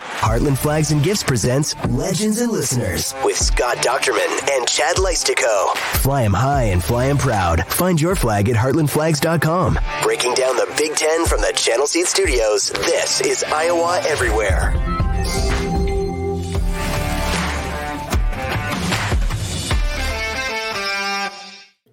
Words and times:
Heartland 0.00 0.58
Flags 0.58 0.90
and 0.90 1.02
Gifts 1.02 1.22
presents 1.22 1.74
Legends 1.86 2.40
and 2.40 2.50
Listeners 2.52 3.14
with 3.24 3.36
Scott 3.36 3.76
Dochterman 3.78 4.50
and 4.56 4.66
Chad 4.66 4.96
Leistikow. 4.96 5.74
Fly 5.76 6.00
Fly 6.02 6.22
'em 6.24 6.32
high 6.34 6.62
and 6.64 6.82
fly 6.82 7.04
fly 7.04 7.06
'em 7.06 7.18
proud. 7.18 7.66
Find 7.68 8.00
your 8.00 8.16
flag 8.16 8.48
at 8.48 8.56
heartlandflags.com. 8.56 9.78
Breaking 10.02 10.34
down 10.34 10.56
the 10.56 10.72
Big 10.76 10.94
Ten 10.96 11.26
from 11.26 11.40
the 11.40 11.52
Channel 11.54 11.86
Seed 11.86 12.06
Studios, 12.06 12.70
this 12.70 13.20
is 13.20 13.44
Iowa 13.44 14.00
Everywhere. 14.06 14.74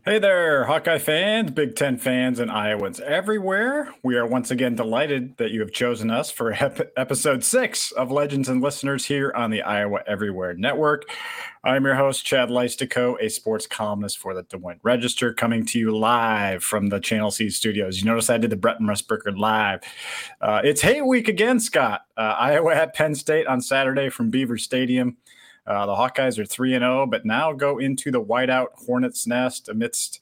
Hey 0.03 0.17
there, 0.17 0.66
Hawkeye 0.66 0.97
fans, 0.97 1.52
Big 1.52 1.75
Ten 1.75 1.95
fans, 1.95 2.39
and 2.39 2.49
Iowans 2.49 2.99
everywhere. 3.02 3.94
We 4.02 4.16
are 4.16 4.25
once 4.25 4.49
again 4.49 4.73
delighted 4.73 5.38
that 5.38 5.52
you 5.52 5.59
have 5.59 5.71
chosen 5.71 6.09
us 6.09 6.31
for 6.31 6.53
ep- 6.59 6.91
episode 6.97 7.43
six 7.43 7.91
of 7.91 8.09
Legends 8.09 8.49
and 8.49 8.63
Listeners 8.63 9.05
here 9.05 9.31
on 9.35 9.52
the 9.52 9.61
Iowa 9.61 9.99
Everywhere 10.08 10.55
Network. 10.55 11.08
I'm 11.63 11.85
your 11.85 11.93
host, 11.93 12.25
Chad 12.25 12.49
Leistikow, 12.49 13.17
a 13.21 13.30
sports 13.30 13.67
columnist 13.67 14.17
for 14.17 14.33
the 14.33 14.41
Des 14.41 14.58
Moines 14.58 14.80
Register, 14.81 15.35
coming 15.35 15.67
to 15.67 15.77
you 15.77 15.95
live 15.95 16.63
from 16.63 16.89
the 16.89 16.99
Channel 16.99 17.30
C 17.30 17.52
studios. 17.52 17.99
You 17.99 18.05
notice 18.05 18.31
I 18.31 18.39
did 18.39 18.49
the 18.49 18.55
Brent 18.55 18.80
Musburger 18.80 19.38
live. 19.38 19.81
Uh, 20.41 20.61
it's 20.63 20.81
Hay 20.81 21.03
Week 21.03 21.27
again, 21.27 21.59
Scott. 21.59 22.08
Uh, 22.17 22.36
Iowa 22.39 22.73
at 22.73 22.95
Penn 22.95 23.13
State 23.13 23.45
on 23.45 23.61
Saturday 23.61 24.09
from 24.09 24.31
Beaver 24.31 24.58
Stadium. 24.58 25.17
Uh, 25.66 25.86
the 25.86 25.94
Hawkeyes 25.94 26.40
are 26.40 26.45
3 26.45 26.76
and 26.76 26.84
0, 26.84 27.06
but 27.08 27.26
now 27.26 27.54
go 27.54 27.78
into 27.78 28.12
the 28.12 28.22
whiteout 28.22 28.67
Hornets 28.86 29.28
nest 29.28 29.70
amidst 29.70 30.22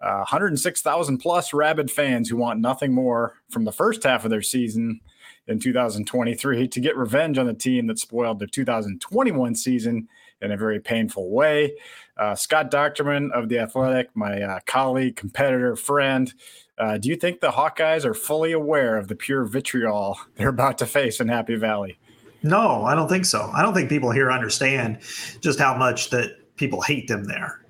uh, 0.00 0.18
106,000 0.18 1.18
plus 1.18 1.52
rabid 1.52 1.90
fans 1.90 2.28
who 2.28 2.36
want 2.36 2.60
nothing 2.60 2.92
more 2.92 3.34
from 3.50 3.64
the 3.64 3.72
first 3.72 4.04
half 4.04 4.24
of 4.24 4.30
their 4.30 4.42
season 4.42 5.00
in 5.48 5.58
2023 5.58 6.68
to 6.68 6.80
get 6.80 6.96
revenge 6.96 7.38
on 7.38 7.46
the 7.46 7.54
team 7.54 7.86
that 7.86 7.98
spoiled 7.98 8.38
their 8.38 8.48
2021 8.48 9.54
season 9.54 10.08
in 10.42 10.52
a 10.52 10.56
very 10.56 10.80
painful 10.80 11.30
way. 11.30 11.74
Uh, 12.18 12.34
Scott 12.34 12.70
Dochterman 12.70 13.30
of 13.32 13.48
The 13.48 13.58
Athletic, 13.58 14.14
my 14.14 14.42
uh, 14.42 14.60
colleague, 14.66 15.16
competitor, 15.16 15.76
friend, 15.76 16.32
uh, 16.78 16.98
do 16.98 17.08
you 17.08 17.16
think 17.16 17.40
the 17.40 17.52
Hawkeyes 17.52 18.04
are 18.04 18.14
fully 18.14 18.52
aware 18.52 18.98
of 18.98 19.08
the 19.08 19.14
pure 19.14 19.44
vitriol 19.44 20.18
they're 20.36 20.48
about 20.48 20.78
to 20.78 20.86
face 20.86 21.20
in 21.20 21.28
Happy 21.28 21.56
Valley? 21.56 21.98
No, 22.42 22.84
I 22.84 22.94
don't 22.94 23.08
think 23.08 23.24
so. 23.24 23.50
I 23.54 23.62
don't 23.62 23.74
think 23.74 23.88
people 23.88 24.10
here 24.10 24.30
understand 24.30 24.98
just 25.40 25.58
how 25.58 25.76
much 25.76 26.10
that 26.10 26.36
people 26.56 26.80
hate 26.80 27.08
them 27.08 27.24
there. 27.24 27.60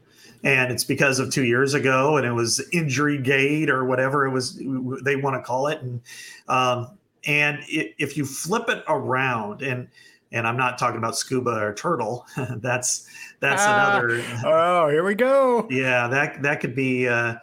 And 0.44 0.70
it's 0.70 0.84
because 0.84 1.18
of 1.18 1.32
two 1.32 1.44
years 1.44 1.74
ago, 1.74 2.16
and 2.16 2.26
it 2.26 2.32
was 2.32 2.64
injury 2.72 3.18
gate 3.18 3.70
or 3.70 3.84
whatever 3.84 4.26
it 4.26 4.30
was 4.30 4.60
they 5.02 5.16
want 5.16 5.34
to 5.34 5.42
call 5.42 5.66
it. 5.68 5.80
And 5.82 6.00
um, 6.48 6.98
and 7.26 7.58
it, 7.68 7.94
if 7.98 8.16
you 8.16 8.24
flip 8.24 8.68
it 8.68 8.84
around, 8.86 9.62
and 9.62 9.88
and 10.30 10.46
I'm 10.46 10.56
not 10.56 10.78
talking 10.78 10.98
about 10.98 11.16
scuba 11.16 11.50
or 11.50 11.74
turtle, 11.74 12.26
that's 12.56 13.08
that's 13.40 13.62
ah, 13.64 13.98
another. 13.98 14.22
Oh, 14.44 14.88
here 14.88 15.04
we 15.04 15.14
go. 15.14 15.66
Yeah, 15.70 16.06
that 16.08 16.42
that 16.42 16.60
could 16.60 16.74
be. 16.74 17.08
Uh, 17.08 17.36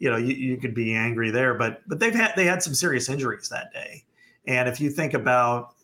you 0.00 0.08
know, 0.08 0.16
you, 0.16 0.34
you 0.34 0.56
could 0.58 0.74
be 0.74 0.94
angry 0.94 1.30
there, 1.30 1.54
but 1.54 1.82
but 1.88 1.98
they've 1.98 2.14
had 2.14 2.32
they 2.36 2.44
had 2.44 2.62
some 2.62 2.72
serious 2.72 3.08
injuries 3.08 3.48
that 3.48 3.72
day. 3.72 4.04
And 4.46 4.68
if 4.68 4.80
you 4.80 4.90
think 4.90 5.12
about 5.12 5.74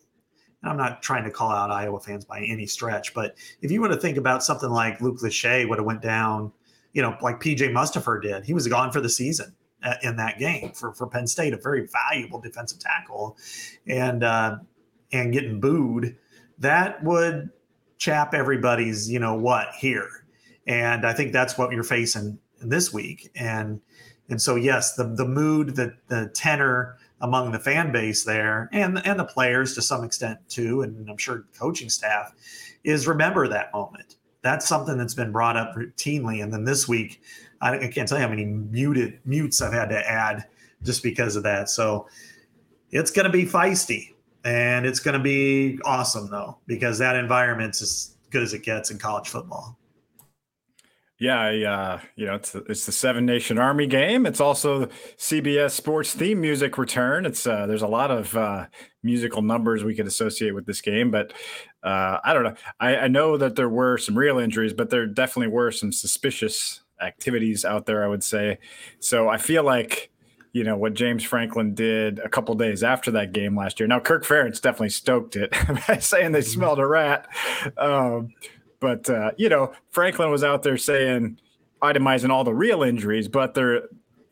I'm 0.66 0.76
not 0.76 1.02
trying 1.02 1.24
to 1.24 1.30
call 1.30 1.50
out 1.50 1.70
Iowa 1.70 2.00
fans 2.00 2.24
by 2.24 2.40
any 2.40 2.66
stretch, 2.66 3.14
but 3.14 3.36
if 3.60 3.70
you 3.70 3.80
want 3.80 3.92
to 3.92 3.98
think 3.98 4.16
about 4.16 4.42
something 4.42 4.70
like 4.70 5.00
Luke 5.00 5.18
Lachey 5.20 5.68
would 5.68 5.78
have 5.78 5.86
went 5.86 6.02
down, 6.02 6.52
you 6.92 7.02
know, 7.02 7.16
like 7.20 7.40
PJ 7.40 7.70
Mustipher 7.72 8.22
did, 8.22 8.44
he 8.44 8.54
was 8.54 8.66
gone 8.68 8.92
for 8.92 9.00
the 9.00 9.08
season 9.08 9.54
uh, 9.82 9.94
in 10.02 10.16
that 10.16 10.38
game 10.38 10.72
for, 10.72 10.92
for 10.94 11.06
Penn 11.06 11.26
State, 11.26 11.52
a 11.52 11.56
very 11.56 11.86
valuable 11.86 12.40
defensive 12.40 12.78
tackle, 12.78 13.36
and 13.86 14.24
uh, 14.24 14.56
and 15.12 15.32
getting 15.32 15.60
booed, 15.60 16.16
that 16.58 17.02
would 17.04 17.50
chap 17.98 18.34
everybody's, 18.34 19.10
you 19.10 19.18
know, 19.18 19.34
what 19.34 19.68
here, 19.78 20.08
and 20.66 21.06
I 21.06 21.12
think 21.12 21.32
that's 21.32 21.58
what 21.58 21.72
you're 21.72 21.82
facing 21.82 22.38
this 22.60 22.92
week, 22.92 23.30
and 23.34 23.80
and 24.28 24.40
so 24.40 24.56
yes, 24.56 24.94
the 24.94 25.04
the 25.04 25.26
mood, 25.26 25.76
the 25.76 25.94
the 26.08 26.30
tenor 26.34 26.96
among 27.24 27.52
the 27.52 27.58
fan 27.58 27.90
base 27.90 28.22
there 28.22 28.68
and 28.72 29.04
and 29.06 29.18
the 29.18 29.24
players 29.24 29.74
to 29.74 29.82
some 29.82 30.04
extent 30.04 30.38
too, 30.48 30.82
and 30.82 31.08
I'm 31.08 31.16
sure 31.16 31.46
coaching 31.58 31.88
staff 31.88 32.34
is 32.84 33.06
remember 33.06 33.48
that 33.48 33.72
moment. 33.72 34.16
That's 34.42 34.68
something 34.68 34.98
that's 34.98 35.14
been 35.14 35.32
brought 35.32 35.56
up 35.56 35.74
routinely, 35.74 36.42
and 36.42 36.52
then 36.52 36.64
this 36.64 36.86
week, 36.86 37.22
I, 37.62 37.78
I 37.78 37.88
can't 37.88 38.06
tell 38.06 38.18
you 38.18 38.24
how 38.24 38.28
many 38.28 38.44
muted 38.44 39.20
mutes 39.24 39.62
I've 39.62 39.72
had 39.72 39.88
to 39.88 39.98
add 39.98 40.44
just 40.82 41.02
because 41.02 41.34
of 41.34 41.42
that. 41.44 41.70
So 41.70 42.06
it's 42.90 43.10
going 43.10 43.24
to 43.24 43.32
be 43.32 43.46
feisty, 43.46 44.12
and 44.44 44.84
it's 44.84 45.00
going 45.00 45.16
to 45.16 45.22
be 45.22 45.78
awesome 45.82 46.30
though 46.30 46.58
because 46.66 46.98
that 46.98 47.16
environment's 47.16 47.80
as 47.80 48.16
good 48.28 48.42
as 48.42 48.52
it 48.52 48.62
gets 48.62 48.90
in 48.90 48.98
college 48.98 49.30
football. 49.30 49.78
Yeah, 51.20 51.42
uh, 51.42 52.00
you 52.16 52.26
know, 52.26 52.34
it's 52.34 52.56
it's 52.56 52.86
the 52.86 52.92
Seven 52.92 53.24
Nation 53.24 53.56
Army 53.56 53.86
game. 53.86 54.26
It's 54.26 54.40
also 54.40 54.86
CBS 55.16 55.70
Sports 55.70 56.12
theme 56.12 56.40
music 56.40 56.76
return. 56.76 57.24
It's 57.24 57.46
uh, 57.46 57.66
there's 57.66 57.82
a 57.82 57.88
lot 57.88 58.10
of 58.10 58.36
uh, 58.36 58.66
musical 59.04 59.40
numbers 59.40 59.84
we 59.84 59.94
could 59.94 60.08
associate 60.08 60.56
with 60.56 60.66
this 60.66 60.80
game, 60.80 61.12
but 61.12 61.32
uh, 61.84 62.18
I 62.24 62.34
don't 62.34 62.42
know. 62.42 62.54
I, 62.80 62.96
I 62.96 63.08
know 63.08 63.36
that 63.36 63.54
there 63.54 63.68
were 63.68 63.96
some 63.96 64.18
real 64.18 64.38
injuries, 64.38 64.72
but 64.72 64.90
there 64.90 65.06
definitely 65.06 65.52
were 65.52 65.70
some 65.70 65.92
suspicious 65.92 66.82
activities 67.00 67.64
out 67.64 67.86
there. 67.86 68.02
I 68.02 68.08
would 68.08 68.24
say. 68.24 68.58
So 68.98 69.28
I 69.28 69.38
feel 69.38 69.62
like 69.62 70.10
you 70.52 70.64
know 70.64 70.76
what 70.76 70.94
James 70.94 71.22
Franklin 71.22 71.74
did 71.74 72.18
a 72.18 72.28
couple 72.28 72.56
days 72.56 72.82
after 72.82 73.12
that 73.12 73.32
game 73.32 73.56
last 73.56 73.78
year. 73.78 73.86
Now 73.86 74.00
Kirk 74.00 74.24
Ferentz 74.24 74.60
definitely 74.60 74.90
stoked 74.90 75.36
it 75.36 75.54
by 75.88 75.98
saying 75.98 76.32
they 76.32 76.40
mm-hmm. 76.40 76.48
smelled 76.48 76.80
a 76.80 76.86
rat. 76.88 77.28
Um, 77.76 78.30
but 78.80 79.08
uh, 79.08 79.32
you 79.36 79.48
know, 79.48 79.72
Franklin 79.90 80.30
was 80.30 80.44
out 80.44 80.62
there 80.62 80.76
saying 80.76 81.38
itemizing 81.82 82.30
all 82.30 82.44
the 82.44 82.54
real 82.54 82.82
injuries, 82.82 83.28
but 83.28 83.54
they're 83.54 83.82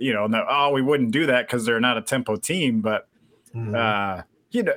you 0.02 0.12
know, 0.12 0.26
no, 0.26 0.44
oh, 0.48 0.70
we 0.72 0.82
wouldn't 0.82 1.12
do 1.12 1.26
that 1.26 1.46
because 1.46 1.64
they're 1.64 1.80
not 1.80 1.96
a 1.96 2.02
tempo 2.02 2.36
team. 2.36 2.80
But 2.80 3.08
mm-hmm. 3.54 3.74
uh, 3.74 4.22
you 4.50 4.64
know, 4.64 4.74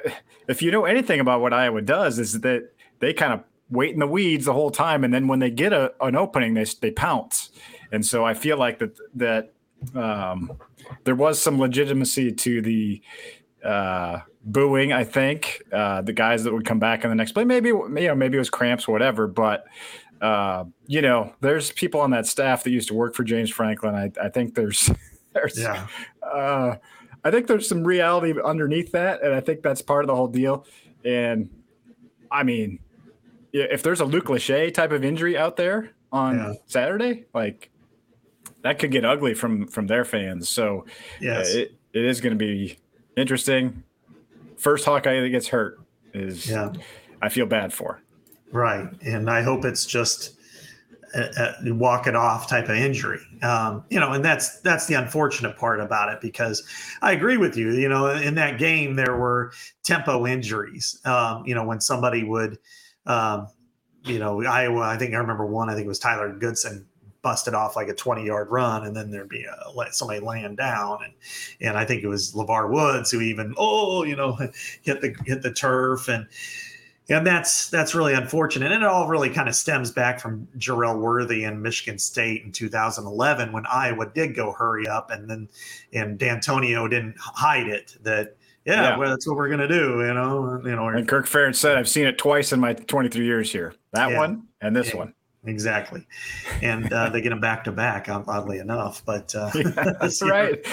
if 0.47 0.61
you 0.61 0.71
know 0.71 0.85
anything 0.85 1.19
about 1.19 1.41
what 1.41 1.53
Iowa 1.53 1.81
does, 1.81 2.19
is 2.19 2.39
that 2.41 2.71
they 2.99 3.13
kind 3.13 3.33
of 3.33 3.43
wait 3.69 3.93
in 3.93 3.99
the 3.99 4.07
weeds 4.07 4.45
the 4.45 4.53
whole 4.53 4.71
time, 4.71 5.03
and 5.03 5.13
then 5.13 5.27
when 5.27 5.39
they 5.39 5.49
get 5.49 5.73
a, 5.73 5.93
an 6.01 6.15
opening, 6.15 6.53
they 6.53 6.65
they 6.79 6.91
pounce. 6.91 7.49
And 7.91 8.05
so 8.05 8.23
I 8.23 8.33
feel 8.33 8.57
like 8.57 8.79
that 8.79 8.97
that 9.15 9.53
um, 9.95 10.51
there 11.03 11.15
was 11.15 11.41
some 11.41 11.59
legitimacy 11.59 12.31
to 12.31 12.61
the 12.61 13.01
uh, 13.63 14.19
booing. 14.45 14.93
I 14.93 15.03
think 15.03 15.61
uh, 15.73 16.01
the 16.01 16.13
guys 16.13 16.43
that 16.43 16.53
would 16.53 16.65
come 16.65 16.79
back 16.79 17.03
in 17.03 17.09
the 17.09 17.15
next 17.15 17.33
play, 17.33 17.43
maybe 17.43 17.69
you 17.69 17.89
know, 17.89 18.15
maybe 18.15 18.37
it 18.37 18.39
was 18.39 18.49
cramps, 18.49 18.87
whatever. 18.87 19.27
But 19.27 19.65
uh, 20.21 20.65
you 20.87 21.01
know, 21.01 21.33
there's 21.41 21.71
people 21.71 21.99
on 21.99 22.11
that 22.11 22.25
staff 22.25 22.63
that 22.63 22.71
used 22.71 22.87
to 22.89 22.93
work 22.93 23.15
for 23.15 23.23
James 23.23 23.49
Franklin. 23.49 23.95
I, 23.95 24.11
I 24.23 24.29
think 24.29 24.55
there's 24.55 24.89
there's 25.33 25.59
yeah. 25.59 25.87
uh, 26.23 26.75
I 27.23 27.31
think 27.31 27.47
there's 27.47 27.67
some 27.67 27.83
reality 27.83 28.33
underneath 28.43 28.91
that, 28.91 29.23
and 29.23 29.33
I 29.33 29.41
think 29.41 29.63
that's 29.63 29.81
part 29.81 30.03
of 30.03 30.07
the 30.07 30.15
whole 30.15 30.27
deal. 30.27 30.65
And 31.03 31.49
I 32.31 32.43
mean, 32.43 32.79
if 33.51 33.83
there's 33.83 33.99
a 33.99 34.05
Luke 34.05 34.25
Lachey 34.25 34.73
type 34.73 34.91
of 34.91 35.03
injury 35.03 35.37
out 35.37 35.57
there 35.57 35.91
on 36.11 36.37
yeah. 36.37 36.53
Saturday, 36.67 37.25
like 37.33 37.69
that 38.61 38.79
could 38.79 38.91
get 38.91 39.05
ugly 39.05 39.33
from 39.33 39.67
from 39.67 39.87
their 39.87 40.05
fans. 40.05 40.49
So 40.49 40.85
yes. 41.19 41.53
uh, 41.53 41.59
it, 41.59 41.75
it 41.93 42.05
is 42.05 42.21
going 42.21 42.33
to 42.33 42.37
be 42.37 42.77
interesting. 43.17 43.83
First 44.65 44.85
Hawkeye 44.85 45.19
that 45.19 45.29
gets 45.29 45.47
hurt 45.47 45.77
is 46.15 46.49
Yeah. 46.49 46.73
I 47.21 47.29
feel 47.29 47.45
bad 47.45 47.71
for. 47.71 48.01
Right. 48.51 48.87
And 49.03 49.29
I 49.29 49.43
hope 49.43 49.63
it's 49.63 49.85
just 49.85 50.39
a, 51.13 51.53
a 51.67 51.71
walk 51.71 52.07
it 52.07 52.15
off 52.15 52.49
type 52.49 52.63
of 52.63 52.75
injury. 52.75 53.19
Um, 53.43 53.83
you 53.91 53.99
know, 53.99 54.13
and 54.13 54.25
that's 54.25 54.61
that's 54.61 54.87
the 54.87 54.95
unfortunate 54.95 55.55
part 55.55 55.81
about 55.81 56.11
it 56.11 56.19
because 56.19 56.63
I 57.03 57.11
agree 57.11 57.37
with 57.37 57.55
you. 57.55 57.73
You 57.73 57.87
know, 57.87 58.07
in 58.07 58.33
that 58.35 58.57
game 58.57 58.95
there 58.95 59.15
were 59.15 59.51
tempo 59.83 60.25
injuries. 60.25 60.99
Um, 61.05 61.45
you 61.45 61.53
know, 61.53 61.63
when 61.63 61.79
somebody 61.79 62.23
would, 62.23 62.57
um, 63.05 63.47
you 64.03 64.17
know, 64.17 64.43
Iowa. 64.43 64.81
I 64.81 64.97
think 64.97 65.13
I 65.13 65.17
remember 65.17 65.45
one. 65.45 65.69
I 65.69 65.75
think 65.75 65.85
it 65.85 65.89
was 65.89 65.99
Tyler 65.99 66.33
Goodson 66.33 66.87
busted 67.25 67.55
off 67.55 67.75
like 67.75 67.87
a 67.87 67.93
20 67.95 68.23
yard 68.23 68.51
run 68.51 68.85
and 68.85 68.95
then 68.95 69.09
there'd 69.09 69.27
be 69.27 69.45
a 69.45 69.71
let 69.73 69.95
somebody 69.95 70.19
laying 70.19 70.55
down 70.55 70.99
and 71.03 71.11
and 71.59 71.75
I 71.75 71.83
think 71.83 72.03
it 72.03 72.07
was 72.07 72.33
LeVar 72.33 72.69
Woods 72.69 73.09
who 73.09 73.19
even 73.19 73.55
oh 73.57 74.03
you 74.03 74.15
know 74.15 74.33
hit 74.83 75.01
the 75.01 75.15
hit 75.25 75.41
the 75.41 75.51
turf 75.51 76.07
and 76.07 76.27
and 77.09 77.25
that's 77.25 77.69
that's 77.69 77.93
really 77.93 78.13
unfortunate. 78.13 78.71
And 78.71 78.83
it 78.83 78.87
all 78.87 79.07
really 79.07 79.29
kind 79.29 79.47
of 79.47 79.55
stems 79.55 79.91
back 79.91 80.19
from 80.19 80.47
Jerel 80.57 80.99
Worthy 80.99 81.43
in 81.43 81.61
Michigan 81.61 81.99
State 81.99 82.43
in 82.43 82.51
2011 82.51 83.51
when 83.51 83.65
Iowa 83.67 84.07
did 84.13 84.35
go 84.35 84.51
hurry 84.51 84.87
up, 84.87 85.11
and 85.11 85.29
then 85.29 85.47
and 85.93 86.17
D'Antonio 86.17 86.87
didn't 86.87 87.15
hide 87.19 87.67
it. 87.67 87.95
That 88.01 88.35
yeah, 88.65 88.81
Yeah. 88.81 88.97
well, 88.97 89.09
that's 89.11 89.27
what 89.27 89.35
we're 89.37 89.49
gonna 89.49 89.67
do. 89.67 90.03
You 90.03 90.13
know, 90.15 90.61
you 90.65 90.75
know, 90.75 90.87
And 90.87 91.07
Kirk 91.07 91.27
Ferentz 91.27 91.57
said, 91.57 91.77
"I've 91.77 91.89
seen 91.89 92.07
it 92.07 92.17
twice 92.17 92.51
in 92.51 92.59
my 92.59 92.73
23 92.73 93.23
years 93.25 93.51
here. 93.51 93.73
That 93.93 94.09
Yeah. 94.09 94.17
one 94.17 94.43
and 94.61 94.75
this 94.75 94.89
Yeah. 94.89 94.97
one." 94.97 95.13
Exactly. 95.45 96.05
And 96.61 96.91
uh, 96.91 97.09
they 97.09 97.21
get 97.21 97.29
them 97.29 97.39
back 97.39 97.63
to 97.65 97.71
back, 97.71 98.07
oddly 98.09 98.59
enough. 98.59 99.03
But 99.05 99.33
uh, 99.35 99.49
That's 99.99 100.21
you 100.21 100.29
right. 100.29 100.65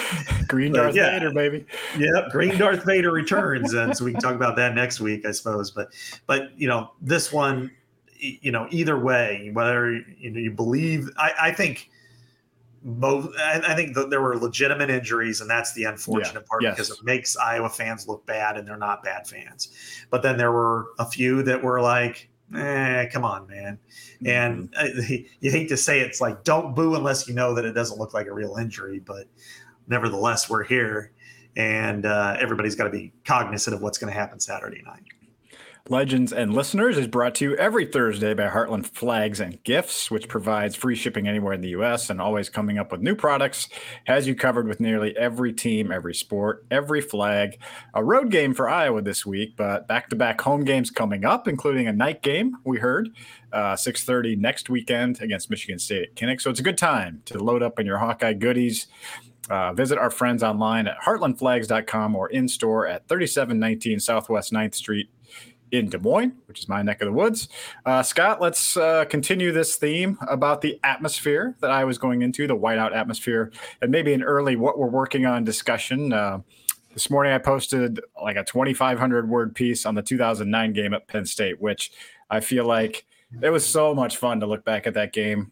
Green 0.47 0.71
But, 0.71 0.83
Darth 0.83 0.95
yeah. 0.95 1.11
Vader, 1.11 1.33
baby. 1.33 1.65
Yep, 1.97 2.31
Green 2.31 2.57
Darth 2.57 2.85
Vader 2.85 3.11
returns, 3.11 3.73
and 3.73 3.95
so 3.95 4.05
we 4.05 4.11
can 4.11 4.21
talk 4.21 4.35
about 4.35 4.55
that 4.57 4.75
next 4.75 4.99
week, 4.99 5.25
I 5.25 5.31
suppose. 5.31 5.71
But, 5.71 5.93
but 6.27 6.57
you 6.59 6.67
know, 6.67 6.91
this 7.01 7.31
one, 7.31 7.71
you 8.17 8.51
know, 8.51 8.67
either 8.71 8.97
way, 8.97 9.51
whether 9.53 9.91
you 9.91 10.31
know 10.31 10.39
you 10.39 10.51
believe, 10.51 11.09
I, 11.17 11.33
I 11.41 11.51
think 11.51 11.89
both. 12.83 13.29
I, 13.37 13.61
I 13.65 13.75
think 13.75 13.95
that 13.95 14.09
there 14.09 14.21
were 14.21 14.37
legitimate 14.37 14.89
injuries, 14.89 15.41
and 15.41 15.49
that's 15.49 15.73
the 15.73 15.85
unfortunate 15.85 16.45
part 16.45 16.63
yes. 16.63 16.75
because 16.75 16.91
it 16.91 17.03
makes 17.03 17.37
Iowa 17.37 17.69
fans 17.69 18.07
look 18.07 18.25
bad, 18.25 18.57
and 18.57 18.67
they're 18.67 18.77
not 18.77 19.03
bad 19.03 19.27
fans. 19.27 19.69
But 20.09 20.23
then 20.23 20.37
there 20.37 20.51
were 20.51 20.87
a 20.99 21.05
few 21.05 21.43
that 21.43 21.61
were 21.61 21.81
like, 21.81 22.29
"Eh, 22.55 23.05
come 23.11 23.23
on, 23.25 23.47
man." 23.47 23.79
And 24.25 24.73
uh, 24.77 24.85
you 25.39 25.51
hate 25.51 25.69
to 25.69 25.77
say 25.77 25.99
it, 26.01 26.07
it's 26.07 26.21
like 26.21 26.43
don't 26.43 26.75
boo 26.75 26.95
unless 26.95 27.27
you 27.27 27.33
know 27.33 27.53
that 27.55 27.65
it 27.65 27.73
doesn't 27.73 27.99
look 27.99 28.13
like 28.13 28.27
a 28.27 28.33
real 28.33 28.55
injury. 28.57 28.99
But 28.99 29.27
nevertheless, 29.87 30.49
we're 30.49 30.63
here, 30.63 31.11
and 31.55 32.05
uh, 32.05 32.37
everybody's 32.39 32.75
got 32.75 32.85
to 32.85 32.89
be 32.89 33.13
cognizant 33.25 33.75
of 33.75 33.81
what's 33.81 33.97
going 33.97 34.11
to 34.11 34.19
happen 34.19 34.39
Saturday 34.39 34.81
night. 34.85 35.03
Legends 35.89 36.31
and 36.31 36.53
Listeners 36.53 36.97
is 36.97 37.07
brought 37.07 37.35
to 37.35 37.43
you 37.43 37.57
every 37.57 37.85
Thursday 37.85 38.33
by 38.33 38.47
Heartland 38.47 38.85
Flags 38.85 39.41
and 39.41 39.61
Gifts, 39.65 40.09
which 40.09 40.29
provides 40.29 40.77
free 40.77 40.95
shipping 40.95 41.27
anywhere 41.27 41.51
in 41.51 41.59
the 41.59 41.71
U.S. 41.71 42.09
and 42.09 42.21
always 42.21 42.47
coming 42.47 42.77
up 42.77 42.89
with 42.93 43.01
new 43.01 43.15
products. 43.15 43.67
Has 44.05 44.25
you 44.25 44.33
covered 44.33 44.65
with 44.65 44.79
nearly 44.79 45.13
every 45.17 45.51
team, 45.51 45.91
every 45.91 46.15
sport, 46.15 46.65
every 46.71 47.01
flag. 47.01 47.59
A 47.93 48.01
road 48.01 48.31
game 48.31 48.53
for 48.53 48.69
Iowa 48.69 49.01
this 49.01 49.25
week, 49.25 49.57
but 49.57 49.85
back-to-back 49.85 50.39
home 50.39 50.63
games 50.63 50.89
coming 50.89 51.25
up, 51.25 51.49
including 51.49 51.85
a 51.89 51.93
night 51.93 52.21
game. 52.21 52.55
We 52.63 52.77
heard 52.77 53.09
uh, 53.51 53.75
6:30 53.75 54.37
next 54.37 54.69
weekend 54.69 55.19
against 55.19 55.49
Michigan 55.49 55.79
State 55.79 56.03
at 56.03 56.15
Kinnick. 56.15 56.39
So 56.39 56.49
it's 56.49 56.61
a 56.61 56.63
good 56.63 56.77
time 56.77 57.23
to 57.25 57.43
load 57.43 57.61
up 57.61 57.77
on 57.77 57.85
your 57.85 57.97
Hawkeye 57.97 58.31
goodies. 58.31 58.87
Uh, 59.49 59.73
visit 59.73 59.97
our 59.97 60.09
friends 60.09 60.43
online 60.43 60.87
at 60.87 60.95
heartlandflags.com 61.05 62.15
or 62.15 62.29
in 62.29 62.47
store 62.47 62.87
at 62.87 63.05
3719 63.09 63.99
Southwest 63.99 64.53
9th 64.53 64.75
Street 64.75 65.09
in 65.73 65.89
Des 65.89 65.97
Moines, 65.97 66.33
which 66.45 66.59
is 66.59 66.69
my 66.69 66.83
neck 66.83 67.01
of 67.01 67.07
the 67.07 67.11
woods. 67.11 67.49
Uh, 67.83 68.03
Scott, 68.03 68.39
let's 68.39 68.77
uh, 68.77 69.05
continue 69.05 69.51
this 69.51 69.75
theme 69.75 70.19
about 70.29 70.61
the 70.61 70.79
atmosphere 70.83 71.55
that 71.61 71.71
I 71.71 71.83
was 71.83 71.97
going 71.97 72.21
into, 72.21 72.45
the 72.45 72.55
whiteout 72.55 72.95
atmosphere, 72.95 73.51
and 73.81 73.91
maybe 73.91 74.13
an 74.13 74.21
early 74.21 74.55
what 74.55 74.77
we're 74.77 74.87
working 74.87 75.25
on 75.25 75.43
discussion. 75.43 76.13
Uh, 76.13 76.41
this 76.93 77.09
morning, 77.09 77.33
I 77.33 77.39
posted 77.39 77.99
like 78.21 78.35
a 78.35 78.43
2,500 78.43 79.27
word 79.27 79.55
piece 79.55 79.87
on 79.87 79.95
the 79.95 80.03
2009 80.03 80.73
game 80.73 80.93
at 80.93 81.07
Penn 81.07 81.25
State, 81.25 81.59
which 81.59 81.91
I 82.29 82.39
feel 82.39 82.65
like 82.65 83.07
it 83.41 83.49
was 83.49 83.65
so 83.65 83.95
much 83.95 84.17
fun 84.17 84.39
to 84.41 84.45
look 84.45 84.63
back 84.63 84.85
at 84.85 84.93
that 84.93 85.11
game. 85.11 85.51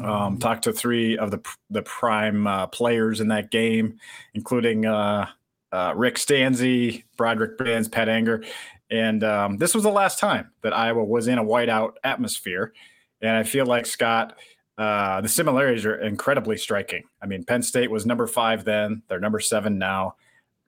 Um, 0.00 0.38
talk 0.38 0.62
to 0.62 0.72
three 0.72 1.18
of 1.18 1.32
the 1.32 1.40
the 1.70 1.82
prime 1.82 2.46
uh, 2.46 2.68
players 2.68 3.20
in 3.20 3.28
that 3.28 3.50
game, 3.50 3.98
including 4.32 4.86
uh, 4.86 5.26
uh, 5.74 5.92
Rick 5.96 6.14
Stanzi, 6.16 7.02
Broderick 7.16 7.58
Binns, 7.58 7.88
Pat 7.88 8.08
Anger, 8.08 8.44
and 8.94 9.24
um, 9.24 9.56
this 9.56 9.74
was 9.74 9.82
the 9.82 9.90
last 9.90 10.20
time 10.20 10.52
that 10.62 10.72
Iowa 10.72 11.04
was 11.04 11.26
in 11.26 11.38
a 11.38 11.44
whiteout 11.44 11.94
atmosphere. 12.04 12.72
And 13.20 13.32
I 13.32 13.42
feel 13.42 13.66
like 13.66 13.86
Scott, 13.86 14.38
uh, 14.78 15.20
the 15.20 15.28
similarities 15.28 15.84
are 15.84 15.96
incredibly 15.96 16.56
striking. 16.56 17.02
I 17.20 17.26
mean, 17.26 17.42
Penn 17.42 17.62
State 17.62 17.90
was 17.90 18.06
number 18.06 18.28
five 18.28 18.64
then; 18.64 19.02
they're 19.08 19.18
number 19.18 19.40
seven 19.40 19.78
now. 19.78 20.14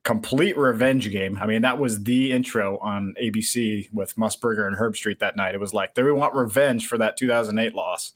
Complete 0.02 0.56
revenge 0.56 1.08
game. 1.10 1.38
I 1.40 1.46
mean, 1.46 1.62
that 1.62 1.78
was 1.78 2.02
the 2.02 2.32
intro 2.32 2.78
on 2.78 3.14
ABC 3.22 3.92
with 3.92 4.16
Musburger 4.16 4.66
and 4.66 4.76
Herbstreit 4.76 5.20
that 5.20 5.36
night. 5.36 5.54
It 5.54 5.60
was 5.60 5.74
like 5.74 5.94
they 5.94 6.02
want 6.02 6.34
revenge 6.34 6.88
for 6.88 6.98
that 6.98 7.16
2008 7.16 7.74
loss. 7.74 8.12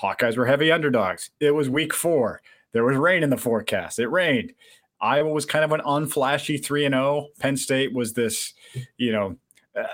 Hawkeyes 0.00 0.38
were 0.38 0.46
heavy 0.46 0.72
underdogs. 0.72 1.30
It 1.40 1.50
was 1.50 1.68
week 1.68 1.92
four. 1.92 2.40
There 2.72 2.84
was 2.84 2.96
rain 2.96 3.22
in 3.22 3.30
the 3.30 3.36
forecast. 3.36 3.98
It 3.98 4.08
rained. 4.08 4.54
Iowa 5.00 5.30
was 5.30 5.46
kind 5.46 5.64
of 5.64 5.72
an 5.72 5.80
unflashy 5.80 6.62
3 6.62 6.86
and 6.86 6.94
0. 6.94 7.28
Penn 7.38 7.56
State 7.56 7.94
was 7.94 8.12
this, 8.12 8.54
you 8.96 9.12
know, 9.12 9.36
uh, 9.78 9.84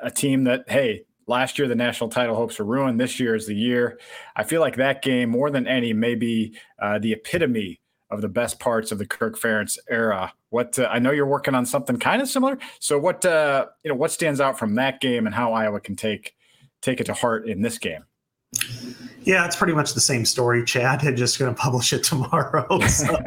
a 0.00 0.10
team 0.10 0.44
that, 0.44 0.64
hey, 0.68 1.04
last 1.26 1.58
year 1.58 1.68
the 1.68 1.74
national 1.74 2.10
title 2.10 2.36
hopes 2.36 2.58
were 2.58 2.64
ruined. 2.64 3.00
This 3.00 3.20
year 3.20 3.34
is 3.34 3.46
the 3.46 3.54
year. 3.54 3.98
I 4.34 4.44
feel 4.44 4.60
like 4.60 4.76
that 4.76 5.02
game, 5.02 5.30
more 5.30 5.50
than 5.50 5.66
any, 5.66 5.92
may 5.92 6.14
be 6.14 6.56
uh, 6.80 6.98
the 6.98 7.12
epitome 7.12 7.80
of 8.10 8.20
the 8.20 8.28
best 8.28 8.60
parts 8.60 8.92
of 8.92 8.98
the 8.98 9.06
Kirk 9.06 9.38
Ferentz 9.38 9.78
era. 9.88 10.32
What 10.50 10.78
uh, 10.78 10.88
I 10.90 10.98
know 10.98 11.10
you're 11.10 11.26
working 11.26 11.54
on 11.54 11.66
something 11.66 11.98
kind 11.98 12.22
of 12.22 12.28
similar. 12.28 12.58
So 12.78 12.98
what 12.98 13.24
uh, 13.24 13.66
you 13.82 13.90
know, 13.90 13.96
what 13.96 14.12
stands 14.12 14.40
out 14.40 14.58
from 14.58 14.74
that 14.76 15.00
game 15.00 15.26
and 15.26 15.34
how 15.34 15.52
Iowa 15.52 15.80
can 15.80 15.96
take 15.96 16.34
take 16.82 17.00
it 17.00 17.04
to 17.04 17.14
heart 17.14 17.48
in 17.48 17.62
this 17.62 17.78
game? 17.78 18.04
Yeah, 19.26 19.44
it's 19.44 19.56
pretty 19.56 19.72
much 19.72 19.94
the 19.94 20.00
same 20.00 20.24
story, 20.24 20.64
Chad. 20.64 21.02
I'm 21.04 21.16
just 21.16 21.38
going 21.38 21.52
to 21.52 21.60
publish 21.60 21.92
it 21.92 22.04
tomorrow. 22.04 22.66
So. 22.86 23.14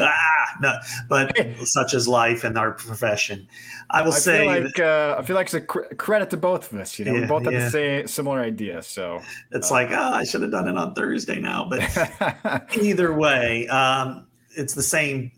ah, 0.00 0.56
no, 0.60 0.74
but 1.08 1.36
such 1.64 1.94
is 1.94 2.08
life 2.08 2.42
and 2.42 2.58
our 2.58 2.72
profession. 2.72 3.46
I 3.90 4.02
will 4.02 4.12
I 4.12 4.18
say, 4.18 4.38
feel 4.38 4.64
like 4.64 4.78
uh, 4.80 5.16
I 5.18 5.22
feel 5.22 5.36
like 5.36 5.46
it's 5.46 5.54
a 5.54 5.60
cr- 5.60 5.94
credit 5.96 6.30
to 6.30 6.36
both 6.36 6.72
of 6.72 6.78
us. 6.78 6.98
You 6.98 7.04
know, 7.04 7.14
we 7.14 7.24
both 7.24 7.44
had 7.44 7.52
yeah. 7.52 7.64
the 7.66 7.70
same 7.70 8.06
similar 8.08 8.40
idea. 8.40 8.82
So 8.82 9.22
it's 9.52 9.70
like, 9.70 9.90
oh, 9.92 10.12
I 10.12 10.24
should 10.24 10.42
have 10.42 10.50
done 10.50 10.68
it 10.68 10.76
on 10.76 10.94
Thursday 10.94 11.40
now. 11.40 11.68
But 11.70 12.76
either 12.76 13.14
way, 13.14 13.68
um, 13.68 14.26
it's 14.56 14.74
the 14.74 14.82
same 14.82 15.30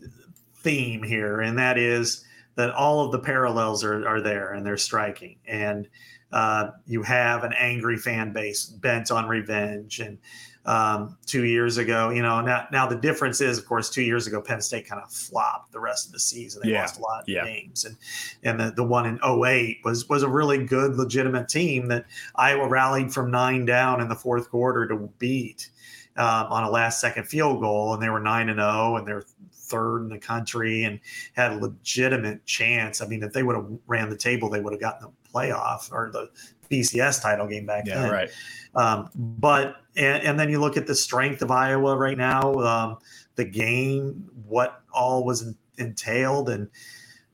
theme 0.55 1.03
here, 1.03 1.39
and 1.41 1.57
that 1.59 1.77
is 1.77 2.25
that 2.55 2.71
all 2.71 3.05
of 3.05 3.11
the 3.11 3.19
parallels 3.19 3.83
are, 3.83 4.07
are 4.07 4.21
there 4.21 4.51
and 4.53 4.65
they're 4.65 4.77
striking. 4.77 5.37
And 5.47 5.87
uh, 6.31 6.71
you 6.85 7.03
have 7.03 7.43
an 7.43 7.53
angry 7.53 7.97
fan 7.97 8.33
base 8.33 8.65
bent 8.65 9.11
on 9.11 9.27
revenge. 9.27 9.99
And 9.99 10.17
um, 10.65 11.17
two 11.25 11.45
years 11.45 11.77
ago, 11.77 12.09
you 12.09 12.21
know, 12.21 12.39
now, 12.41 12.67
now 12.71 12.87
the 12.87 12.95
difference 12.95 13.41
is, 13.41 13.57
of 13.57 13.65
course, 13.65 13.89
two 13.89 14.03
years 14.03 14.27
ago, 14.27 14.41
Penn 14.41 14.61
State 14.61 14.87
kind 14.87 15.01
of 15.01 15.11
flopped 15.11 15.71
the 15.71 15.79
rest 15.79 16.05
of 16.07 16.13
the 16.13 16.19
season. 16.19 16.61
They 16.63 16.71
Yeah, 16.71 16.81
lost 16.81 16.99
a 16.99 17.01
lot 17.01 17.21
of 17.21 17.29
yeah. 17.29 17.43
games. 17.43 17.83
And 17.83 17.97
and 18.43 18.59
the, 18.59 18.71
the 18.75 18.83
one 18.83 19.05
in 19.05 19.19
08 19.23 19.79
was 19.83 20.07
was 20.07 20.23
a 20.23 20.29
really 20.29 20.63
good, 20.63 20.95
legitimate 20.95 21.49
team 21.49 21.87
that 21.87 22.05
Iowa 22.35 22.67
rallied 22.67 23.11
from 23.11 23.31
nine 23.31 23.65
down 23.65 24.01
in 24.01 24.07
the 24.07 24.15
fourth 24.15 24.49
quarter 24.49 24.87
to 24.87 25.09
beat 25.17 25.69
um, 26.17 26.47
on 26.47 26.63
a 26.63 26.69
last 26.69 26.99
second 26.99 27.25
field 27.25 27.61
goal. 27.61 27.93
And 27.93 28.01
they 28.01 28.09
were 28.09 28.19
9 28.19 28.49
and 28.49 28.59
0 28.59 28.97
and 28.97 29.07
they're 29.07 29.23
third 29.53 30.03
in 30.03 30.09
the 30.09 30.19
country 30.19 30.83
and 30.83 30.99
had 31.33 31.53
a 31.53 31.55
legitimate 31.55 32.45
chance. 32.45 33.01
I 33.01 33.07
mean, 33.07 33.23
if 33.23 33.33
they 33.33 33.43
would 33.43 33.55
have 33.55 33.67
ran 33.87 34.09
the 34.09 34.17
table, 34.17 34.49
they 34.49 34.59
would 34.59 34.73
have 34.73 34.81
gotten 34.81 35.07
the 35.07 35.29
playoff 35.33 35.91
or 35.91 36.11
the 36.11 36.29
BCS 36.69 37.21
title 37.21 37.47
game 37.47 37.65
back 37.65 37.85
yeah, 37.87 38.01
then. 38.01 38.11
right. 38.11 38.29
Um, 38.75 39.09
but 39.15 39.77
and, 39.95 40.23
and 40.23 40.39
then 40.39 40.49
you 40.49 40.59
look 40.59 40.77
at 40.77 40.87
the 40.87 40.95
strength 40.95 41.41
of 41.41 41.51
Iowa 41.51 41.97
right 41.97 42.17
now, 42.17 42.53
um, 42.55 42.97
the 43.35 43.45
game, 43.45 44.29
what 44.47 44.81
all 44.93 45.23
was 45.23 45.45
en- 45.45 45.57
entailed, 45.77 46.49
and 46.49 46.69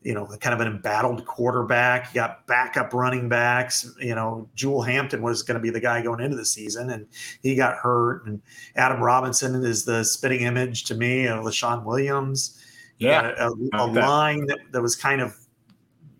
you 0.08 0.14
know, 0.14 0.26
kind 0.40 0.54
of 0.54 0.62
an 0.62 0.68
embattled 0.68 1.26
quarterback. 1.26 2.08
You 2.08 2.22
got 2.22 2.48
backup 2.48 2.94
running 2.94 3.28
backs. 3.28 3.94
You 4.00 4.16
know, 4.16 4.48
Jewel 4.56 4.82
Hampton 4.82 5.22
was 5.22 5.44
going 5.44 5.56
to 5.56 5.62
be 5.62 5.70
the 5.70 5.82
guy 5.82 6.02
going 6.02 6.22
into 6.22 6.38
the 6.38 6.46
season, 6.46 6.92
and 6.92 7.06
he 7.44 7.58
got 7.58 7.76
hurt. 7.76 8.26
And 8.26 8.42
Adam 8.78 9.04
Robinson 9.04 9.54
is 9.66 9.84
the 9.84 10.06
spitting 10.06 10.44
image 10.44 10.86
to 10.86 10.96
me 10.96 11.28
of 11.28 11.44
Leshon 11.44 11.84
Williams. 11.84 12.64
Yeah, 13.00 13.34
a, 13.38 13.50
a, 13.50 13.56
I 13.74 13.78
a 13.80 13.84
like 13.84 13.96
that. 13.96 14.08
line 14.08 14.46
that, 14.46 14.60
that 14.72 14.82
was 14.82 14.96
kind 14.96 15.20
of 15.20 15.36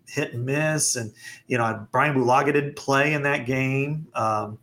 hit 0.06 0.34
and 0.34 0.44
miss. 0.44 0.94
And, 0.94 1.10
you 1.46 1.56
know, 1.56 1.86
Brian 1.90 2.14
Bulaga 2.14 2.52
didn't 2.52 2.76
play 2.76 3.14
in 3.14 3.22
that 3.22 3.46
game. 3.46 4.06
Um, 4.14 4.58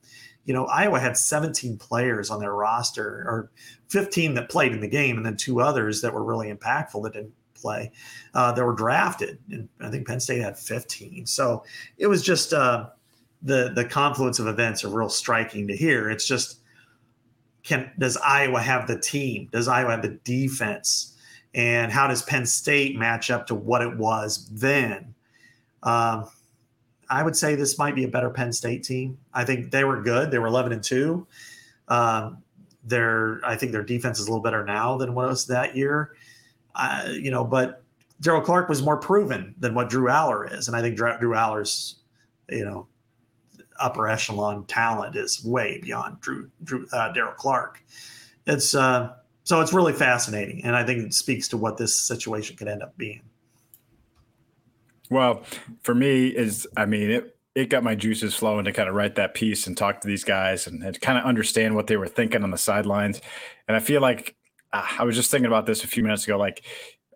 you 0.45 0.53
know, 0.53 0.65
Iowa 0.65 0.99
had 0.99 1.17
17 1.17 1.79
players 1.79 2.29
on 2.29 2.39
their 2.39 2.53
roster, 2.53 3.03
or 3.03 3.49
15 3.89 4.35
that 4.35 4.51
played 4.51 4.71
in 4.71 4.81
the 4.81 4.87
game, 4.87 5.17
and 5.17 5.25
then 5.25 5.35
two 5.35 5.61
others 5.61 6.01
that 6.01 6.13
were 6.13 6.23
really 6.23 6.53
impactful 6.53 7.01
that 7.01 7.13
didn't 7.13 7.33
play 7.55 7.91
uh, 8.33 8.51
that 8.51 8.63
were 8.63 8.75
drafted. 8.75 9.39
And 9.51 9.69
I 9.79 9.89
think 9.89 10.07
Penn 10.07 10.19
State 10.19 10.41
had 10.41 10.57
15. 10.57 11.25
So 11.25 11.63
it 11.97 12.07
was 12.07 12.21
just 12.21 12.53
uh, 12.53 12.87
the 13.41 13.71
the 13.73 13.85
confluence 13.85 14.39
of 14.39 14.47
events 14.47 14.83
are 14.83 14.89
real 14.89 15.09
striking 15.09 15.67
to 15.67 15.75
hear. 15.75 16.09
It's 16.09 16.27
just 16.27 16.59
can 17.63 17.91
does 17.97 18.17
Iowa 18.17 18.61
have 18.61 18.87
the 18.87 18.99
team? 18.99 19.49
Does 19.51 19.67
Iowa 19.67 19.91
have 19.91 20.01
the 20.01 20.19
defense? 20.23 21.15
And 21.53 21.91
how 21.91 22.07
does 22.07 22.21
Penn 22.21 22.45
State 22.45 22.97
match 22.97 23.31
up 23.31 23.47
to 23.47 23.55
what 23.55 23.81
it 23.81 23.97
was 23.97 24.49
then? 24.51 25.15
Um, 25.83 26.29
I 27.09 27.23
would 27.23 27.35
say 27.35 27.55
this 27.55 27.77
might 27.77 27.95
be 27.95 28.03
a 28.03 28.07
better 28.07 28.29
Penn 28.29 28.51
State 28.51 28.83
team. 28.83 29.17
I 29.33 29.45
think 29.45 29.71
they 29.71 29.83
were 29.83 30.01
good. 30.01 30.31
They 30.31 30.39
were 30.39 30.47
11 30.47 30.73
and 30.73 30.83
two. 30.83 31.27
Um, 31.87 32.43
their 32.83 33.41
I 33.43 33.55
think 33.55 33.71
their 33.71 33.83
defense 33.83 34.19
is 34.19 34.27
a 34.27 34.29
little 34.29 34.43
better 34.43 34.63
now 34.63 34.97
than 34.97 35.13
what 35.13 35.25
it 35.25 35.29
was 35.29 35.47
that 35.47 35.75
year. 35.75 36.15
Uh, 36.75 37.09
you 37.11 37.31
know, 37.31 37.43
but 37.43 37.83
Daryll 38.21 38.43
Clark 38.43 38.69
was 38.69 38.81
more 38.81 38.97
proven 38.97 39.55
than 39.59 39.73
what 39.73 39.89
Drew 39.89 40.07
Allar 40.07 40.51
is, 40.51 40.67
and 40.67 40.75
I 40.75 40.81
think 40.81 40.95
Drew, 40.95 41.17
Drew 41.19 41.33
Allar's, 41.33 41.95
you 42.49 42.65
know, 42.65 42.87
upper 43.79 44.07
echelon 44.07 44.65
talent 44.65 45.15
is 45.15 45.43
way 45.43 45.79
beyond 45.81 46.21
Drew, 46.21 46.49
Drew 46.63 46.87
uh, 46.93 47.13
Daryll 47.13 47.35
Clark. 47.35 47.83
It's 48.47 48.75
uh, 48.75 49.13
so 49.43 49.61
it's 49.61 49.73
really 49.73 49.93
fascinating, 49.93 50.63
and 50.63 50.75
I 50.75 50.83
think 50.83 51.03
it 51.03 51.13
speaks 51.13 51.47
to 51.49 51.57
what 51.57 51.77
this 51.77 51.95
situation 51.95 52.55
could 52.55 52.67
end 52.67 52.81
up 52.83 52.97
being. 52.97 53.21
Well, 55.09 55.43
for 55.83 55.93
me, 55.93 56.27
is 56.27 56.67
I 56.77 56.85
mean 56.85 57.11
it. 57.11 57.31
It 57.53 57.69
got 57.69 57.83
my 57.83 57.95
juices 57.95 58.35
flowing 58.35 58.65
to 58.65 58.73
kind 58.73 58.89
of 58.89 58.95
write 58.95 59.15
that 59.15 59.33
piece 59.33 59.65
and 59.65 59.77
talk 59.77 60.01
to 60.01 60.07
these 60.07 60.25
guys 60.25 60.67
and, 60.67 60.83
and 60.83 60.99
kind 60.99 61.17
of 61.17 61.23
understand 61.23 61.73
what 61.73 61.87
they 61.87 61.95
were 61.95 62.07
thinking 62.09 62.43
on 62.43 62.51
the 62.51 62.57
sidelines. 62.57 63.21
And 63.69 63.77
I 63.77 63.79
feel 63.79 64.01
like 64.01 64.35
I 64.99 65.03
was 65.03 65.15
just 65.15 65.31
thinking 65.31 65.47
about 65.47 65.65
this 65.65 65.83
a 65.83 65.87
few 65.87 66.03
minutes 66.03 66.25
ago. 66.25 66.37
Like 66.37 66.63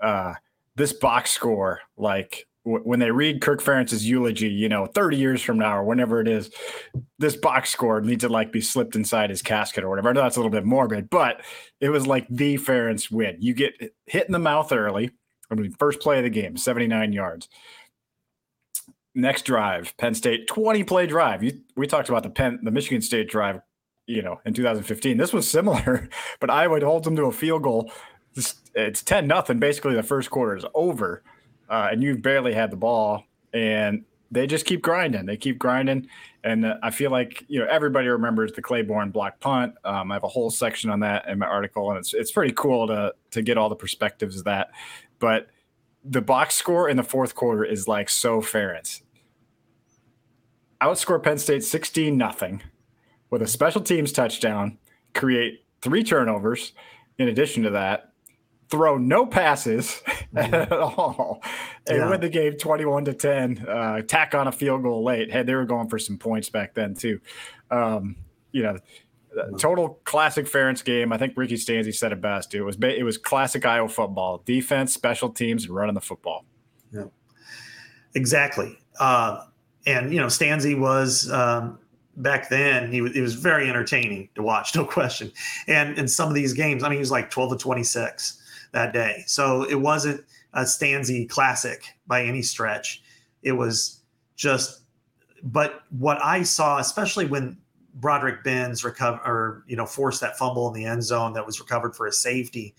uh, 0.01 0.33
this 0.75 0.93
box 0.93 1.31
score, 1.31 1.81
like 1.97 2.47
when 2.63 2.99
they 2.99 3.09
read 3.09 3.41
Kirk 3.41 3.61
Ferentz's 3.61 4.07
eulogy, 4.07 4.49
you 4.49 4.69
know, 4.69 4.85
30 4.85 5.17
years 5.17 5.41
from 5.41 5.57
now 5.57 5.77
or 5.77 5.83
whenever 5.83 6.19
it 6.21 6.27
is, 6.27 6.51
this 7.17 7.35
box 7.35 7.69
score 7.69 8.01
needs 8.01 8.21
to 8.21 8.29
like 8.29 8.51
be 8.51 8.61
slipped 8.61 8.95
inside 8.95 9.29
his 9.29 9.41
casket 9.41 9.83
or 9.83 9.89
whatever. 9.89 10.09
I 10.09 10.13
know 10.13 10.21
that's 10.21 10.35
a 10.35 10.39
little 10.39 10.51
bit 10.51 10.65
morbid, 10.65 11.09
but 11.09 11.41
it 11.79 11.89
was 11.89 12.05
like 12.05 12.27
the 12.29 12.55
Ferentz 12.57 13.09
win. 13.09 13.37
You 13.39 13.53
get 13.53 13.73
hit 14.05 14.27
in 14.27 14.33
the 14.33 14.39
mouth 14.39 14.71
early. 14.71 15.11
I 15.49 15.55
mean, 15.55 15.71
first 15.71 15.99
play 15.99 16.17
of 16.17 16.23
the 16.23 16.29
game, 16.29 16.57
79 16.57 17.13
yards. 17.13 17.49
Next 19.15 19.43
drive, 19.43 19.95
Penn 19.97 20.13
State 20.13 20.47
20 20.47 20.83
play 20.83 21.07
drive. 21.07 21.43
You, 21.43 21.61
we 21.75 21.87
talked 21.87 22.09
about 22.09 22.23
the 22.23 22.29
Penn, 22.29 22.59
the 22.61 22.71
Michigan 22.71 23.01
State 23.01 23.29
drive, 23.29 23.61
you 24.09 24.21
know, 24.21 24.41
in 24.45 24.53
2015. 24.53 25.17
This 25.17 25.31
was 25.31 25.49
similar, 25.49 26.09
but 26.39 26.49
Iowa 26.49 26.83
holds 26.83 27.05
them 27.05 27.15
to 27.15 27.25
a 27.25 27.31
field 27.31 27.63
goal. 27.63 27.91
It's, 28.35 28.55
it's 28.75 29.03
10 29.03 29.27
nothing. 29.27 29.59
Basically, 29.59 29.95
the 29.95 30.03
first 30.03 30.29
quarter 30.29 30.55
is 30.57 30.65
over 30.73 31.23
uh, 31.69 31.89
and 31.91 32.01
you've 32.01 32.21
barely 32.21 32.53
had 32.53 32.71
the 32.71 32.75
ball, 32.75 33.23
and 33.53 34.03
they 34.31 34.47
just 34.47 34.65
keep 34.65 34.81
grinding. 34.81 35.25
They 35.25 35.37
keep 35.37 35.59
grinding, 35.59 36.07
and 36.43 36.65
uh, 36.65 36.77
I 36.81 36.89
feel 36.89 37.11
like 37.11 37.45
you 37.47 37.59
know 37.59 37.67
everybody 37.69 38.07
remembers 38.07 38.51
the 38.51 38.61
Clayborn 38.61 39.11
block 39.11 39.39
punt. 39.39 39.75
Um, 39.83 40.11
I 40.11 40.15
have 40.15 40.23
a 40.23 40.27
whole 40.29 40.49
section 40.49 40.89
on 40.89 41.01
that 41.01 41.27
in 41.27 41.39
my 41.39 41.45
article, 41.45 41.89
and 41.89 41.99
it's 41.99 42.13
it's 42.13 42.31
pretty 42.31 42.53
cool 42.53 42.87
to 42.87 43.13
to 43.31 43.41
get 43.41 43.57
all 43.57 43.69
the 43.69 43.75
perspectives 43.75 44.39
of 44.39 44.45
that. 44.45 44.71
But 45.19 45.47
the 46.03 46.21
box 46.21 46.55
score 46.55 46.89
in 46.89 46.97
the 46.97 47.03
fourth 47.03 47.35
quarter 47.35 47.63
is 47.63 47.87
like 47.87 48.09
so 48.09 48.41
Ferentz. 48.41 49.01
Outscore 50.81 51.21
Penn 51.21 51.37
State 51.37 51.63
16 51.63 52.17
nothing 52.17 52.61
with 53.29 53.41
a 53.41 53.47
special 53.47 53.81
teams 53.81 54.11
touchdown, 54.11 54.77
create 55.13 55.65
three 55.81 56.03
turnovers 56.03 56.73
in 57.17 57.27
addition 57.27 57.63
to 57.63 57.71
that, 57.71 58.13
throw 58.69 58.97
no 58.97 59.25
passes 59.25 60.01
mm-hmm. 60.33 60.37
at 60.53 60.71
all 60.71 61.41
and 61.87 61.97
yeah. 61.97 62.09
win 62.09 62.21
the 62.21 62.29
game 62.29 62.53
21 62.53 63.05
to 63.05 63.13
10 63.13 63.65
uh, 63.67 64.01
tack 64.03 64.35
on 64.35 64.47
a 64.47 64.51
field 64.51 64.83
goal 64.83 65.03
late 65.03 65.31
hey 65.31 65.41
they 65.41 65.55
were 65.55 65.65
going 65.65 65.89
for 65.89 65.97
some 65.97 66.19
points 66.19 66.49
back 66.49 66.75
then 66.75 66.93
too 66.93 67.19
um, 67.71 68.15
you 68.51 68.61
know 68.61 68.77
total 69.57 69.99
classic 70.05 70.45
Ferentz 70.45 70.83
game. 70.83 71.13
I 71.13 71.17
think 71.17 71.33
Ricky 71.35 71.55
Stanzi 71.55 71.93
said 71.93 72.11
it 72.11 72.21
best. 72.21 72.53
It 72.53 72.63
was 72.63 72.77
it 72.81 73.03
was 73.03 73.17
classic 73.17 73.65
Iowa 73.65 73.89
football: 73.89 74.41
defense, 74.45 74.93
special 74.93 75.29
teams, 75.29 75.65
and 75.65 75.75
running 75.75 75.95
the 75.95 76.01
football. 76.01 76.45
Yeah, 76.91 77.05
exactly. 78.15 78.77
Uh, 78.99 79.45
and 79.85 80.11
you 80.11 80.19
know, 80.19 80.27
Stanzi 80.27 80.77
was 80.77 81.29
um, 81.31 81.79
back 82.19 82.49
then. 82.49 82.91
He 82.91 83.01
was 83.01 83.15
it 83.15 83.21
was 83.21 83.33
very 83.33 83.67
entertaining 83.69 84.29
to 84.35 84.43
watch, 84.43 84.75
no 84.75 84.85
question. 84.85 85.31
And 85.67 85.97
in 85.97 86.07
some 86.07 86.29
of 86.29 86.35
these 86.35 86.53
games, 86.53 86.83
I 86.83 86.89
mean, 86.89 86.97
he 86.97 86.99
was 86.99 87.11
like 87.11 87.29
twelve 87.29 87.51
to 87.51 87.57
twenty 87.57 87.83
six 87.83 88.41
that 88.71 88.93
day. 88.93 89.23
So 89.25 89.63
it 89.63 89.75
wasn't 89.75 90.23
a 90.53 90.61
Stanzi 90.61 91.27
classic 91.27 91.83
by 92.07 92.23
any 92.23 92.41
stretch. 92.41 93.01
It 93.41 93.53
was 93.53 94.01
just, 94.35 94.81
but 95.43 95.83
what 95.89 96.23
I 96.23 96.43
saw, 96.43 96.77
especially 96.77 97.25
when 97.25 97.57
Broderick 97.95 98.43
Binns 98.43 98.83
recover 98.83 99.19
or 99.25 99.63
you 99.67 99.75
know 99.75 99.85
forced 99.85 100.21
that 100.21 100.37
fumble 100.37 100.67
in 100.67 100.73
the 100.73 100.85
end 100.85 101.03
zone 101.03 101.33
that 101.33 101.45
was 101.45 101.59
recovered 101.59 101.95
for 101.95 102.07
a 102.07 102.11
safety, 102.11 102.75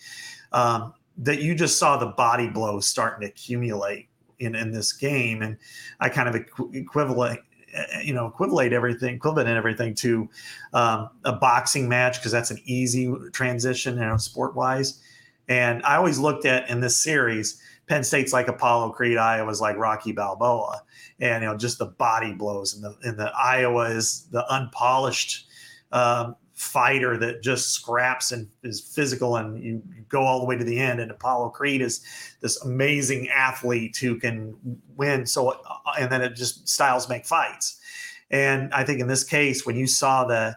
um, 0.52 0.94
that 1.18 1.42
you 1.42 1.54
just 1.54 1.78
saw 1.78 1.96
the 1.96 2.06
body 2.06 2.48
blows 2.48 2.86
starting 2.86 3.20
to 3.22 3.26
accumulate 3.26 4.08
in 4.38 4.54
in 4.54 4.70
this 4.70 4.92
game, 4.92 5.42
and 5.42 5.56
I 6.00 6.08
kind 6.08 6.28
of 6.28 6.44
equivalent 6.72 7.40
you 8.02 8.12
know 8.12 8.26
equivalent 8.26 8.72
everything 8.72 9.14
equivalent 9.14 9.48
and 9.48 9.56
everything 9.56 9.94
to 9.94 10.28
um, 10.72 11.10
a 11.24 11.32
boxing 11.32 11.88
match 11.88 12.18
because 12.18 12.32
that's 12.32 12.50
an 12.50 12.60
easy 12.64 13.12
transition 13.32 13.94
you 13.94 14.00
know 14.00 14.16
sport 14.16 14.54
wise 14.54 15.00
and 15.50 15.82
I 15.82 15.96
always 15.96 16.18
looked 16.18 16.46
at 16.46 16.70
in 16.70 16.80
this 16.80 16.96
series, 16.96 17.60
Penn 17.88 18.04
State's 18.04 18.32
like 18.32 18.46
Apollo 18.46 18.90
Creed, 18.92 19.18
Iowa's 19.18 19.60
like 19.60 19.76
Rocky 19.76 20.12
Balboa, 20.12 20.82
and 21.18 21.42
you 21.42 21.50
know 21.50 21.58
just 21.58 21.78
the 21.78 21.86
body 21.86 22.32
blows, 22.32 22.72
and 22.72 22.84
the 22.84 22.96
and 23.02 23.18
the 23.18 23.32
Iowa 23.36 23.90
is 23.90 24.28
the 24.30 24.48
unpolished 24.50 25.48
um, 25.90 26.36
fighter 26.60 27.16
that 27.16 27.42
just 27.42 27.70
scraps 27.70 28.32
and 28.32 28.46
is 28.62 28.80
physical, 28.80 29.36
and 29.36 29.62
you, 29.62 29.82
go 30.10 30.22
all 30.22 30.40
the 30.40 30.44
way 30.44 30.58
to 30.58 30.64
the 30.64 30.78
end. 30.78 31.00
And 31.00 31.10
Apollo 31.10 31.50
Creed 31.50 31.80
is 31.80 32.04
this 32.40 32.62
amazing 32.62 33.28
athlete 33.30 33.96
who 33.96 34.16
can 34.16 34.54
win. 34.96 35.24
So 35.24 35.48
uh, 35.48 35.56
and 35.98 36.12
then 36.12 36.20
it 36.20 36.36
just 36.36 36.68
styles 36.68 37.08
make 37.08 37.24
fights. 37.24 37.80
And 38.30 38.72
I 38.74 38.84
think 38.84 39.00
in 39.00 39.08
this 39.08 39.24
case, 39.24 39.64
when 39.64 39.76
you 39.76 39.86
saw 39.86 40.24
the 40.24 40.56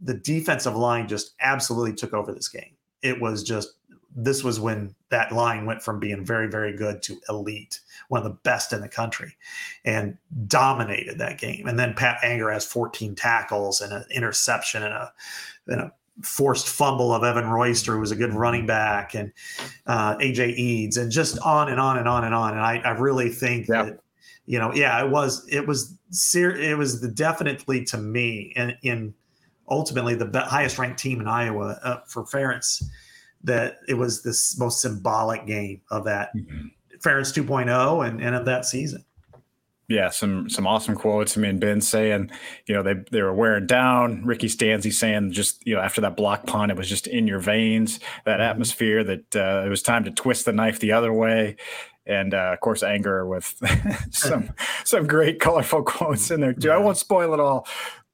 the 0.00 0.14
defensive 0.14 0.74
line 0.74 1.06
just 1.06 1.34
absolutely 1.40 1.92
took 1.92 2.14
over 2.14 2.32
this 2.32 2.48
game, 2.48 2.74
it 3.02 3.20
was 3.20 3.42
just 3.42 3.74
this 4.14 4.44
was 4.44 4.60
when 4.60 4.94
that 5.10 5.32
line 5.32 5.64
went 5.66 5.82
from 5.82 5.98
being 5.98 6.24
very, 6.24 6.48
very 6.48 6.76
good 6.76 7.02
to 7.02 7.18
elite, 7.28 7.80
one 8.08 8.18
of 8.18 8.24
the 8.24 8.38
best 8.42 8.72
in 8.72 8.80
the 8.80 8.88
country, 8.88 9.36
and 9.84 10.16
dominated 10.46 11.18
that 11.18 11.38
game. 11.38 11.66
And 11.66 11.78
then 11.78 11.94
Pat 11.94 12.18
Anger 12.22 12.50
has 12.50 12.64
14 12.66 13.14
tackles 13.14 13.80
and 13.80 13.92
an 13.92 14.04
interception 14.10 14.82
and 14.82 14.92
a, 14.92 15.12
and 15.68 15.80
a 15.80 15.92
forced 16.22 16.68
fumble 16.68 17.12
of 17.12 17.24
Evan 17.24 17.48
Royster, 17.48 17.94
who 17.94 18.00
was 18.00 18.10
a 18.10 18.16
good 18.16 18.34
running 18.34 18.66
back, 18.66 19.14
and 19.14 19.32
uh, 19.86 20.16
AJ 20.16 20.86
Edds, 20.86 20.96
and 20.96 21.10
just 21.10 21.38
on 21.40 21.68
and 21.70 21.80
on 21.80 21.98
and 21.98 22.08
on 22.08 22.24
and 22.24 22.34
on. 22.34 22.52
And 22.52 22.60
I, 22.60 22.78
I 22.78 22.90
really 22.90 23.30
think 23.30 23.68
yeah. 23.68 23.84
that, 23.84 24.00
you 24.44 24.58
know, 24.58 24.74
yeah, 24.74 25.02
it 25.02 25.10
was, 25.10 25.46
it 25.50 25.66
was, 25.66 25.96
ser- 26.10 26.56
it 26.56 26.76
was 26.76 27.00
the 27.00 27.08
definitely 27.08 27.84
to 27.86 27.96
me, 27.96 28.52
and 28.56 28.76
in 28.82 29.14
ultimately 29.68 30.14
the 30.14 30.28
highest 30.40 30.78
ranked 30.78 30.98
team 30.98 31.20
in 31.20 31.28
Iowa 31.28 31.78
uh, 31.82 32.00
for 32.06 32.24
Ferentz 32.24 32.82
that 33.44 33.78
it 33.88 33.94
was 33.94 34.22
this 34.22 34.58
most 34.58 34.80
symbolic 34.80 35.46
game 35.46 35.80
of 35.90 36.04
that 36.04 36.34
mm-hmm. 36.36 36.68
Ferentz 36.98 37.32
2.0 37.34 38.06
and, 38.06 38.22
and 38.22 38.34
of 38.34 38.44
that 38.46 38.64
season. 38.64 39.04
Yeah, 39.88 40.08
some 40.08 40.48
some 40.48 40.66
awesome 40.66 40.94
quotes. 40.94 41.36
I 41.36 41.40
mean, 41.40 41.58
Ben 41.58 41.82
saying, 41.82 42.30
you 42.66 42.74
know, 42.74 42.82
they 42.82 42.94
they 43.10 43.20
were 43.20 43.34
wearing 43.34 43.66
down. 43.66 44.24
Ricky 44.24 44.46
Stanzi 44.46 44.92
saying, 44.92 45.32
just 45.32 45.66
you 45.66 45.74
know, 45.74 45.82
after 45.82 46.00
that 46.00 46.16
block 46.16 46.46
punt, 46.46 46.70
it 46.70 46.78
was 46.78 46.88
just 46.88 47.06
in 47.06 47.26
your 47.26 47.40
veins. 47.40 48.00
That 48.24 48.34
mm-hmm. 48.34 48.42
atmosphere 48.42 49.04
that 49.04 49.36
uh, 49.36 49.64
it 49.66 49.68
was 49.68 49.82
time 49.82 50.04
to 50.04 50.10
twist 50.10 50.46
the 50.46 50.52
knife 50.52 50.78
the 50.78 50.92
other 50.92 51.12
way, 51.12 51.56
and 52.06 52.32
uh, 52.32 52.52
of 52.54 52.60
course, 52.60 52.82
Anger 52.82 53.26
with 53.26 53.54
some 54.10 54.50
some 54.84 55.06
great 55.06 55.40
colorful 55.40 55.82
quotes 55.82 56.30
in 56.30 56.40
there 56.40 56.54
too. 56.54 56.70
I 56.70 56.78
won't 56.78 56.96
spoil 56.96 57.34
it 57.34 57.40
all, 57.40 57.66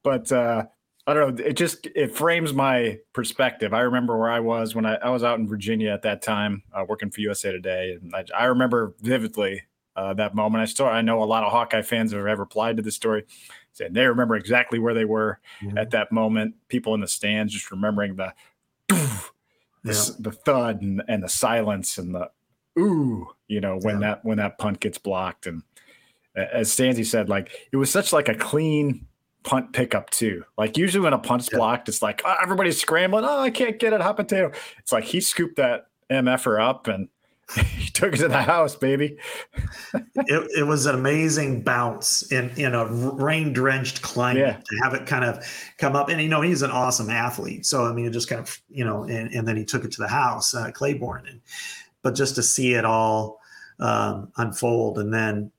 but 0.02 0.32
uh, 0.32 0.64
I 1.08 1.14
don't 1.14 1.38
know. 1.38 1.44
It 1.44 1.54
just 1.54 1.86
it 1.86 2.14
frames 2.14 2.52
my 2.52 2.98
perspective. 3.14 3.72
I 3.72 3.80
remember 3.80 4.18
where 4.18 4.30
I 4.30 4.40
was 4.40 4.74
when 4.74 4.84
I, 4.84 4.96
I 4.96 5.08
was 5.08 5.24
out 5.24 5.38
in 5.38 5.48
Virginia 5.48 5.90
at 5.90 6.02
that 6.02 6.20
time, 6.20 6.62
uh, 6.70 6.84
working 6.86 7.10
for 7.10 7.22
USA 7.22 7.50
Today, 7.50 7.96
and 7.98 8.14
I, 8.14 8.26
I 8.36 8.44
remember 8.44 8.94
vividly 9.00 9.62
uh, 9.96 10.12
that 10.14 10.34
moment. 10.34 10.60
I 10.60 10.66
still 10.66 10.84
I 10.84 11.00
know 11.00 11.22
a 11.22 11.24
lot 11.24 11.44
of 11.44 11.50
Hawkeye 11.50 11.80
fans 11.80 12.12
have 12.12 12.26
ever 12.26 12.42
replied 12.42 12.76
to 12.76 12.82
this 12.82 12.94
story, 12.94 13.24
saying 13.72 13.94
they 13.94 14.06
remember 14.06 14.36
exactly 14.36 14.78
where 14.78 14.92
they 14.92 15.06
were 15.06 15.40
mm-hmm. 15.62 15.78
at 15.78 15.92
that 15.92 16.12
moment. 16.12 16.56
People 16.68 16.92
in 16.92 17.00
the 17.00 17.08
stands 17.08 17.54
just 17.54 17.70
remembering 17.70 18.16
the 18.16 18.34
the, 18.88 19.32
yeah. 19.84 20.04
the 20.18 20.32
thud 20.32 20.82
and, 20.82 21.02
and, 21.08 21.22
the 21.22 21.28
silence 21.30 21.96
and 21.96 22.14
the 22.14 22.30
ooh, 22.78 23.26
you 23.46 23.62
know, 23.62 23.78
when 23.80 24.02
yeah. 24.02 24.08
that 24.08 24.24
when 24.26 24.36
that 24.36 24.58
punt 24.58 24.80
gets 24.80 24.98
blocked. 24.98 25.46
And 25.46 25.62
as 26.36 26.68
Stanzi 26.68 27.06
said, 27.06 27.30
like 27.30 27.50
it 27.72 27.78
was 27.78 27.90
such 27.90 28.12
like 28.12 28.28
a 28.28 28.34
clean 28.34 29.07
punt 29.48 29.72
pickup 29.72 30.10
too. 30.10 30.44
Like 30.58 30.76
usually 30.76 31.02
when 31.02 31.14
a 31.14 31.18
punt's 31.18 31.48
yeah. 31.50 31.56
blocked, 31.56 31.88
it's 31.88 32.02
like 32.02 32.20
oh, 32.24 32.34
everybody's 32.42 32.78
scrambling. 32.78 33.24
Oh, 33.24 33.40
I 33.40 33.48
can't 33.48 33.78
get 33.78 33.94
it, 33.94 34.00
hot 34.02 34.16
potato. 34.16 34.52
It's 34.78 34.92
like 34.92 35.04
he 35.04 35.22
scooped 35.22 35.56
that 35.56 35.86
mf'er 36.10 36.60
up 36.62 36.86
and 36.86 37.08
he 37.78 37.88
took 37.90 38.12
it 38.12 38.18
to 38.18 38.28
the 38.28 38.42
house, 38.42 38.76
baby. 38.76 39.16
it, 39.94 40.50
it, 40.58 40.66
was 40.66 40.84
an 40.84 40.94
amazing 40.94 41.62
bounce 41.62 42.30
in 42.30 42.50
in 42.58 42.74
a 42.74 42.84
rain 42.84 43.54
drenched 43.54 44.02
climate 44.02 44.42
yeah. 44.42 44.60
to 44.60 44.76
have 44.82 44.92
it 44.92 45.06
kind 45.06 45.24
of 45.24 45.42
come 45.78 45.96
up. 45.96 46.10
And 46.10 46.20
you 46.20 46.28
know, 46.28 46.42
he's 46.42 46.60
an 46.60 46.70
awesome 46.70 47.08
athlete. 47.08 47.64
So 47.64 47.86
I 47.86 47.94
mean, 47.94 48.04
it 48.04 48.10
just 48.10 48.28
kind 48.28 48.42
of 48.42 48.60
you 48.68 48.84
know, 48.84 49.04
and, 49.04 49.32
and 49.32 49.48
then 49.48 49.56
he 49.56 49.64
took 49.64 49.86
it 49.86 49.92
to 49.92 50.02
the 50.02 50.08
house, 50.08 50.54
uh, 50.54 50.70
Clayborn, 50.72 51.26
and 51.26 51.40
but 52.02 52.14
just 52.14 52.34
to 52.34 52.42
see 52.42 52.74
it 52.74 52.84
all 52.84 53.40
um, 53.80 54.30
unfold, 54.36 54.98
and 54.98 55.14
then 55.14 55.50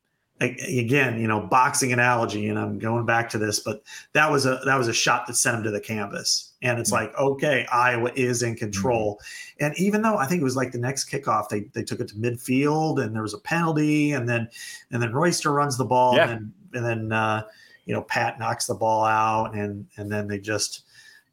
again, 0.42 1.20
you 1.20 1.28
know, 1.28 1.42
boxing 1.42 1.92
analogy, 1.92 2.48
and 2.48 2.58
I'm 2.58 2.80
going 2.80 3.06
back 3.06 3.30
to 3.30 3.38
this, 3.38 3.60
but 3.60 3.84
that 4.14 4.32
was 4.32 4.46
a 4.46 4.62
that 4.66 4.78
was 4.78 4.88
a 4.88 4.94
shot 4.94 5.28
that 5.28 5.36
sent 5.36 5.58
him 5.58 5.64
to 5.64 5.72
the 5.72 5.82
canvas. 5.82 6.54
And 6.62 6.80
it's 6.80 6.92
mm-hmm. 6.92 7.06
like, 7.06 7.18
okay, 7.18 7.66
Iowa 7.72 8.12
is 8.16 8.42
in 8.42 8.56
control. 8.56 9.16
Mm-hmm. 9.16 9.66
And 9.66 9.80
even 9.80 10.02
though 10.02 10.18
I 10.18 10.26
think 10.26 10.42
it 10.42 10.46
was 10.46 10.56
like 10.56 10.72
the 10.72 10.78
next 10.78 11.10
kickoff, 11.10 11.50
they 11.50 11.62
they 11.74 11.84
took 11.84 12.00
it 12.00 12.08
to 12.10 12.16
midfield 12.16 13.04
and 13.04 13.14
there 13.14 13.22
was 13.22 13.34
a 13.34 13.40
penalty, 13.40 14.14
and 14.14 14.30
then 14.30 14.48
and 14.92 15.02
then 15.02 15.12
Royster 15.12 15.52
runs 15.52 15.78
the 15.78 15.86
ball, 15.86 16.16
yeah. 16.16 16.30
and 16.30 16.32
then 16.32 16.54
and 16.74 16.86
then 16.86 17.12
uh, 17.12 17.44
you 17.86 17.94
know 17.94 18.04
Pat 18.04 18.40
knocks 18.40 18.68
the 18.68 18.76
ball 18.76 19.04
out, 19.04 19.56
and 19.56 19.88
and 19.98 20.12
then 20.12 20.28
they 20.28 20.40
just 20.40 20.84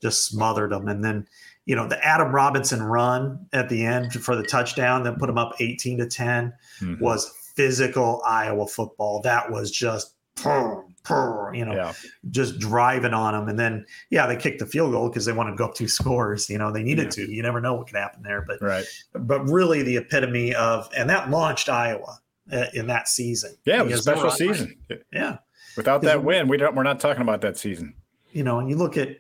just 0.03 0.25
smothered 0.25 0.71
them, 0.71 0.89
and 0.89 1.05
then 1.05 1.29
you 1.65 1.77
know 1.77 1.87
the 1.87 2.05
Adam 2.05 2.35
Robinson 2.35 2.83
run 2.83 3.47
at 3.53 3.69
the 3.69 3.85
end 3.85 4.13
for 4.13 4.35
the 4.35 4.43
touchdown 4.43 5.05
that 5.05 5.19
put 5.19 5.27
them 5.27 5.39
up 5.39 5.55
18 5.61 5.99
to 5.99 6.07
10 6.07 6.53
mm-hmm. 6.81 7.03
was 7.03 7.46
physical 7.57 8.23
Iowa 8.25 8.67
football. 8.67 9.21
That 9.23 9.51
was 9.51 9.71
just 9.71 10.15
you 10.45 11.65
know, 11.65 11.75
yeah. 11.75 11.93
just 12.31 12.59
driving 12.59 13.15
on 13.15 13.33
them. 13.33 13.49
And 13.49 13.59
then, 13.59 13.87
yeah, 14.11 14.27
they 14.27 14.37
kicked 14.37 14.59
the 14.59 14.67
field 14.67 14.93
goal 14.93 15.09
because 15.09 15.25
they 15.25 15.33
wanted 15.33 15.53
to 15.53 15.57
go 15.57 15.67
up 15.67 15.75
two 15.75 15.89
scores. 15.89 16.51
You 16.51 16.59
know, 16.59 16.71
they 16.73 16.83
needed 16.83 17.05
yeah. 17.05 17.27
to. 17.27 17.33
You 17.33 17.43
never 17.43 17.61
know 17.61 17.75
what 17.75 17.87
could 17.87 17.97
happen 17.97 18.23
there. 18.23 18.45
But 18.47 18.61
right. 18.61 18.85
But 19.13 19.49
really, 19.49 19.83
the 19.83 19.97
epitome 19.97 20.55
of 20.55 20.91
and 20.97 21.09
that 21.11 21.31
launched 21.31 21.69
Iowa 21.69 22.19
uh, 22.53 22.67
in 22.75 22.87
that 22.89 23.09
season. 23.09 23.57
Yeah, 23.65 23.81
it 23.81 23.87
was 23.87 24.01
a 24.01 24.03
special 24.03 24.31
season. 24.31 24.77
Yeah. 25.13 25.39
Without 25.77 26.03
that 26.03 26.25
win, 26.25 26.49
we 26.49 26.57
don't. 26.57 26.75
We're 26.75 26.83
not 26.83 27.01
talking 27.01 27.23
about 27.23 27.41
that 27.43 27.57
season. 27.57 27.95
You 28.33 28.45
know, 28.45 28.59
and 28.59 28.69
you 28.69 28.77
look 28.77 28.97
at 28.97 29.19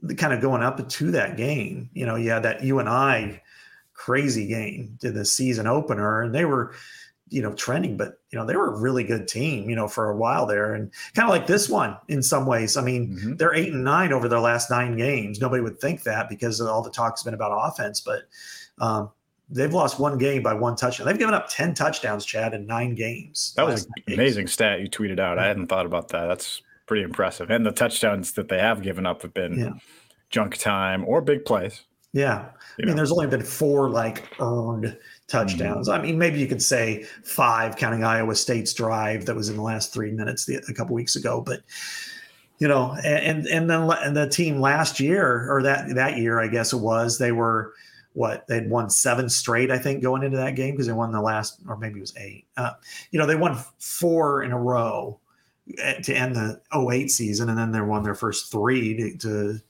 the 0.00 0.14
kind 0.14 0.32
of 0.32 0.40
going 0.40 0.62
up 0.62 0.88
to 0.88 1.10
that 1.12 1.36
game. 1.36 1.90
You 1.92 2.06
know, 2.06 2.16
yeah, 2.16 2.38
that 2.40 2.62
you 2.62 2.78
and 2.78 2.88
I 2.88 3.42
crazy 3.94 4.46
game 4.46 4.96
to 5.00 5.10
the 5.10 5.24
season 5.24 5.66
opener, 5.66 6.22
and 6.22 6.32
they 6.34 6.44
were 6.44 6.72
you 7.30 7.42
know, 7.42 7.52
trending, 7.54 7.96
but 7.96 8.20
you 8.30 8.38
know, 8.38 8.46
they 8.46 8.56
were 8.56 8.74
a 8.74 8.78
really 8.78 9.04
good 9.04 9.28
team, 9.28 9.68
you 9.68 9.76
know, 9.76 9.88
for 9.88 10.10
a 10.10 10.16
while 10.16 10.46
there. 10.46 10.74
And 10.74 10.90
kind 11.14 11.28
of 11.28 11.30
like 11.30 11.46
this 11.46 11.68
one 11.68 11.96
in 12.08 12.22
some 12.22 12.46
ways. 12.46 12.76
I 12.76 12.82
mean, 12.82 13.16
mm-hmm. 13.16 13.36
they're 13.36 13.54
eight 13.54 13.72
and 13.72 13.84
nine 13.84 14.12
over 14.12 14.28
their 14.28 14.40
last 14.40 14.70
nine 14.70 14.96
games. 14.96 15.40
Nobody 15.40 15.62
would 15.62 15.80
think 15.80 16.02
that 16.04 16.28
because 16.28 16.60
all 16.60 16.82
the 16.82 16.90
talk's 16.90 17.22
been 17.22 17.34
about 17.34 17.52
offense, 17.52 18.00
but 18.00 18.22
um, 18.80 19.10
they've 19.50 19.72
lost 19.72 19.98
one 19.98 20.18
game 20.18 20.42
by 20.42 20.54
one 20.54 20.76
touchdown. 20.76 21.06
They've 21.06 21.18
given 21.18 21.34
up 21.34 21.48
10 21.48 21.74
touchdowns, 21.74 22.24
Chad, 22.24 22.54
in 22.54 22.66
nine 22.66 22.94
games. 22.94 23.54
That 23.56 23.66
was 23.66 23.84
an 23.84 24.14
amazing 24.14 24.46
stat 24.46 24.80
you 24.80 24.88
tweeted 24.88 25.18
out. 25.18 25.38
I 25.38 25.46
hadn't 25.46 25.68
thought 25.68 25.86
about 25.86 26.08
that. 26.08 26.26
That's 26.26 26.62
pretty 26.86 27.02
impressive. 27.02 27.50
And 27.50 27.64
the 27.64 27.72
touchdowns 27.72 28.32
that 28.32 28.48
they 28.48 28.58
have 28.58 28.82
given 28.82 29.06
up 29.06 29.22
have 29.22 29.34
been 29.34 29.58
yeah. 29.58 29.72
junk 30.30 30.56
time 30.56 31.04
or 31.06 31.20
big 31.20 31.44
plays. 31.44 31.82
Yeah. 32.12 32.46
I 32.46 32.46
mean, 32.78 32.88
know. 32.88 32.94
there's 32.94 33.12
only 33.12 33.26
been 33.26 33.42
four 33.42 33.90
like 33.90 34.24
earned 34.40 34.96
touchdowns. 35.28 35.88
Mm-hmm. 35.88 36.00
I 36.00 36.02
mean, 36.02 36.18
maybe 36.18 36.38
you 36.38 36.46
could 36.46 36.62
say 36.62 37.04
five, 37.22 37.76
counting 37.76 38.02
Iowa 38.02 38.34
State's 38.34 38.72
drive 38.72 39.26
that 39.26 39.36
was 39.36 39.48
in 39.48 39.56
the 39.56 39.62
last 39.62 39.92
three 39.92 40.10
minutes 40.10 40.46
the, 40.46 40.56
a 40.68 40.74
couple 40.74 40.94
weeks 40.94 41.16
ago. 41.16 41.40
But 41.40 41.60
you 42.58 42.66
know, 42.66 42.96
and 43.04 43.46
and 43.46 43.70
then 43.70 43.90
and 44.02 44.16
the 44.16 44.28
team 44.28 44.60
last 44.60 44.98
year 44.98 45.46
or 45.52 45.62
that 45.62 45.94
that 45.94 46.16
year, 46.16 46.40
I 46.40 46.48
guess 46.48 46.72
it 46.72 46.78
was, 46.78 47.18
they 47.18 47.32
were 47.32 47.74
what 48.14 48.46
they'd 48.48 48.68
won 48.68 48.90
seven 48.90 49.28
straight, 49.28 49.70
I 49.70 49.78
think, 49.78 50.02
going 50.02 50.24
into 50.24 50.38
that 50.38 50.56
game 50.56 50.72
because 50.74 50.88
they 50.88 50.92
won 50.92 51.12
the 51.12 51.20
last, 51.20 51.60
or 51.68 51.76
maybe 51.76 51.98
it 51.98 52.00
was 52.00 52.16
eight. 52.16 52.46
Uh, 52.56 52.72
you 53.12 53.18
know, 53.18 53.26
they 53.26 53.36
won 53.36 53.56
four 53.78 54.42
in 54.42 54.50
a 54.50 54.58
row 54.58 55.20
eh, 55.78 56.00
to 56.00 56.14
end 56.14 56.34
the 56.34 56.60
08 56.74 57.12
season, 57.12 57.48
and 57.48 57.56
then 57.56 57.70
they 57.70 57.80
won 57.80 58.02
their 58.02 58.16
first 58.16 58.50
three 58.50 58.96
to 58.96 59.16
to, 59.18 59.60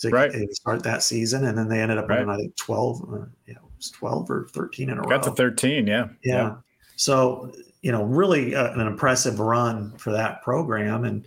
to 0.00 0.10
right. 0.10 0.32
start 0.50 0.82
that 0.82 1.04
season, 1.04 1.44
and 1.44 1.56
then 1.56 1.68
they 1.68 1.80
ended 1.80 1.98
up 1.98 2.08
right. 2.08 2.18
winning 2.18 2.34
I 2.34 2.36
think 2.38 2.56
twelve. 2.56 3.00
Uh, 3.02 3.26
yeah, 3.46 3.54
12 3.90 4.30
or 4.30 4.48
13 4.52 4.90
in 4.90 4.98
a 4.98 5.02
Got 5.02 5.10
row. 5.10 5.16
Got 5.18 5.22
to 5.24 5.30
13, 5.32 5.86
yeah. 5.86 6.08
Yeah. 6.22 6.34
yeah. 6.34 6.54
So, 6.96 7.52
you 7.82 7.92
know, 7.92 8.04
really 8.04 8.54
uh, 8.54 8.72
an 8.72 8.86
impressive 8.86 9.40
run 9.40 9.96
for 9.98 10.12
that 10.12 10.42
program. 10.42 11.04
And, 11.04 11.26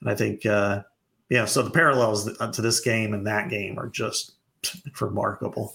and 0.00 0.10
I 0.10 0.14
think, 0.14 0.46
uh, 0.46 0.82
yeah, 1.28 1.44
so 1.44 1.62
the 1.62 1.70
parallels 1.70 2.28
uh, 2.40 2.52
to 2.52 2.62
this 2.62 2.80
game 2.80 3.14
and 3.14 3.26
that 3.26 3.50
game 3.50 3.78
are 3.78 3.88
just 3.88 4.32
remarkable. 5.00 5.74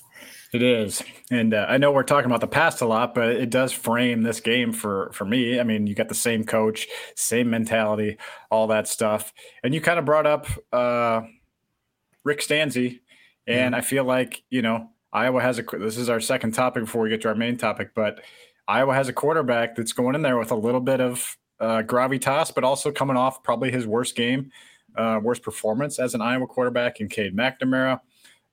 It 0.54 0.62
is, 0.62 1.02
and 1.32 1.56
uh, 1.56 1.66
I 1.68 1.78
know 1.78 1.92
we're 1.92 2.04
talking 2.04 2.28
about 2.28 2.42
the 2.42 2.48
past 2.48 2.82
a 2.82 2.86
lot, 2.86 3.16
but 3.16 3.30
it 3.30 3.50
does 3.50 3.72
frame 3.72 4.22
this 4.22 4.40
game 4.40 4.72
for 4.72 5.12
for 5.12 5.26
me. 5.26 5.60
I 5.60 5.64
mean, 5.64 5.88
you 5.88 5.96
got 5.96 6.10
the 6.10 6.16
same 6.16 6.44
coach, 6.44 6.88
same 7.16 7.50
mentality, 7.50 8.18
all 8.52 8.68
that 8.68 8.88
stuff, 8.88 9.34
and 9.64 9.74
you 9.74 9.82
kind 9.82 9.98
of 9.98 10.06
brought 10.06 10.28
up 10.28 10.46
uh, 10.72 11.22
Rick 12.24 12.42
Stanzi, 12.42 13.00
and 13.48 13.74
mm. 13.74 13.78
I 13.80 13.82
feel 13.82 14.04
like 14.04 14.44
you 14.52 14.62
know 14.62 14.92
Iowa 15.14 15.42
has 15.42 15.60
a, 15.60 15.64
this 15.64 15.98
is 15.98 16.10
our 16.10 16.20
second 16.20 16.54
topic 16.54 16.84
before 16.84 17.04
we 17.04 17.10
get 17.10 17.22
to 17.22 17.30
our 17.30 17.36
main 17.36 17.56
topic, 17.56 17.92
but 17.94 18.22
Iowa 18.68 18.94
has 18.94 19.08
a 19.08 19.14
quarterback 19.14 19.76
that's 19.76 19.94
going 19.94 20.16
in 20.16 20.22
there 20.22 20.38
with 20.38 20.52
a 20.52 20.56
little 20.56 20.82
bit 20.82 21.00
of 21.00 21.38
uh, 21.60 21.84
gravitas, 21.84 22.54
but 22.54 22.64
also 22.64 22.92
coming 22.92 23.16
off 23.16 23.44
probably 23.44 23.72
his 23.72 23.86
worst 23.86 24.16
game, 24.16 24.52
uh, 24.98 25.20
worst 25.22 25.44
performance 25.44 26.00
as 26.00 26.16
an 26.16 26.22
Iowa 26.22 26.48
quarterback 26.48 27.00
in 27.00 27.08
Cade 27.08 27.36
McNamara. 27.36 28.02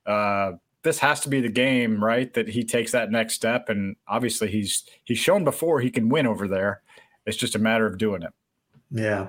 Uh, 0.05 0.53
this 0.83 0.99
has 0.99 1.21
to 1.21 1.29
be 1.29 1.41
the 1.41 1.49
game, 1.49 2.03
right? 2.03 2.33
That 2.35 2.49
he 2.49 2.65
takes 2.65 2.93
that 2.93 3.11
next 3.11 3.35
step, 3.35 3.69
and 3.69 3.97
obviously 4.09 4.51
he's 4.51 4.85
he's 5.05 5.19
shown 5.19 5.45
before 5.45 5.81
he 5.81 5.91
can 5.91 6.09
win 6.09 6.27
over 6.27 6.49
there. 6.49 6.83
It's 7.27 7.37
just 7.37 7.55
a 7.55 7.59
matter 7.59 7.87
of 7.87 7.99
doing 7.99 8.23
it. 8.23 8.33
Yeah, 8.91 9.29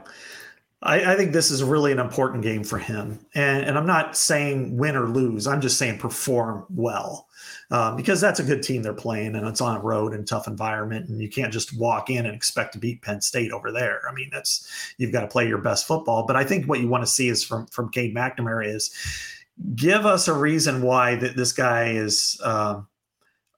I, 0.84 1.13
I, 1.13 1.15
think 1.15 1.32
this 1.32 1.52
is 1.52 1.63
really 1.63 1.91
an 1.91 2.00
important 2.00 2.41
game 2.41 2.63
for 2.63 2.80
him. 2.80 3.24
And, 3.36 3.63
and 3.65 3.78
I'm 3.78 3.86
not 3.86 4.17
saying 4.17 4.78
win 4.78 4.96
or 4.96 5.08
lose. 5.08 5.46
I'm 5.46 5.62
just 5.62 5.78
saying 5.78 6.00
perform 6.00 6.65
well 6.70 7.28
um, 7.70 7.96
because 7.96 8.20
that's 8.20 8.39
a 8.39 8.44
good 8.44 8.63
team 8.63 8.82
they're 8.82 8.94
playing 8.94 9.36
and 9.36 9.48
it's 9.48 9.62
on 9.62 9.78
a 9.78 9.80
road 9.80 10.13
and 10.13 10.28
tough 10.28 10.48
environment. 10.48 11.08
And 11.08 11.22
you 11.22 11.30
can't 11.30 11.54
just 11.54 11.78
walk 11.78 12.10
in 12.10 12.26
and 12.26 12.36
expect 12.36 12.74
to 12.74 12.80
beat 12.80 13.04
Penn 13.04 13.22
State 13.22 13.52
over 13.52 13.72
there. 13.72 14.02
I 14.10 14.13
mean, 14.13 14.30
that's 14.32 14.67
you've 14.98 15.12
got 15.12 15.22
to 15.22 15.28
play 15.28 15.48
your 15.48 15.60
best 15.60 15.86
football. 15.86 16.26
But 16.26 16.36
I 16.36 16.44
think 16.44 16.67
what 16.67 16.80
you 16.80 16.88
want 16.88 17.04
to 17.04 17.12
see 17.12 17.30
is 17.30 17.44
from 17.44 17.67
from 17.67 17.89
Cade 17.89 18.15
McNamara 18.15 18.67
is 18.67 18.91
give 19.76 20.08
us 20.08 20.28
a 20.28 20.34
reason 20.34 20.82
why 20.82 21.15
that 21.15 21.36
this 21.36 21.54
guy 21.54 21.91
is. 21.91 22.39
Um, 22.44 22.88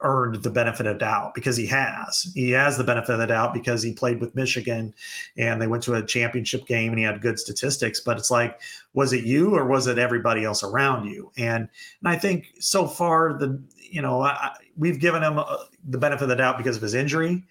earned 0.03 0.35
the 0.43 0.49
benefit 0.49 0.85
of 0.85 0.99
doubt 0.99 1.33
because 1.33 1.57
he 1.57 1.65
has. 1.65 2.31
He 2.35 2.51
has 2.51 2.77
the 2.77 2.83
benefit 2.83 3.13
of 3.13 3.19
the 3.19 3.27
doubt 3.27 3.53
because 3.53 3.81
he 3.81 3.93
played 3.93 4.19
with 4.21 4.35
Michigan 4.35 4.93
and 5.37 5.61
they 5.61 5.67
went 5.67 5.83
to 5.83 5.95
a 5.95 6.05
championship 6.05 6.67
game 6.67 6.91
and 6.91 6.99
he 6.99 7.05
had 7.05 7.21
good 7.21 7.39
statistics. 7.39 7.99
But 7.99 8.17
it's 8.17 8.29
like, 8.29 8.59
was 8.93 9.13
it 9.13 9.23
you 9.23 9.55
or 9.55 9.65
was 9.65 9.87
it 9.87 9.97
everybody 9.97 10.43
else 10.43 10.63
around 10.63 11.05
you? 11.05 11.31
And 11.37 11.67
and 12.01 12.07
I 12.07 12.17
think 12.17 12.47
so 12.59 12.87
far 12.87 13.37
the 13.37 13.61
you 13.77 14.01
know 14.01 14.21
I, 14.21 14.51
we've 14.77 14.99
given 14.99 15.23
him 15.23 15.39
uh, 15.39 15.57
the 15.87 15.97
benefit 15.97 16.23
of 16.23 16.29
the 16.29 16.35
doubt 16.35 16.57
because 16.57 16.75
of 16.75 16.81
his 16.81 16.93
injury 16.93 17.43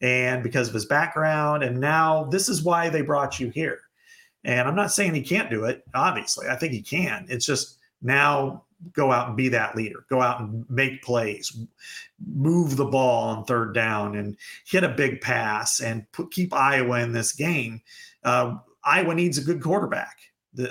and 0.00 0.42
because 0.42 0.68
of 0.68 0.74
his 0.74 0.86
background. 0.86 1.62
And 1.62 1.80
now 1.80 2.24
this 2.24 2.48
is 2.48 2.62
why 2.62 2.88
they 2.88 3.02
brought 3.02 3.40
you 3.40 3.50
here. 3.50 3.80
And 4.44 4.68
I'm 4.68 4.76
not 4.76 4.92
saying 4.92 5.14
he 5.14 5.22
can't 5.22 5.50
do 5.50 5.64
it. 5.64 5.82
Obviously, 5.94 6.48
I 6.48 6.56
think 6.56 6.72
he 6.72 6.82
can. 6.82 7.26
It's 7.28 7.46
just 7.46 7.78
now 8.06 8.62
go 8.92 9.10
out 9.10 9.28
and 9.28 9.36
be 9.36 9.48
that 9.48 9.76
leader, 9.76 10.04
go 10.08 10.20
out 10.20 10.40
and 10.40 10.64
make 10.70 11.02
plays, 11.02 11.56
move 12.26 12.76
the 12.76 12.84
ball 12.84 13.28
on 13.28 13.44
third 13.44 13.74
down 13.74 14.16
and 14.16 14.36
hit 14.66 14.84
a 14.84 14.88
big 14.88 15.20
pass 15.20 15.80
and 15.80 16.10
put, 16.12 16.30
keep 16.30 16.54
Iowa 16.54 17.00
in 17.00 17.12
this 17.12 17.32
game. 17.32 17.80
Uh, 18.24 18.56
Iowa 18.84 19.14
needs 19.14 19.38
a 19.38 19.44
good 19.44 19.62
quarterback 19.62 20.16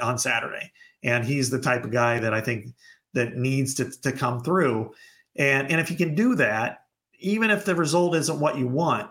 on 0.01 0.17
Saturday. 0.17 0.71
And 1.03 1.23
he's 1.23 1.49
the 1.49 1.61
type 1.61 1.83
of 1.83 1.91
guy 1.91 2.19
that 2.19 2.33
I 2.33 2.41
think 2.41 2.67
that 3.13 3.37
needs 3.37 3.75
to, 3.75 3.91
to 4.01 4.11
come 4.11 4.41
through. 4.41 4.93
And, 5.35 5.69
and 5.69 5.79
if 5.79 5.87
he 5.87 5.95
can 5.95 6.15
do 6.15 6.35
that, 6.35 6.85
even 7.19 7.49
if 7.49 7.65
the 7.65 7.75
result 7.75 8.15
isn't 8.15 8.39
what 8.39 8.57
you 8.57 8.67
want, 8.67 9.09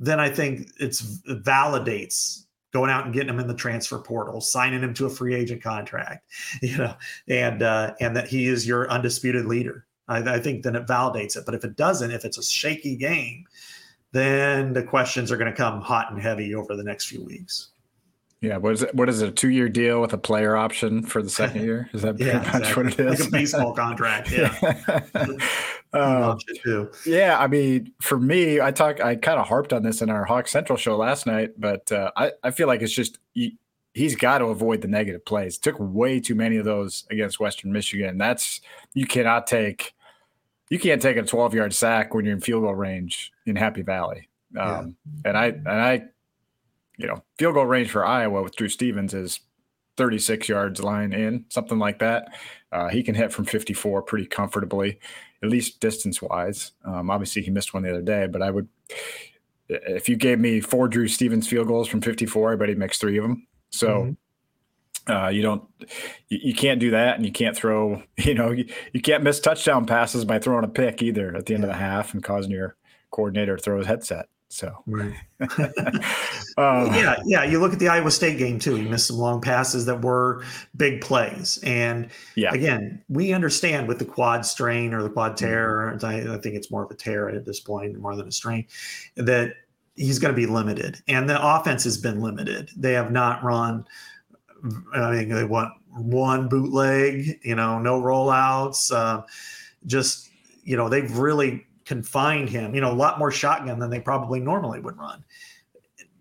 then 0.00 0.18
I 0.20 0.28
think 0.28 0.70
it's 0.80 1.20
it 1.26 1.42
validates 1.44 2.44
going 2.74 2.90
out 2.90 3.04
and 3.04 3.14
getting 3.14 3.30
him 3.30 3.38
in 3.38 3.46
the 3.46 3.54
transfer 3.54 3.98
portal, 3.98 4.40
signing 4.40 4.82
him 4.82 4.92
to 4.92 5.06
a 5.06 5.10
free 5.10 5.34
agent 5.34 5.62
contract, 5.62 6.26
you 6.62 6.76
know, 6.76 6.94
and 7.28 7.62
uh, 7.62 7.94
and 8.00 8.14
that 8.14 8.28
he 8.28 8.48
is 8.48 8.66
your 8.66 8.90
undisputed 8.90 9.46
leader. 9.46 9.86
I, 10.08 10.18
I 10.34 10.40
think 10.40 10.64
then 10.64 10.76
it 10.76 10.86
validates 10.86 11.36
it. 11.36 11.46
But 11.46 11.54
if 11.54 11.64
it 11.64 11.76
doesn't, 11.76 12.10
if 12.10 12.26
it's 12.26 12.36
a 12.36 12.42
shaky 12.42 12.96
game, 12.96 13.46
then 14.12 14.74
the 14.74 14.82
questions 14.82 15.32
are 15.32 15.38
going 15.38 15.50
to 15.50 15.56
come 15.56 15.80
hot 15.80 16.10
and 16.10 16.20
heavy 16.20 16.54
over 16.54 16.76
the 16.76 16.84
next 16.84 17.06
few 17.06 17.24
weeks. 17.24 17.70
Yeah, 18.40 18.58
what 18.58 18.74
is 18.74 18.82
it? 18.82 18.94
What 18.94 19.08
is 19.08 19.22
it? 19.22 19.28
A 19.28 19.32
two-year 19.32 19.70
deal 19.70 20.02
with 20.02 20.12
a 20.12 20.18
player 20.18 20.54
option 20.54 21.02
for 21.02 21.22
the 21.22 21.30
second 21.30 21.62
year? 21.64 21.88
Is 21.94 22.02
that 22.02 22.18
yeah, 22.18 22.42
pretty 22.42 22.58
exactly. 22.58 22.60
much 22.60 22.76
what 22.76 23.06
it 23.06 23.12
is? 23.12 23.20
Like 23.20 23.28
a 23.28 23.32
baseball 23.32 23.72
contract. 23.72 24.30
Yeah. 24.30 25.00
uh, 25.94 26.36
yeah, 27.06 27.38
I 27.38 27.46
mean, 27.46 27.92
for 28.00 28.18
me, 28.18 28.60
I 28.60 28.70
talk. 28.70 29.00
I 29.00 29.14
kind 29.14 29.38
of 29.38 29.46
harped 29.46 29.72
on 29.72 29.82
this 29.82 30.02
in 30.02 30.10
our 30.10 30.24
Hawk 30.24 30.48
Central 30.48 30.76
show 30.76 30.96
last 30.96 31.26
night, 31.26 31.52
but 31.58 31.90
uh, 31.92 32.10
I 32.16 32.32
I 32.42 32.50
feel 32.50 32.66
like 32.66 32.82
it's 32.82 32.92
just 32.92 33.18
you, 33.34 33.52
he's 33.94 34.16
got 34.16 34.38
to 34.38 34.46
avoid 34.46 34.80
the 34.80 34.88
negative 34.88 35.24
plays. 35.24 35.56
Took 35.56 35.76
way 35.78 36.20
too 36.20 36.34
many 36.34 36.56
of 36.56 36.64
those 36.64 37.04
against 37.10 37.40
Western 37.40 37.72
Michigan. 37.72 38.18
That's 38.18 38.60
you 38.92 39.06
cannot 39.06 39.46
take 39.46 39.94
you 40.68 40.78
can't 40.78 41.00
take 41.00 41.16
a 41.16 41.22
12 41.22 41.54
yard 41.54 41.72
sack 41.72 42.14
when 42.14 42.24
you're 42.24 42.34
in 42.34 42.40
field 42.40 42.64
goal 42.64 42.74
range 42.74 43.32
in 43.46 43.56
Happy 43.56 43.82
Valley. 43.82 44.28
Um, 44.58 44.96
yeah. 45.24 45.28
And 45.30 45.38
I 45.38 45.46
and 45.46 45.68
I, 45.68 46.04
you 46.96 47.06
know, 47.06 47.22
field 47.38 47.54
goal 47.54 47.66
range 47.66 47.90
for 47.90 48.04
Iowa 48.04 48.42
with 48.42 48.56
Drew 48.56 48.68
Stevens 48.68 49.14
is 49.14 49.40
36 49.96 50.48
yards 50.48 50.82
line 50.82 51.12
in, 51.12 51.44
something 51.48 51.78
like 51.78 51.98
that. 52.00 52.28
Uh, 52.72 52.88
he 52.88 53.02
can 53.02 53.14
hit 53.14 53.32
from 53.32 53.44
54 53.44 54.02
pretty 54.02 54.26
comfortably, 54.26 54.98
at 55.42 55.48
least 55.48 55.80
distance 55.80 56.20
wise. 56.20 56.72
Um, 56.84 57.10
obviously, 57.10 57.42
he 57.42 57.50
missed 57.50 57.74
one 57.74 57.82
the 57.82 57.90
other 57.90 58.02
day, 58.02 58.26
but 58.26 58.42
I 58.42 58.50
would, 58.50 58.68
if 59.68 60.08
you 60.08 60.16
gave 60.16 60.38
me 60.40 60.60
four 60.60 60.88
Drew 60.88 61.08
Stevens 61.08 61.46
field 61.46 61.68
goals 61.68 61.88
from 61.88 62.00
54, 62.00 62.52
I 62.52 62.56
bet 62.56 62.68
he 62.68 62.74
makes 62.74 62.98
three 62.98 63.18
of 63.18 63.24
them. 63.24 63.46
So. 63.70 63.88
Mm-hmm. 63.88 64.12
Uh, 65.06 65.28
you 65.28 65.42
don't, 65.42 65.62
you, 66.30 66.38
you, 66.44 66.54
can't 66.54 66.80
do 66.80 66.92
that, 66.92 67.16
and 67.16 67.26
you 67.26 67.32
can't 67.32 67.54
throw. 67.54 68.02
You 68.16 68.32
know, 68.32 68.52
you, 68.52 68.66
you 68.94 69.02
can't 69.02 69.22
miss 69.22 69.38
touchdown 69.38 69.84
passes 69.84 70.24
by 70.24 70.38
throwing 70.38 70.64
a 70.64 70.68
pick 70.68 71.02
either 71.02 71.36
at 71.36 71.44
the 71.44 71.52
end 71.52 71.62
yeah. 71.62 71.68
of 71.68 71.74
the 71.74 71.78
half 71.78 72.14
and 72.14 72.24
causing 72.24 72.52
your 72.52 72.74
coordinator 73.10 73.58
to 73.58 73.62
throw 73.62 73.76
his 73.76 73.86
headset. 73.86 74.28
So, 74.54 74.72
right. 74.86 75.16
uh, 75.40 76.88
yeah, 76.94 77.20
yeah. 77.24 77.42
You 77.42 77.58
look 77.58 77.72
at 77.72 77.80
the 77.80 77.88
Iowa 77.88 78.12
State 78.12 78.38
game 78.38 78.60
too. 78.60 78.76
You 78.76 78.88
missed 78.88 79.08
some 79.08 79.16
long 79.16 79.40
passes 79.40 79.84
that 79.86 80.00
were 80.00 80.44
big 80.76 81.00
plays, 81.00 81.58
and 81.64 82.08
yeah. 82.36 82.54
again, 82.54 83.02
we 83.08 83.32
understand 83.32 83.88
with 83.88 83.98
the 83.98 84.04
quad 84.04 84.46
strain 84.46 84.94
or 84.94 85.02
the 85.02 85.10
quad 85.10 85.36
tear. 85.36 85.96
Mm-hmm. 85.96 86.06
I, 86.06 86.36
I 86.36 86.38
think 86.38 86.54
it's 86.54 86.70
more 86.70 86.84
of 86.84 86.90
a 86.92 86.94
tear 86.94 87.28
at 87.30 87.44
this 87.44 87.58
point, 87.58 87.98
more 87.98 88.14
than 88.14 88.28
a 88.28 88.30
strain. 88.30 88.64
That 89.16 89.54
he's 89.96 90.20
going 90.20 90.32
to 90.32 90.40
be 90.40 90.46
limited, 90.46 91.02
and 91.08 91.28
the 91.28 91.44
offense 91.44 91.82
has 91.82 91.98
been 91.98 92.20
limited. 92.20 92.70
They 92.76 92.92
have 92.92 93.10
not 93.10 93.42
run. 93.42 93.84
I 94.94 95.10
mean, 95.10 95.30
they 95.30 95.42
want 95.42 95.72
one 95.90 96.48
bootleg. 96.48 97.40
You 97.42 97.56
know, 97.56 97.80
no 97.80 98.00
rollouts. 98.00 98.92
Uh, 98.92 99.22
just 99.84 100.30
you 100.62 100.76
know, 100.76 100.88
they've 100.88 101.18
really 101.18 101.66
confined 101.84 102.48
him, 102.48 102.74
you 102.74 102.80
know, 102.80 102.90
a 102.90 102.94
lot 102.94 103.18
more 103.18 103.30
shotgun 103.30 103.78
than 103.78 103.90
they 103.90 104.00
probably 104.00 104.40
normally 104.40 104.80
would 104.80 104.96
run. 104.96 105.24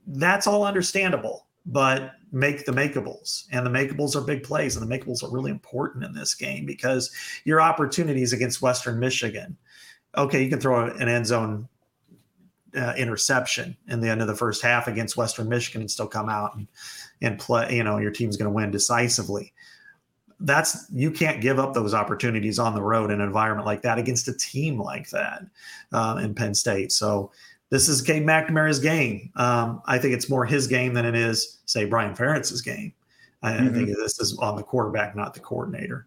That's 0.07 0.47
all 0.47 0.65
understandable, 0.65 1.47
but 1.65 2.11
make 2.31 2.65
the 2.65 2.71
makeables. 2.71 3.45
And 3.51 3.65
the 3.65 3.69
makeables 3.69 4.15
are 4.15 4.21
big 4.21 4.43
plays, 4.43 4.75
and 4.75 4.89
the 4.89 4.97
makeables 4.97 5.23
are 5.23 5.31
really 5.31 5.51
important 5.51 6.03
in 6.03 6.13
this 6.13 6.35
game 6.35 6.65
because 6.65 7.11
your 7.45 7.61
opportunities 7.61 8.33
against 8.33 8.61
Western 8.61 8.99
Michigan. 8.99 9.57
Okay, 10.17 10.43
you 10.43 10.49
can 10.49 10.59
throw 10.59 10.85
an 10.85 11.07
end 11.07 11.25
zone 11.25 11.67
uh, 12.75 12.93
interception 12.97 13.77
in 13.87 14.01
the 14.01 14.09
end 14.09 14.21
of 14.21 14.27
the 14.27 14.35
first 14.35 14.61
half 14.61 14.87
against 14.87 15.17
Western 15.17 15.47
Michigan 15.47 15.81
and 15.81 15.91
still 15.91 16.07
come 16.07 16.29
out 16.29 16.55
and, 16.55 16.67
and 17.21 17.39
play. 17.39 17.75
You 17.75 17.83
know, 17.83 17.97
your 17.97 18.11
team's 18.11 18.35
going 18.35 18.49
to 18.49 18.55
win 18.55 18.71
decisively 18.71 19.52
that's 20.39 20.85
you 20.91 21.11
can't 21.11 21.41
give 21.41 21.59
up 21.59 21.73
those 21.73 21.93
opportunities 21.93 22.59
on 22.59 22.73
the 22.73 22.81
road 22.81 23.11
in 23.11 23.21
an 23.21 23.27
environment 23.27 23.65
like 23.65 23.81
that 23.83 23.97
against 23.97 24.27
a 24.27 24.33
team 24.33 24.79
like 24.79 25.09
that 25.09 25.45
uh, 25.91 26.19
in 26.23 26.33
Penn 26.33 26.53
State. 26.53 26.91
So 26.91 27.31
this 27.69 27.89
is 27.89 28.01
Cade 28.01 28.23
McNamara's 28.23 28.79
game. 28.79 29.31
Um, 29.35 29.81
I 29.85 29.97
think 29.97 30.13
it's 30.13 30.29
more 30.29 30.45
his 30.45 30.67
game 30.67 30.93
than 30.93 31.05
it 31.05 31.15
is, 31.15 31.59
say, 31.65 31.85
Brian 31.85 32.15
Ferentz's 32.15 32.61
game. 32.61 32.93
I, 33.41 33.53
mm-hmm. 33.53 33.67
I 33.67 33.69
think 33.71 33.87
this 33.87 34.19
is 34.19 34.37
on 34.37 34.55
the 34.55 34.63
quarterback, 34.63 35.15
not 35.15 35.33
the 35.33 35.39
coordinator. 35.39 36.05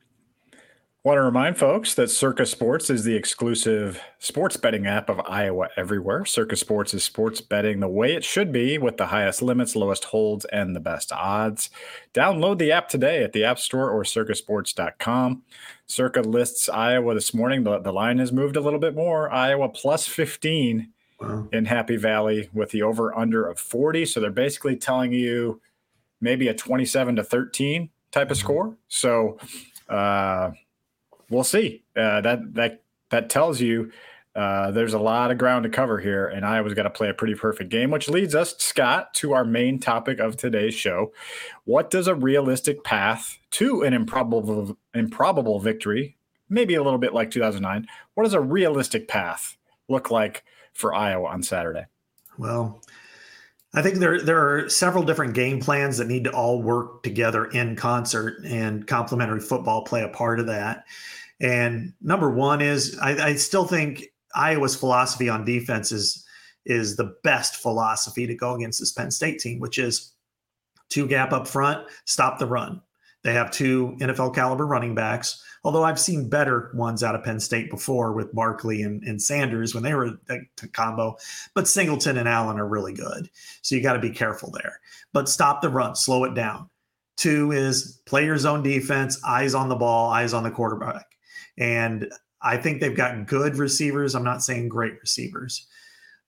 Want 1.07 1.19
to 1.19 1.23
remind 1.23 1.57
folks 1.57 1.95
that 1.95 2.11
Circa 2.11 2.45
Sports 2.47 2.90
is 2.90 3.05
the 3.05 3.14
exclusive 3.14 4.03
sports 4.19 4.57
betting 4.57 4.88
app 4.88 5.09
of 5.09 5.21
Iowa 5.21 5.69
Everywhere. 5.77 6.25
Circa 6.25 6.57
Sports 6.57 6.95
is 6.95 7.05
sports 7.05 7.40
betting 7.40 7.79
the 7.79 7.87
way 7.87 8.16
it 8.16 8.25
should 8.25 8.51
be 8.51 8.77
with 8.77 8.97
the 8.97 9.07
highest 9.07 9.40
limits, 9.40 9.77
lowest 9.77 10.03
holds, 10.03 10.47
and 10.47 10.75
the 10.75 10.81
best 10.81 11.12
odds. 11.12 11.71
Download 12.12 12.59
the 12.59 12.73
app 12.73 12.88
today 12.88 13.23
at 13.23 13.33
the 13.33 13.45
App 13.45 13.61
Store 13.61 13.88
or 13.88 14.03
circasports.com. 14.03 15.45
Circa 15.87 16.23
lists 16.23 16.69
Iowa 16.69 17.14
this 17.14 17.33
morning. 17.33 17.62
The, 17.62 17.79
the 17.79 17.92
line 17.92 18.19
has 18.19 18.33
moved 18.33 18.57
a 18.57 18.61
little 18.61 18.81
bit 18.81 18.97
more. 18.97 19.31
Iowa 19.31 19.69
plus 19.69 20.09
15 20.09 20.90
wow. 21.21 21.49
in 21.53 21.66
Happy 21.66 21.95
Valley 21.95 22.51
with 22.53 22.73
the 22.73 22.83
over 22.83 23.16
under 23.16 23.47
of 23.47 23.61
40. 23.61 24.07
So 24.07 24.19
they're 24.19 24.33
basically 24.33 24.75
telling 24.75 25.12
you 25.12 25.61
maybe 26.21 26.49
a 26.49 26.55
27 26.55 27.14
to 27.14 27.23
13 27.23 27.90
type 28.11 28.33
of 28.33 28.38
mm-hmm. 28.38 28.45
score. 28.45 28.77
So, 28.88 29.38
uh, 29.88 30.51
we'll 31.31 31.45
see. 31.45 31.85
Uh, 31.97 32.21
that 32.21 32.55
that 32.55 32.83
that 33.11 33.31
tells 33.31 33.61
you 33.61 33.93
uh, 34.37 34.71
there's 34.71 34.93
a 34.93 34.99
lot 34.99 35.31
of 35.31 35.39
ground 35.39 35.62
to 35.62 35.71
cover 35.71 35.99
here, 35.99 36.27
and 36.27 36.45
Iowa's 36.45 36.75
got 36.75 36.83
to 36.83 36.91
play 36.91 37.09
a 37.09 37.15
pretty 37.15 37.35
perfect 37.35 37.71
game, 37.71 37.91
which 37.91 38.11
leads 38.11 38.35
us, 38.35 38.55
Scott, 38.59 39.15
to 39.15 39.33
our 39.33 39.47
main 39.47 39.79
topic 39.79 40.19
of 40.19 40.37
today's 40.37 40.75
show. 40.75 41.12
What 41.65 41.91
does 41.91 42.07
a 42.07 42.15
realistic 42.15 42.85
path 42.85 43.39
to 43.53 43.83
an 43.83 43.95
improbable 43.95 44.77
improbable 44.95 45.59
victory, 45.59 46.19
maybe 46.51 46.75
a 46.75 46.83
little 46.83 46.99
bit 46.99 47.15
like 47.15 47.31
2009, 47.31 47.87
what 48.12 48.25
does 48.25 48.35
a 48.35 48.41
realistic 48.41 49.09
path 49.09 49.57
look 49.89 50.11
like 50.11 50.45
for 50.75 50.95
Iowa 50.95 51.29
on 51.29 51.43
Saturday? 51.43 51.87
Well, 52.37 52.83
I 53.77 53.83
think 53.83 53.97
there 53.97 54.21
there 54.21 54.39
are 54.39 54.69
several 54.71 55.05
different 55.05 55.35
game 55.35 55.61
plans 55.61 55.99
that 55.99 56.09
need 56.09 56.25
to 56.25 56.33
all 56.33 56.62
work 56.62 57.03
together 57.03 57.45
in 57.45 57.77
concert, 57.77 58.43
and 58.45 58.87
complementary 58.87 59.41
football 59.41 59.85
play 59.85 60.03
a 60.03 60.09
part 60.09 60.41
of 60.41 60.47
that. 60.47 60.85
And 61.41 61.93
number 62.01 62.31
one 62.31 62.62
is 62.62 62.99
I, 62.99 63.29
I 63.29 63.35
still 63.35 63.67
think 63.67 64.07
Iowa's 64.35 64.75
philosophy 64.75 65.29
on 65.29 65.45
defense 65.45 65.93
is 65.93 66.25
is 66.65 66.97
the 66.97 67.15
best 67.23 67.57
philosophy 67.57 68.27
to 68.27 68.35
go 68.35 68.55
against 68.55 68.81
this 68.81 68.93
Penn 68.93 69.11
State 69.11 69.41
team, 69.41 69.61
which 69.61 69.79
is 69.79 70.15
two 70.89 71.07
gap 71.07 71.33
up 71.33 71.47
front, 71.47 71.87
stop 72.07 72.39
the 72.39 72.47
run. 72.47 72.81
They 73.23 73.35
have 73.35 73.51
two 73.51 73.97
NFL 74.01 74.35
caliber 74.35 74.67
running 74.67 74.95
backs, 74.95 75.43
although 75.67 75.83
I've 75.83 75.99
seen 75.99 76.29
better 76.29 76.71
ones 76.75 77.03
out 77.03 77.17
of 77.17 77.25
Penn 77.25 77.41
State 77.41 77.71
before 77.71 78.13
with 78.13 78.33
Barkley 78.33 78.83
and, 78.83 79.03
and 79.03 79.21
Sanders 79.21 79.75
when 79.75 79.83
they 79.83 79.95
were 79.95 80.17
a 80.29 80.69
combo. 80.69 81.17
But 81.55 81.67
Singleton 81.67 82.19
and 82.19 82.29
Allen 82.29 82.61
are 82.61 82.69
really 82.69 82.93
good. 82.93 83.29
So 83.63 83.75
you 83.75 83.83
got 83.83 83.95
to 83.95 83.99
be 83.99 84.11
careful 84.11 84.53
there. 84.53 84.79
But 85.13 85.29
stop 85.29 85.61
the 85.61 85.69
run, 85.69 85.97
slow 85.97 86.23
it 86.23 86.35
down. 86.35 86.71
Two 87.17 87.51
is 87.51 88.01
play 88.07 88.27
your 88.27 88.39
zone 88.39 88.63
defense, 88.63 89.21
eyes 89.27 89.57
on 89.57 89.69
the 89.69 89.75
ball, 89.75 90.09
eyes 90.09 90.33
on 90.33 90.45
the 90.45 90.53
quarterback. 90.53 91.05
And 91.59 92.13
I 92.41 92.59
think 92.59 92.81
they've 92.81 92.97
got 92.97 93.27
good 93.27 93.57
receivers. 93.57 94.15
I'm 94.15 94.23
not 94.23 94.45
saying 94.45 94.69
great 94.69 95.01
receivers. 95.01 95.67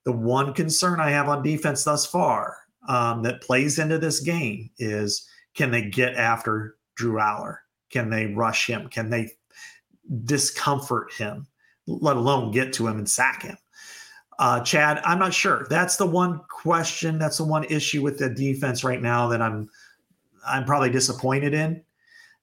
The 0.04 0.10
one 0.10 0.52
concern 0.52 0.98
I 0.98 1.10
have 1.10 1.28
on 1.28 1.44
defense 1.44 1.84
thus 1.84 2.04
far 2.04 2.56
um, 2.88 3.22
that 3.22 3.40
plays 3.40 3.78
into 3.78 3.98
this 3.98 4.18
game 4.18 4.70
is 4.78 5.28
can 5.54 5.70
they 5.70 5.82
get 5.82 6.16
after 6.16 6.74
Drew 6.96 7.20
Allar? 7.20 7.58
Can 7.90 8.10
they 8.10 8.26
rush 8.26 8.66
him? 8.66 8.88
Can 8.88 9.10
they 9.10 9.32
discomfort 10.24 11.12
him, 11.12 11.46
let 11.86 12.16
alone 12.16 12.50
get 12.50 12.72
to 12.74 12.86
him 12.86 12.98
and 12.98 13.08
sack 13.08 13.42
him? 13.42 13.56
Uh, 14.38 14.60
Chad, 14.60 15.00
I'm 15.04 15.18
not 15.18 15.34
sure. 15.34 15.66
That's 15.68 15.96
the 15.96 16.06
one 16.06 16.40
question. 16.48 17.18
That's 17.18 17.38
the 17.38 17.44
one 17.44 17.64
issue 17.64 18.02
with 18.02 18.18
the 18.18 18.30
defense 18.30 18.84
right 18.84 19.02
now 19.02 19.28
that 19.28 19.42
I'm 19.42 19.68
I'm 20.46 20.64
probably 20.64 20.90
disappointed 20.90 21.54
in. 21.54 21.82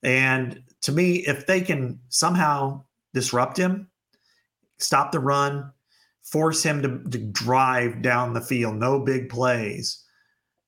And 0.03 0.61
to 0.81 0.91
me, 0.91 1.25
if 1.25 1.47
they 1.47 1.61
can 1.61 1.99
somehow 2.09 2.83
disrupt 3.13 3.57
him, 3.57 3.89
stop 4.77 5.11
the 5.11 5.19
run, 5.19 5.71
force 6.21 6.61
him 6.61 6.81
to, 6.81 7.09
to 7.09 7.17
drive 7.17 8.01
down 8.01 8.33
the 8.33 8.41
field, 8.41 8.75
no 8.75 8.99
big 8.99 9.29
plays, 9.29 10.03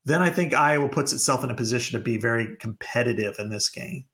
then 0.05 0.21
I 0.21 0.29
think 0.29 0.53
Iowa 0.53 0.87
puts 0.87 1.11
itself 1.11 1.43
in 1.43 1.51
a 1.51 1.55
position 1.55 1.99
to 1.99 2.03
be 2.03 2.17
very 2.17 2.55
competitive 2.57 3.35
in 3.39 3.49
this 3.49 3.67
game. 3.69 4.05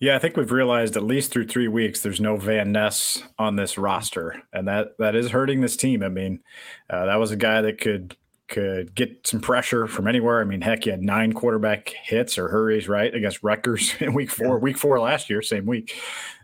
Yeah, 0.00 0.16
I 0.16 0.18
think 0.18 0.38
we've 0.38 0.50
realized 0.50 0.96
at 0.96 1.02
least 1.02 1.30
through 1.30 1.48
three 1.48 1.68
weeks 1.68 2.00
there's 2.00 2.22
no 2.22 2.36
Van 2.36 2.72
Ness 2.72 3.22
on 3.38 3.56
this 3.56 3.76
roster, 3.76 4.42
and 4.50 4.66
that 4.66 4.96
that 4.98 5.14
is 5.14 5.30
hurting 5.30 5.60
this 5.60 5.76
team. 5.76 6.02
I 6.02 6.08
mean, 6.08 6.40
uh, 6.88 7.04
that 7.04 7.16
was 7.16 7.30
a 7.30 7.36
guy 7.36 7.60
that 7.60 7.78
could 7.78 8.16
could 8.48 8.94
get 8.94 9.26
some 9.26 9.40
pressure 9.40 9.86
from 9.86 10.08
anywhere. 10.08 10.40
I 10.40 10.44
mean, 10.44 10.62
heck, 10.62 10.84
he 10.84 10.90
had 10.90 11.02
nine 11.02 11.34
quarterback 11.34 11.90
hits 11.90 12.38
or 12.38 12.48
hurries, 12.48 12.88
right, 12.88 13.14
against 13.14 13.42
Rutgers 13.42 13.94
in 14.00 14.14
week 14.14 14.30
four, 14.30 14.58
week 14.58 14.78
four 14.78 14.98
last 15.00 15.30
year, 15.30 15.42
same 15.42 15.66
week, 15.66 15.94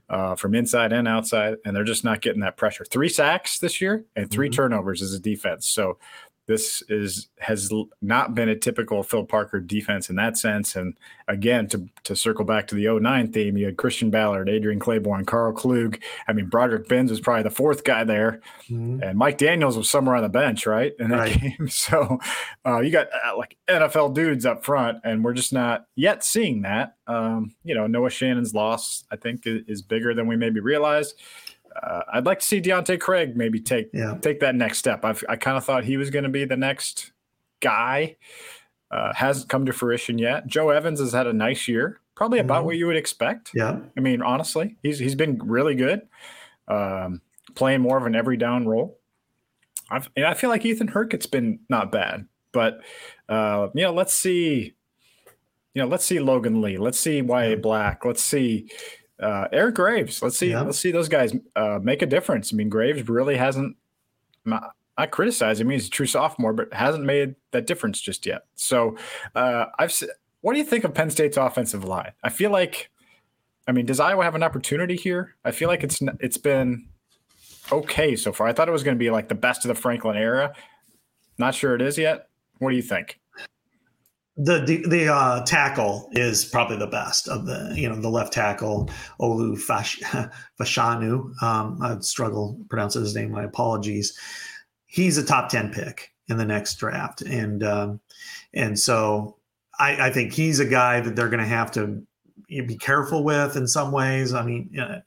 uh, 0.09 0.37
from 0.37 0.55
inside 0.55 0.93
and 0.93 1.09
outside. 1.09 1.57
And 1.65 1.75
they're 1.75 1.83
just 1.83 2.05
not 2.05 2.21
getting 2.21 2.43
that 2.43 2.57
pressure. 2.57 2.85
Three 2.85 3.09
sacks 3.09 3.59
this 3.59 3.81
year 3.81 4.05
and 4.15 4.31
3 4.31 4.49
mm-hmm. 4.49 4.55
turnovers 4.55 5.03
as 5.03 5.15
a 5.15 5.19
defense. 5.19 5.67
So 5.67 5.99
this 6.47 6.83
is 6.89 7.29
has 7.39 7.73
not 8.01 8.35
been 8.35 8.49
a 8.49 8.57
typical 8.57 9.03
Phil 9.03 9.25
Parker 9.25 9.59
defense 9.59 10.09
in 10.09 10.17
that 10.17 10.37
sense. 10.37 10.77
And 10.77 10.97
again, 11.27 11.67
to 11.69 11.89
to 12.05 12.15
circle 12.15 12.45
back 12.45 12.69
to 12.69 12.75
the 12.77 12.89
09 12.89 13.33
theme, 13.33 13.57
you 13.57 13.67
had 13.67 13.77
Christian 13.77 14.11
Ballard, 14.11 14.49
Adrian 14.49 14.79
Clayborn, 14.79 15.27
Karl 15.27 15.53
Klug. 15.53 15.99
I 16.29 16.33
mean, 16.33 16.47
Broderick 16.47 16.89
Binns 16.89 17.11
was 17.11 17.21
probably 17.21 17.43
the 17.43 17.51
fourth 17.51 17.83
guy 17.83 18.05
there, 18.05 18.41
mm-hmm. 18.71 19.03
and 19.03 19.19
Mike 19.19 19.39
Daniels 19.39 19.77
was 19.77 19.91
somewhere 19.91 20.15
on 20.15 20.23
the 20.23 20.29
bench, 20.29 20.67
right? 20.67 20.93
In 21.01 21.11
that 21.11 21.19
right. 21.19 21.41
game. 21.41 21.69
So 21.77 22.19
uh, 22.65 22.81
you 22.81 22.91
got 22.91 23.09
uh, 23.13 23.37
like 23.37 23.57
NFL 23.69 24.15
dudes 24.15 24.47
up 24.47 24.65
front, 24.65 24.99
and 25.05 25.23
we're 25.25 25.35
just 25.35 25.53
not 25.53 25.87
yet 25.95 26.25
seeing 26.25 26.63
that. 26.63 26.97
Um, 27.07 27.55
you 27.65 27.75
know, 27.75 27.87
Noah 27.87 28.11
Shannon's 28.11 28.55
loss, 28.55 29.05
I 29.11 29.17
think, 29.17 29.47
is, 29.47 29.63
is 29.69 29.83
bigger 29.83 30.15
than 30.15 30.27
we 30.27 30.37
maybe 30.37 30.61
realized 30.61 31.15
uh, 31.83 32.03
I'd 32.13 32.27
like 32.27 32.41
to 32.41 32.45
see 32.45 32.61
Deontae 32.61 33.01
Craig 33.01 33.37
maybe 33.37 33.61
take 33.61 33.91
yeah. 33.93 34.17
take 34.21 34.41
that 34.41 34.55
next 34.55 34.79
step. 34.79 35.05
I've, 35.05 35.23
I 35.29 35.37
kind 35.37 35.57
of 35.57 35.65
thought 35.65 35.85
he 35.85 35.97
was 35.97 36.11
going 36.11 36.25
to 36.25 36.29
be 36.31 36.45
the 36.45 36.57
next 36.57 37.13
guy. 37.61 38.17
uh, 38.91 39.13
hasn't 39.15 39.49
come 39.49 39.67
to 39.67 39.73
fruition 39.73 40.19
yet. 40.19 40.47
Joe 40.47 40.71
Evans 40.71 41.01
has 41.01 41.13
had 41.13 41.27
a 41.27 41.33
nice 41.33 41.69
year, 41.69 42.01
probably 42.15 42.39
about 42.39 42.59
mm-hmm. 42.59 42.67
what 42.67 42.77
you 42.77 42.87
would 42.87 42.97
expect. 42.97 43.51
Yeah, 43.55 43.79
I 43.97 44.01
mean, 44.01 44.23
honestly, 44.23 44.77
he's 44.83 44.99
he's 44.99 45.15
been 45.15 45.39
really 45.45 45.75
good, 45.75 46.03
um, 46.69 47.21
playing 47.55 47.81
more 47.81 47.97
of 47.97 48.07
an 48.07 48.15
every 48.15 48.37
down 48.37 48.67
role. 48.67 48.99
I've, 49.91 50.09
I 50.17 50.35
feel 50.35 50.51
like 50.51 50.65
Ethan 50.65 50.89
Hurkett's 50.89 51.27
been 51.27 51.61
not 51.69 51.93
bad, 51.93 52.27
but 52.53 52.81
uh, 53.29 53.69
you 53.75 53.83
know, 53.83 53.93
let's 53.93 54.15
see. 54.15 54.75
You 55.75 55.83
know, 55.83 55.89
let's 55.89 56.07
see 56.07 56.21
Logan 56.21 56.63
Lee. 56.63 56.79
Let's 56.79 56.99
see 56.99 57.21
Y.A. 57.21 57.57
Black. 57.57 58.05
Let's 58.05 58.23
see 58.23 58.71
uh, 59.21 59.49
Aaron 59.53 59.75
Graves. 59.75 60.23
Let's 60.23 60.37
see. 60.37 60.51
Yeah. 60.51 60.63
Let's 60.63 60.79
see 60.79 60.93
those 60.93 61.09
guys 61.09 61.35
uh, 61.55 61.79
make 61.83 62.03
a 62.03 62.07
difference. 62.07 62.53
I 62.53 62.57
mean, 62.57 62.69
Graves 62.69 63.09
really 63.09 63.37
hasn't. 63.37 63.77
Not, 64.45 64.73
not 64.97 65.11
criticize 65.11 65.61
him. 65.61 65.71
He's 65.71 65.89
a 65.89 65.91
true 65.91 66.07
sophomore, 66.07 66.53
but 66.53 66.73
hasn't 66.73 67.05
made 67.05 67.35
that 67.51 67.67
difference 67.67 68.01
just 68.01 68.27
yet. 68.27 68.43
So, 68.55 68.97
uh, 69.35 69.67
I've. 69.79 69.93
What 70.43 70.53
do 70.53 70.59
you 70.61 70.65
think 70.65 70.85
of 70.85 70.95
Penn 70.95 71.11
State's 71.11 71.37
offensive 71.37 71.83
line? 71.83 72.13
I 72.23 72.29
feel 72.29 72.53
like, 72.53 72.91
I 73.67 73.73
mean, 73.73 73.85
does 73.85 73.99
Iowa 73.99 74.23
have 74.23 74.37
an 74.37 74.45
opportunity 74.45 74.95
here? 74.95 75.35
I 75.45 75.51
feel 75.51 75.69
like 75.69 75.83
it's 75.83 76.01
it's 76.21 76.39
been 76.39 76.87
okay 77.73 78.15
so 78.15 78.33
far. 78.33 78.47
I 78.47 78.53
thought 78.53 78.69
it 78.69 78.73
was 78.73 78.85
going 78.85 78.97
to 78.97 78.99
be 78.99 79.11
like 79.11 79.29
the 79.29 79.35
best 79.35 79.65
of 79.65 79.69
the 79.69 79.75
Franklin 79.75 80.17
era. 80.17 80.55
Not 81.39 81.55
sure 81.55 81.75
it 81.75 81.83
is 81.83 81.99
yet. 81.99 82.29
What 82.59 82.71
do 82.71 82.77
you 82.77 82.83
think? 82.83 83.19
The 84.37 84.61
the, 84.61 84.87
the 84.89 85.09
uh, 85.13 85.45
tackle 85.45 86.11
is 86.13 86.45
probably 86.45 86.77
the 86.77 86.87
best 86.87 87.29
of 87.29 87.47
the 87.47 87.73
you 87.75 87.89
know 87.89 87.97
the 87.97 88.11
left 88.11 88.33
tackle 88.33 88.91
Olu 89.21 89.59
Fash, 89.59 90.01
Fashanu. 90.61 91.43
Um, 91.43 91.79
I 91.81 91.99
struggle 92.01 92.59
pronouncing 92.69 93.03
his 93.03 93.15
name. 93.15 93.31
My 93.31 93.45
apologies. 93.45 94.19
He's 94.85 95.17
a 95.19 95.25
top 95.25 95.49
ten 95.49 95.73
pick 95.73 96.13
in 96.29 96.37
the 96.37 96.45
next 96.45 96.77
draft, 96.77 97.23
and 97.23 97.63
um, 97.63 98.01
and 98.53 98.79
so 98.79 99.37
I, 99.79 100.09
I 100.09 100.11
think 100.11 100.33
he's 100.33 100.61
a 100.61 100.67
guy 100.67 101.01
that 101.01 101.17
they're 101.17 101.29
going 101.29 101.43
to 101.43 101.47
have 101.47 101.71
to 101.73 102.03
be 102.49 102.77
careful 102.77 103.25
with 103.25 103.57
in 103.57 103.67
some 103.67 103.93
ways. 103.93 104.35
I 104.35 104.45
mean, 104.45 104.69
you 104.73 104.81
know, 104.81 105.01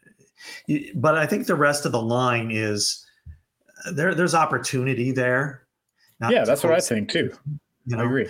but 0.96 1.18
I 1.18 1.26
think 1.26 1.48
the 1.48 1.56
rest 1.56 1.86
of 1.86 1.92
the 1.92 2.02
line 2.02 2.52
is 2.52 3.06
there. 3.92 4.14
There's 4.14 4.36
opportunity 4.36 5.12
there. 5.12 5.64
yeah, 6.30 6.44
that's 6.46 6.64
what 6.64 6.74
I 6.74 6.80
think 6.80 7.12
too. 7.12 7.32
You 7.86 7.98
know? 7.98 8.04
I 8.04 8.06
agree, 8.06 8.28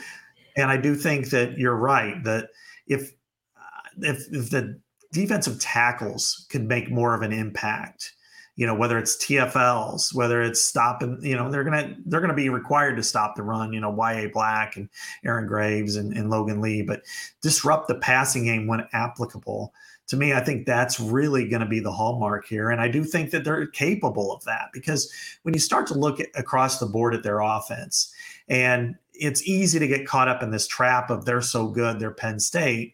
and 0.56 0.70
I 0.70 0.78
do 0.78 0.96
think 0.96 1.30
that 1.30 1.58
you're 1.58 1.76
right 1.76 2.24
that 2.24 2.50
if 2.88 3.12
uh, 3.58 3.90
if 4.00 4.26
if 4.32 4.50
the 4.50 4.80
defensive 5.12 5.60
tackles 5.60 6.46
could 6.50 6.68
make 6.68 6.92
more 6.92 7.14
of 7.14 7.22
an 7.22 7.32
impact, 7.32 8.14
you 8.56 8.66
know 8.66 8.76
whether 8.76 8.98
it's 8.98 9.18
TFLs, 9.18 10.14
whether 10.14 10.42
it's 10.42 10.62
stopping, 10.62 11.20
you 11.22 11.36
know 11.36 11.50
they're 11.50 11.64
gonna 11.64 11.96
they're 12.06 12.22
gonna 12.22 12.34
be 12.34 12.50
required 12.50 12.96
to 12.98 13.04
stop 13.04 13.36
the 13.36 13.44
run. 13.44 13.74
You 13.74 13.80
know 13.80 13.90
Y.A. 13.90 14.28
Black 14.28 14.76
and 14.76 14.90
Aaron 15.24 15.48
Graves 15.48 15.96
and, 15.96 16.14
and 16.14 16.30
Logan 16.30 16.62
Lee, 16.62 16.82
but 16.82 17.04
disrupt 17.42 17.88
the 17.88 17.96
passing 17.96 18.46
game 18.46 18.68
when 18.68 18.88
applicable 18.94 19.74
to 20.10 20.18
me, 20.18 20.34
I 20.34 20.40
think 20.40 20.66
that's 20.66 21.00
really 21.00 21.48
going 21.48 21.62
to 21.62 21.68
be 21.68 21.80
the 21.80 21.92
hallmark 21.92 22.48
here. 22.48 22.72
And 22.72 22.82
I 22.82 22.88
do 22.88 23.04
think 23.04 23.30
that 23.30 23.44
they're 23.44 23.68
capable 23.68 24.34
of 24.34 24.44
that 24.46 24.70
because 24.74 25.12
when 25.44 25.54
you 25.54 25.60
start 25.60 25.86
to 25.88 25.94
look 25.94 26.20
at, 26.20 26.28
across 26.34 26.80
the 26.80 26.88
board 26.88 27.14
at 27.14 27.22
their 27.22 27.42
offense, 27.42 28.12
and 28.48 28.96
it's 29.20 29.48
easy 29.48 29.80
to 29.80 29.88
get 29.88 30.08
caught 30.08 30.28
up 30.28 30.42
in 30.42 30.52
this 30.52 30.68
trap 30.68 31.10
of 31.10 31.26
they're 31.26 31.42
so 31.42 31.68
good, 31.68 32.00
they're 32.00 32.12
Penn 32.12 32.40
State. 32.40 32.94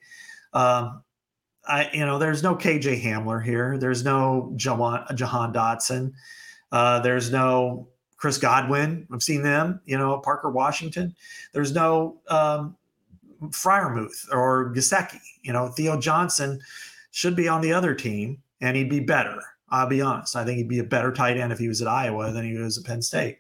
Um, 0.54 1.04
I, 1.68 1.90
you 1.94 2.06
know, 2.06 2.20
there's 2.20 2.44
no 2.44 2.56
KJ 2.56 3.02
Hamler 3.02 3.44
here. 3.44 3.78
There's 3.78 4.04
no 4.04 4.54
Jahan, 4.56 5.06
Jahan 5.16 5.54
Dotson. 5.54 6.14
Uh, 6.72 7.00
there's 7.00 7.32
no 7.32 7.88
Chris 8.18 8.38
Godwin. 8.38 9.08
I've 9.12 9.24
seen 9.24 9.42
them. 9.42 9.82
You 9.86 9.98
know, 9.98 10.20
Parker 10.20 10.50
Washington. 10.50 11.16
There's 11.54 11.74
no 11.74 12.18
um, 12.30 12.76
or 13.42 14.74
Gesicki. 14.74 15.20
You 15.44 15.54
know, 15.54 15.70
Theo 15.70 16.00
Johnson 16.00 16.60
should 17.12 17.36
be 17.36 17.48
on 17.48 17.62
the 17.62 17.74
other 17.74 17.94
team 17.94 18.42
and 18.62 18.76
he'd 18.76 18.90
be 18.90 19.00
better. 19.00 19.42
I'll 19.70 19.88
be 19.88 20.02
honest. 20.02 20.36
I 20.36 20.46
think 20.46 20.58
he'd 20.58 20.70
be 20.70 20.80
a 20.80 20.84
better 20.84 21.12
tight 21.12 21.38
end 21.38 21.52
if 21.52 21.60
he 21.60 21.68
was 21.68 21.82
at 21.82 21.88
Iowa 21.88 22.32
than 22.32 22.46
he 22.46 22.58
was 22.58 22.78
at 22.78 22.86
Penn 22.86 23.02
State. 23.02 23.40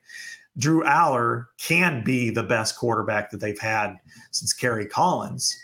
Drew 0.57 0.83
Allar 0.83 1.47
can 1.57 2.03
be 2.03 2.29
the 2.29 2.43
best 2.43 2.77
quarterback 2.77 3.29
that 3.31 3.39
they've 3.39 3.59
had 3.59 3.97
since 4.31 4.53
Kerry 4.53 4.85
Collins, 4.85 5.55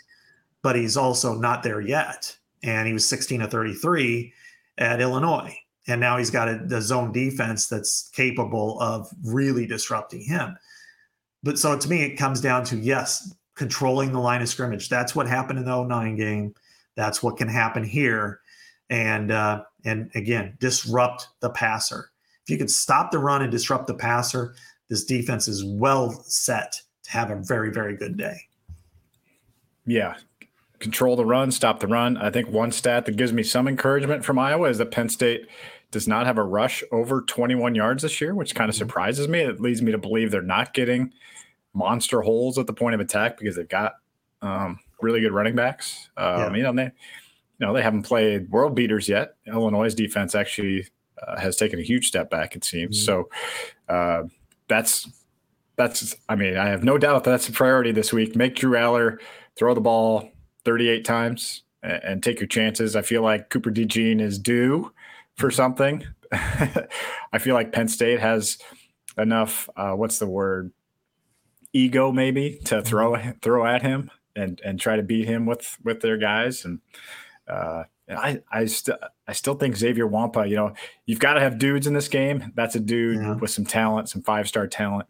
but 0.62 0.76
he's 0.76 0.96
also 0.96 1.34
not 1.34 1.62
there 1.62 1.80
yet. 1.80 2.36
And 2.62 2.86
he 2.86 2.92
was 2.92 3.08
16 3.08 3.40
to 3.40 3.46
33 3.48 4.32
at 4.78 5.00
Illinois. 5.00 5.56
And 5.88 6.00
now 6.00 6.16
he's 6.18 6.30
got 6.30 6.48
a, 6.48 6.60
a 6.70 6.80
zone 6.80 7.10
defense 7.10 7.66
that's 7.66 8.10
capable 8.14 8.80
of 8.80 9.08
really 9.24 9.66
disrupting 9.66 10.22
him. 10.22 10.56
But 11.42 11.58
so 11.58 11.76
to 11.76 11.88
me, 11.88 12.02
it 12.02 12.16
comes 12.16 12.40
down 12.40 12.64
to 12.66 12.76
yes, 12.76 13.34
controlling 13.56 14.12
the 14.12 14.20
line 14.20 14.42
of 14.42 14.48
scrimmage. 14.48 14.88
That's 14.88 15.16
what 15.16 15.26
happened 15.26 15.58
in 15.58 15.64
the 15.64 15.84
09 15.84 16.16
game. 16.16 16.54
That's 16.94 17.22
what 17.22 17.36
can 17.36 17.48
happen 17.48 17.84
here, 17.84 18.40
and 18.90 19.32
uh, 19.32 19.64
and 19.84 20.10
again 20.14 20.56
disrupt 20.60 21.28
the 21.40 21.50
passer. 21.50 22.10
If 22.44 22.50
you 22.50 22.58
can 22.58 22.68
stop 22.68 23.10
the 23.10 23.18
run 23.18 23.42
and 23.42 23.50
disrupt 23.50 23.86
the 23.86 23.94
passer, 23.94 24.54
this 24.88 25.04
defense 25.04 25.48
is 25.48 25.64
well 25.64 26.10
set 26.26 26.80
to 27.04 27.10
have 27.10 27.30
a 27.30 27.36
very 27.36 27.70
very 27.70 27.96
good 27.96 28.16
day. 28.16 28.36
Yeah, 29.86 30.16
control 30.78 31.16
the 31.16 31.24
run, 31.24 31.50
stop 31.50 31.80
the 31.80 31.86
run. 31.86 32.16
I 32.16 32.30
think 32.30 32.48
one 32.48 32.72
stat 32.72 33.06
that 33.06 33.16
gives 33.16 33.32
me 33.32 33.42
some 33.42 33.66
encouragement 33.66 34.24
from 34.24 34.38
Iowa 34.38 34.68
is 34.68 34.78
that 34.78 34.90
Penn 34.90 35.08
State 35.08 35.46
does 35.92 36.08
not 36.08 36.26
have 36.26 36.38
a 36.38 36.42
rush 36.42 36.82
over 36.90 37.22
21 37.22 37.74
yards 37.74 38.02
this 38.02 38.20
year, 38.20 38.34
which 38.34 38.54
kind 38.54 38.68
of 38.68 38.74
mm-hmm. 38.74 38.80
surprises 38.80 39.28
me. 39.28 39.40
It 39.40 39.60
leads 39.60 39.80
me 39.80 39.92
to 39.92 39.98
believe 39.98 40.30
they're 40.30 40.42
not 40.42 40.74
getting 40.74 41.12
monster 41.74 42.22
holes 42.22 42.58
at 42.58 42.66
the 42.66 42.72
point 42.72 42.94
of 42.94 43.00
attack 43.00 43.38
because 43.38 43.56
they've 43.56 43.68
got 43.68 43.94
um, 44.42 44.78
really 45.00 45.20
good 45.20 45.32
running 45.32 45.54
backs. 45.54 46.10
Um, 46.16 46.26
yeah. 46.26 46.54
You 46.56 46.62
know, 46.64 46.72
they, 46.72 46.84
you 46.84 47.66
know, 47.66 47.72
they 47.72 47.82
haven't 47.82 48.02
played 48.02 48.50
world 48.50 48.74
beaters 48.74 49.08
yet. 49.08 49.36
Illinois' 49.46 49.94
defense 49.94 50.34
actually 50.34 50.86
uh, 51.22 51.38
has 51.38 51.56
taken 51.56 51.78
a 51.78 51.82
huge 51.82 52.08
step 52.08 52.30
back. 52.30 52.56
It 52.56 52.64
seems 52.64 53.06
mm-hmm. 53.06 53.28
so. 53.88 53.94
Uh, 53.94 54.22
that's 54.72 55.06
that's. 55.76 56.16
I 56.28 56.34
mean, 56.34 56.56
I 56.56 56.68
have 56.68 56.82
no 56.82 56.96
doubt 56.96 57.24
that 57.24 57.30
that's 57.30 57.48
a 57.48 57.52
priority 57.52 57.92
this 57.92 58.12
week. 58.12 58.34
Make 58.34 58.56
Drew 58.56 58.72
Allar 58.72 59.18
throw 59.56 59.74
the 59.74 59.80
ball 59.82 60.30
38 60.64 61.04
times 61.04 61.62
and, 61.82 62.02
and 62.02 62.22
take 62.22 62.40
your 62.40 62.46
chances. 62.46 62.96
I 62.96 63.02
feel 63.02 63.22
like 63.22 63.50
Cooper 63.50 63.70
DeJean 63.70 64.20
is 64.20 64.38
due 64.38 64.92
for 65.36 65.50
something. 65.50 66.06
I 66.32 67.38
feel 67.38 67.54
like 67.54 67.72
Penn 67.72 67.88
State 67.88 68.20
has 68.20 68.58
enough. 69.18 69.68
Uh, 69.76 69.92
what's 69.92 70.18
the 70.18 70.26
word? 70.26 70.72
Ego, 71.74 72.10
maybe, 72.10 72.58
to 72.64 72.80
throw 72.82 73.16
throw 73.42 73.66
at 73.66 73.82
him 73.82 74.10
and 74.34 74.60
and 74.64 74.80
try 74.80 74.96
to 74.96 75.02
beat 75.02 75.26
him 75.26 75.44
with 75.44 75.76
with 75.84 76.00
their 76.00 76.16
guys. 76.16 76.64
And, 76.64 76.80
uh, 77.46 77.84
and 78.12 78.20
I 78.20 78.60
I 78.60 78.66
still 78.66 78.98
I 79.26 79.32
still 79.32 79.54
think 79.54 79.76
Xavier 79.76 80.06
Nwankpa. 80.06 80.48
You 80.48 80.56
know, 80.56 80.74
you've 81.06 81.18
got 81.18 81.34
to 81.34 81.40
have 81.40 81.58
dudes 81.58 81.86
in 81.86 81.94
this 81.94 82.08
game. 82.08 82.52
That's 82.54 82.74
a 82.74 82.80
dude 82.80 83.16
yeah. 83.16 83.34
with 83.34 83.50
some 83.50 83.64
talent, 83.64 84.08
some 84.08 84.22
five 84.22 84.48
star 84.48 84.66
talent. 84.66 85.08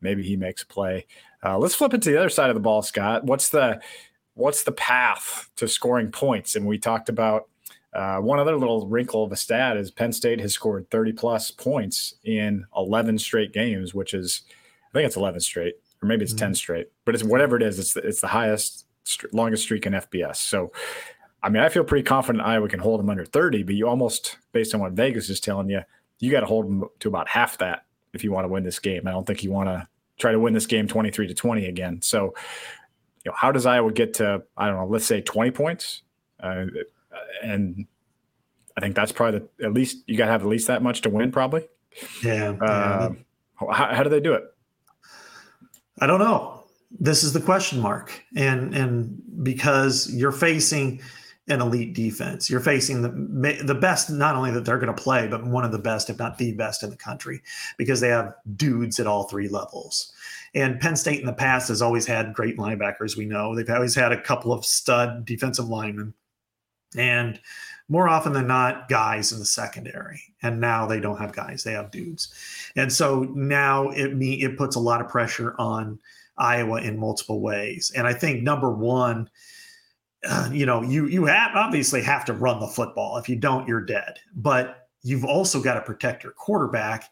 Maybe 0.00 0.22
he 0.22 0.36
makes 0.36 0.62
a 0.62 0.66
play. 0.66 1.06
Uh, 1.44 1.58
let's 1.58 1.74
flip 1.74 1.94
it 1.94 2.02
to 2.02 2.10
the 2.10 2.18
other 2.18 2.28
side 2.28 2.50
of 2.50 2.54
the 2.54 2.60
ball, 2.60 2.82
Scott. 2.82 3.24
What's 3.24 3.48
the 3.48 3.80
what's 4.34 4.62
the 4.62 4.72
path 4.72 5.50
to 5.56 5.68
scoring 5.68 6.10
points? 6.10 6.56
And 6.56 6.66
we 6.66 6.78
talked 6.78 7.08
about 7.08 7.48
uh, 7.92 8.18
one 8.18 8.38
other 8.38 8.56
little 8.56 8.86
wrinkle 8.86 9.24
of 9.24 9.32
a 9.32 9.36
stat 9.36 9.76
is 9.76 9.90
Penn 9.90 10.12
State 10.12 10.40
has 10.40 10.54
scored 10.54 10.90
30 10.90 11.12
plus 11.12 11.50
points 11.50 12.14
in 12.24 12.64
11 12.76 13.18
straight 13.18 13.52
games, 13.52 13.94
which 13.94 14.14
is 14.14 14.42
I 14.90 14.92
think 14.92 15.06
it's 15.06 15.16
11 15.16 15.40
straight 15.40 15.74
or 16.02 16.06
maybe 16.06 16.24
it's 16.24 16.32
mm-hmm. 16.32 16.46
10 16.46 16.54
straight, 16.54 16.88
but 17.04 17.14
it's 17.14 17.24
whatever 17.24 17.56
it 17.56 17.62
is. 17.62 17.78
It's 17.78 17.94
the, 17.94 18.00
it's 18.00 18.20
the 18.20 18.26
highest, 18.26 18.86
longest 19.32 19.62
streak 19.62 19.86
in 19.86 19.92
FBS. 19.92 20.36
So, 20.36 20.72
I 21.42 21.48
mean, 21.48 21.62
I 21.62 21.68
feel 21.68 21.84
pretty 21.84 22.04
confident 22.04 22.44
Iowa 22.44 22.68
can 22.68 22.80
hold 22.80 23.00
them 23.00 23.10
under 23.10 23.24
30, 23.24 23.64
but 23.64 23.74
you 23.74 23.88
almost, 23.88 24.38
based 24.52 24.74
on 24.74 24.80
what 24.80 24.92
Vegas 24.92 25.28
is 25.28 25.40
telling 25.40 25.68
you, 25.68 25.80
you 26.20 26.30
got 26.30 26.40
to 26.40 26.46
hold 26.46 26.66
them 26.66 26.84
to 27.00 27.08
about 27.08 27.28
half 27.28 27.58
that 27.58 27.84
if 28.12 28.22
you 28.22 28.30
want 28.30 28.44
to 28.44 28.48
win 28.48 28.62
this 28.62 28.78
game. 28.78 29.08
I 29.08 29.10
don't 29.10 29.26
think 29.26 29.42
you 29.42 29.50
want 29.50 29.68
to 29.68 29.88
try 30.18 30.30
to 30.30 30.38
win 30.38 30.54
this 30.54 30.66
game 30.66 30.86
23 30.86 31.26
to 31.26 31.34
20 31.34 31.66
again. 31.66 32.00
So, 32.00 32.34
you 33.24 33.30
know, 33.30 33.34
how 33.36 33.50
does 33.50 33.66
Iowa 33.66 33.92
get 33.92 34.14
to, 34.14 34.42
I 34.56 34.68
don't 34.68 34.76
know, 34.76 34.86
let's 34.86 35.04
say 35.04 35.20
20 35.20 35.50
points? 35.50 36.02
Uh, 36.38 36.66
and 37.42 37.86
I 38.76 38.80
think 38.80 38.94
that's 38.94 39.12
probably 39.12 39.40
the, 39.58 39.66
at 39.66 39.74
least 39.74 40.04
you 40.06 40.16
got 40.16 40.26
to 40.26 40.32
have 40.32 40.42
at 40.42 40.48
least 40.48 40.68
that 40.68 40.82
much 40.82 41.02
to 41.02 41.10
win, 41.10 41.32
probably. 41.32 41.66
Yeah. 42.22 42.50
Uh, 42.60 43.10
yeah. 43.12 43.68
How, 43.70 43.94
how 43.94 44.02
do 44.02 44.10
they 44.10 44.20
do 44.20 44.34
it? 44.34 44.44
I 46.00 46.06
don't 46.06 46.20
know. 46.20 46.64
This 46.98 47.22
is 47.22 47.32
the 47.32 47.40
question 47.40 47.80
mark, 47.80 48.22
and 48.36 48.74
and 48.74 49.22
because 49.42 50.12
you're 50.12 50.32
facing 50.32 51.00
an 51.48 51.60
elite 51.60 51.94
defense, 51.94 52.48
you're 52.48 52.60
facing 52.60 53.02
the 53.02 53.08
the 53.64 53.74
best. 53.74 54.10
Not 54.10 54.36
only 54.36 54.52
that 54.52 54.64
they're 54.64 54.78
going 54.78 54.94
to 54.94 55.02
play, 55.02 55.26
but 55.26 55.44
one 55.44 55.64
of 55.64 55.72
the 55.72 55.78
best, 55.78 56.08
if 56.08 56.18
not 56.18 56.38
the 56.38 56.52
best, 56.52 56.82
in 56.82 56.90
the 56.90 56.96
country, 56.96 57.42
because 57.78 58.00
they 58.00 58.08
have 58.08 58.34
dudes 58.56 59.00
at 59.00 59.08
all 59.08 59.24
three 59.24 59.48
levels. 59.48 60.12
And 60.54 60.78
Penn 60.80 60.96
State 60.96 61.20
in 61.20 61.26
the 61.26 61.32
past 61.32 61.68
has 61.68 61.82
always 61.82 62.06
had 62.06 62.34
great 62.34 62.58
linebackers. 62.58 63.16
We 63.16 63.24
know 63.24 63.54
they've 63.56 63.68
always 63.68 63.94
had 63.94 64.12
a 64.12 64.20
couple 64.20 64.52
of 64.52 64.64
stud 64.64 65.24
defensive 65.24 65.68
linemen, 65.68 66.14
and 66.96 67.40
more 67.88 68.08
often 68.08 68.32
than 68.32 68.46
not, 68.46 68.88
guys 68.88 69.32
in 69.32 69.40
the 69.40 69.44
secondary. 69.44 70.22
And 70.42 70.60
now 70.60 70.86
they 70.86 71.00
don't 71.00 71.18
have 71.18 71.32
guys; 71.32 71.64
they 71.64 71.72
have 71.72 71.90
dudes. 71.90 72.32
And 72.76 72.92
so 72.92 73.24
now 73.34 73.90
it 73.90 74.14
me 74.14 74.42
it 74.42 74.56
puts 74.56 74.76
a 74.76 74.80
lot 74.80 75.00
of 75.00 75.08
pressure 75.08 75.56
on 75.58 75.98
Iowa 76.38 76.80
in 76.82 76.98
multiple 76.98 77.40
ways. 77.40 77.90
And 77.96 78.06
I 78.06 78.12
think 78.12 78.42
number 78.44 78.70
one, 78.70 79.28
uh, 80.28 80.48
you 80.52 80.66
know, 80.66 80.82
you 80.82 81.06
you 81.06 81.24
have 81.26 81.52
obviously 81.54 82.02
have 82.02 82.24
to 82.26 82.32
run 82.32 82.60
the 82.60 82.66
football. 82.66 83.18
If 83.18 83.28
you 83.28 83.36
don't, 83.36 83.66
you're 83.66 83.84
dead. 83.84 84.18
But 84.34 84.88
you've 85.02 85.24
also 85.24 85.60
got 85.60 85.74
to 85.74 85.80
protect 85.80 86.22
your 86.22 86.32
quarterback, 86.32 87.10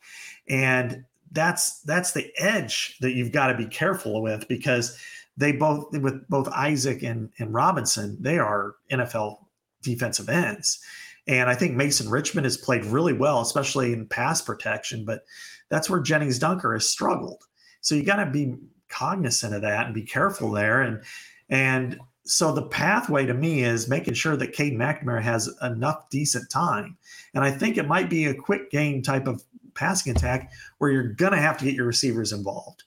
and 0.48 1.04
that's 1.32 1.80
that's 1.82 2.12
the 2.12 2.30
edge 2.38 2.96
that 3.00 3.12
you've 3.12 3.32
got 3.32 3.48
to 3.48 3.56
be 3.56 3.66
careful 3.66 4.22
with 4.22 4.46
because 4.48 4.98
they 5.36 5.52
both 5.52 5.92
with 5.92 6.26
both 6.28 6.48
Isaac 6.48 7.02
and, 7.02 7.30
and 7.38 7.52
Robinson, 7.52 8.16
they 8.20 8.38
are 8.38 8.76
NFL 8.90 9.38
defensive 9.82 10.28
ends. 10.28 10.80
And 11.26 11.48
I 11.48 11.54
think 11.54 11.74
Mason 11.74 12.10
Richman 12.10 12.44
has 12.44 12.56
played 12.56 12.84
really 12.84 13.12
well, 13.12 13.40
especially 13.40 13.92
in 13.92 14.06
pass 14.06 14.42
protection, 14.42 15.04
but 15.04 15.24
that's 15.68 15.88
where 15.88 16.00
Jennings 16.00 16.38
Dunker 16.38 16.72
has 16.72 16.88
struggled. 16.88 17.44
So 17.80 17.94
you 17.94 18.02
got 18.04 18.22
to 18.22 18.30
be 18.30 18.56
cognizant 18.88 19.54
of 19.54 19.62
that 19.62 19.86
and 19.86 19.94
be 19.94 20.02
careful 20.02 20.50
there. 20.50 20.82
And 20.82 21.02
and 21.48 21.98
so 22.30 22.52
the 22.52 22.62
pathway 22.62 23.26
to 23.26 23.34
me 23.34 23.64
is 23.64 23.88
making 23.88 24.14
sure 24.14 24.36
that 24.36 24.52
Cade 24.52 24.74
McNamara 24.74 25.20
has 25.20 25.52
enough 25.62 26.08
decent 26.10 26.48
time. 26.48 26.96
And 27.34 27.42
I 27.42 27.50
think 27.50 27.76
it 27.76 27.88
might 27.88 28.08
be 28.08 28.26
a 28.26 28.34
quick 28.34 28.70
game 28.70 29.02
type 29.02 29.26
of 29.26 29.42
passing 29.74 30.14
attack 30.14 30.52
where 30.78 30.90
you're 30.90 31.12
going 31.12 31.32
to 31.32 31.38
have 31.38 31.58
to 31.58 31.64
get 31.64 31.74
your 31.74 31.86
receivers 31.86 32.32
involved. 32.32 32.84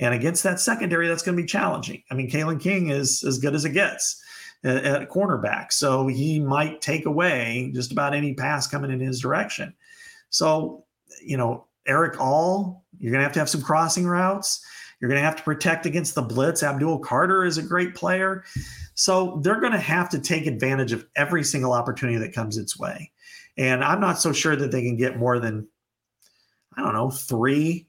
And 0.00 0.14
against 0.14 0.42
that 0.44 0.60
secondary, 0.60 1.08
that's 1.08 1.22
going 1.22 1.36
to 1.36 1.42
be 1.42 1.46
challenging. 1.46 2.02
I 2.10 2.14
mean, 2.14 2.30
Kalen 2.30 2.60
King 2.60 2.88
is 2.88 3.22
as 3.22 3.38
good 3.38 3.54
as 3.54 3.64
it 3.64 3.70
gets 3.70 4.22
at, 4.64 4.84
at 4.84 5.10
cornerback. 5.10 5.72
So 5.72 6.06
he 6.06 6.40
might 6.40 6.80
take 6.80 7.04
away 7.04 7.70
just 7.74 7.92
about 7.92 8.14
any 8.14 8.34
pass 8.34 8.66
coming 8.66 8.90
in 8.90 9.00
his 9.00 9.20
direction. 9.20 9.74
So, 10.30 10.84
you 11.22 11.36
know, 11.36 11.66
Erick 11.86 12.18
All, 12.20 12.84
you're 12.98 13.12
going 13.12 13.20
to 13.20 13.24
have 13.24 13.32
to 13.34 13.38
have 13.40 13.50
some 13.50 13.62
crossing 13.62 14.06
routes. 14.06 14.64
You're 15.00 15.10
going 15.10 15.20
to 15.20 15.24
have 15.24 15.36
to 15.36 15.42
protect 15.42 15.84
against 15.84 16.14
the 16.14 16.22
blitz. 16.22 16.62
Abdul 16.62 17.00
Carter 17.00 17.44
is 17.44 17.58
a 17.58 17.62
great 17.62 17.94
player. 17.94 18.44
So 18.96 19.38
they're 19.42 19.60
going 19.60 19.72
to 19.72 19.78
have 19.78 20.08
to 20.10 20.18
take 20.18 20.46
advantage 20.46 20.92
of 20.92 21.06
every 21.16 21.44
single 21.44 21.74
opportunity 21.74 22.18
that 22.18 22.32
comes 22.32 22.56
its 22.56 22.78
way. 22.78 23.12
And 23.58 23.84
I'm 23.84 24.00
not 24.00 24.18
so 24.18 24.32
sure 24.32 24.56
that 24.56 24.70
they 24.70 24.82
can 24.82 24.96
get 24.96 25.18
more 25.18 25.38
than, 25.38 25.68
I 26.76 26.82
don't 26.82 26.94
know, 26.94 27.10
three 27.10 27.86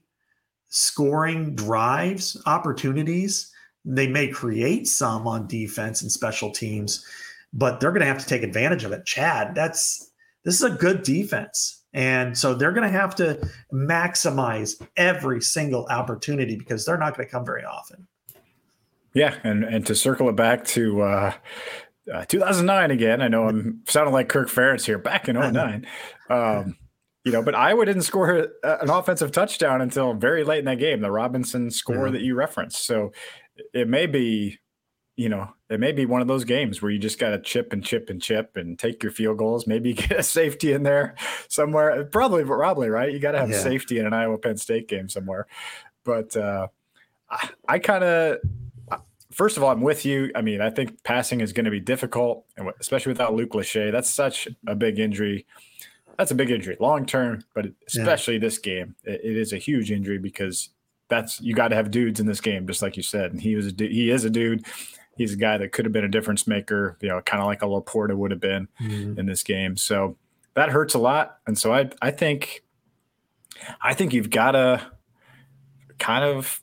scoring 0.68 1.54
drives, 1.54 2.40
opportunities. 2.44 3.50
They 3.86 4.06
may 4.06 4.28
create 4.28 4.86
some 4.86 5.26
on 5.26 5.46
defense 5.46 6.02
and 6.02 6.12
special 6.12 6.50
teams, 6.50 7.06
but 7.54 7.80
they're 7.80 7.90
going 7.90 8.00
to 8.00 8.06
have 8.06 8.18
to 8.18 8.26
take 8.26 8.42
advantage 8.42 8.84
of 8.84 8.92
it. 8.92 9.06
Chad, 9.06 9.54
that's 9.54 10.10
this 10.44 10.56
is 10.56 10.62
a 10.62 10.76
good 10.76 11.02
defense. 11.04 11.84
And 11.94 12.36
so 12.36 12.54
they're 12.54 12.72
going 12.72 12.90
to 12.90 12.98
have 12.98 13.14
to 13.14 13.40
maximize 13.72 14.80
every 14.98 15.40
single 15.40 15.86
opportunity 15.86 16.56
because 16.56 16.84
they're 16.84 16.98
not 16.98 17.16
going 17.16 17.26
to 17.26 17.32
come 17.32 17.46
very 17.46 17.64
often. 17.64 18.06
Yeah, 19.14 19.36
and 19.42 19.64
and 19.64 19.86
to 19.86 19.94
circle 19.94 20.28
it 20.28 20.36
back 20.36 20.64
to 20.66 21.02
uh, 21.02 21.32
uh, 22.12 22.24
2009 22.24 22.90
again. 22.90 23.22
I 23.22 23.28
know 23.28 23.48
I'm 23.48 23.82
sounding 23.86 24.12
like 24.12 24.28
Kirk 24.28 24.48
Ferentz 24.48 24.84
here. 24.84 24.98
Back 24.98 25.28
in 25.28 25.36
09. 25.52 25.86
Um, 26.30 26.76
you 27.24 27.32
know, 27.32 27.42
but 27.42 27.54
Iowa 27.54 27.84
didn't 27.84 28.02
score 28.02 28.48
an 28.62 28.90
offensive 28.90 29.32
touchdown 29.32 29.80
until 29.80 30.14
very 30.14 30.44
late 30.44 30.60
in 30.60 30.64
that 30.66 30.78
game, 30.78 31.00
the 31.00 31.10
Robinson 31.10 31.70
score 31.70 32.06
yeah. 32.06 32.12
that 32.12 32.22
you 32.22 32.34
referenced. 32.34 32.86
So 32.86 33.12
it 33.74 33.88
may 33.88 34.06
be, 34.06 34.58
you 35.16 35.28
know, 35.28 35.50
it 35.68 35.80
may 35.80 35.92
be 35.92 36.06
one 36.06 36.22
of 36.22 36.28
those 36.28 36.44
games 36.44 36.80
where 36.80 36.90
you 36.90 36.98
just 36.98 37.18
got 37.18 37.30
to 37.30 37.40
chip 37.40 37.72
and 37.72 37.84
chip 37.84 38.08
and 38.08 38.22
chip 38.22 38.56
and 38.56 38.78
take 38.78 39.02
your 39.02 39.12
field 39.12 39.36
goals. 39.36 39.66
Maybe 39.66 39.92
get 39.94 40.12
a 40.12 40.22
safety 40.22 40.72
in 40.72 40.84
there 40.84 41.16
somewhere. 41.48 42.04
Probably, 42.04 42.44
probably 42.44 42.88
right. 42.88 43.12
You 43.12 43.18
got 43.18 43.32
to 43.32 43.40
have 43.40 43.50
yeah. 43.50 43.60
safety 43.60 43.98
in 43.98 44.06
an 44.06 44.14
Iowa 44.14 44.38
Penn 44.38 44.56
State 44.56 44.88
game 44.88 45.08
somewhere. 45.08 45.46
But 46.04 46.34
uh, 46.34 46.68
I, 47.28 47.50
I 47.68 47.78
kind 47.78 48.04
of, 48.04 48.38
first 49.38 49.56
of 49.56 49.62
all, 49.62 49.70
I'm 49.70 49.80
with 49.80 50.04
you. 50.04 50.30
I 50.34 50.42
mean, 50.42 50.60
I 50.60 50.68
think 50.68 51.02
passing 51.04 51.40
is 51.40 51.54
going 51.54 51.64
to 51.64 51.70
be 51.70 51.80
difficult, 51.80 52.44
especially 52.78 53.10
without 53.10 53.34
Luke 53.34 53.52
Lachey. 53.52 53.90
That's 53.90 54.12
such 54.12 54.48
a 54.66 54.74
big 54.74 54.98
injury 54.98 55.46
that's 56.18 56.32
a 56.32 56.34
big 56.34 56.50
injury 56.50 56.76
long 56.80 57.06
term, 57.06 57.44
but 57.54 57.66
especially 57.86 58.34
yeah. 58.34 58.40
this 58.40 58.58
game, 58.58 58.96
it, 59.04 59.20
it 59.22 59.36
is 59.36 59.52
a 59.52 59.56
huge 59.56 59.92
injury 59.92 60.18
because 60.18 60.70
that's 61.08 61.40
you 61.40 61.54
got 61.54 61.68
to 61.68 61.76
have 61.76 61.90
dudes 61.90 62.20
in 62.20 62.26
this 62.26 62.40
game, 62.40 62.66
just 62.66 62.82
like 62.82 62.96
you 62.96 63.02
said. 63.02 63.30
And 63.30 63.40
he 63.40 63.54
was 63.54 63.68
a 63.68 63.72
he 63.78 64.10
is 64.10 64.24
a 64.24 64.30
dude. 64.30 64.66
He's 65.16 65.32
a 65.32 65.36
guy 65.36 65.56
that 65.58 65.72
could 65.72 65.84
have 65.84 65.92
been 65.92 66.04
a 66.04 66.08
difference 66.08 66.46
maker, 66.46 66.98
you 67.00 67.08
know, 67.08 67.20
kind 67.20 67.40
of 67.40 67.46
like 67.46 67.62
a 67.62 67.66
Laporta 67.66 68.16
would 68.16 68.30
have 68.30 68.40
been 68.40 68.68
mm-hmm. 68.80 69.18
in 69.18 69.26
this 69.26 69.42
game. 69.42 69.76
So 69.76 70.16
that 70.54 70.70
hurts 70.70 70.94
a 70.94 70.98
lot. 70.98 71.38
And 71.46 71.56
so 71.56 71.72
I 71.72 71.90
I 72.02 72.10
think 72.10 72.64
I 73.80 73.94
think 73.94 74.12
you've 74.12 74.30
got 74.30 74.52
to 74.52 74.82
kind 75.98 76.24
of. 76.24 76.62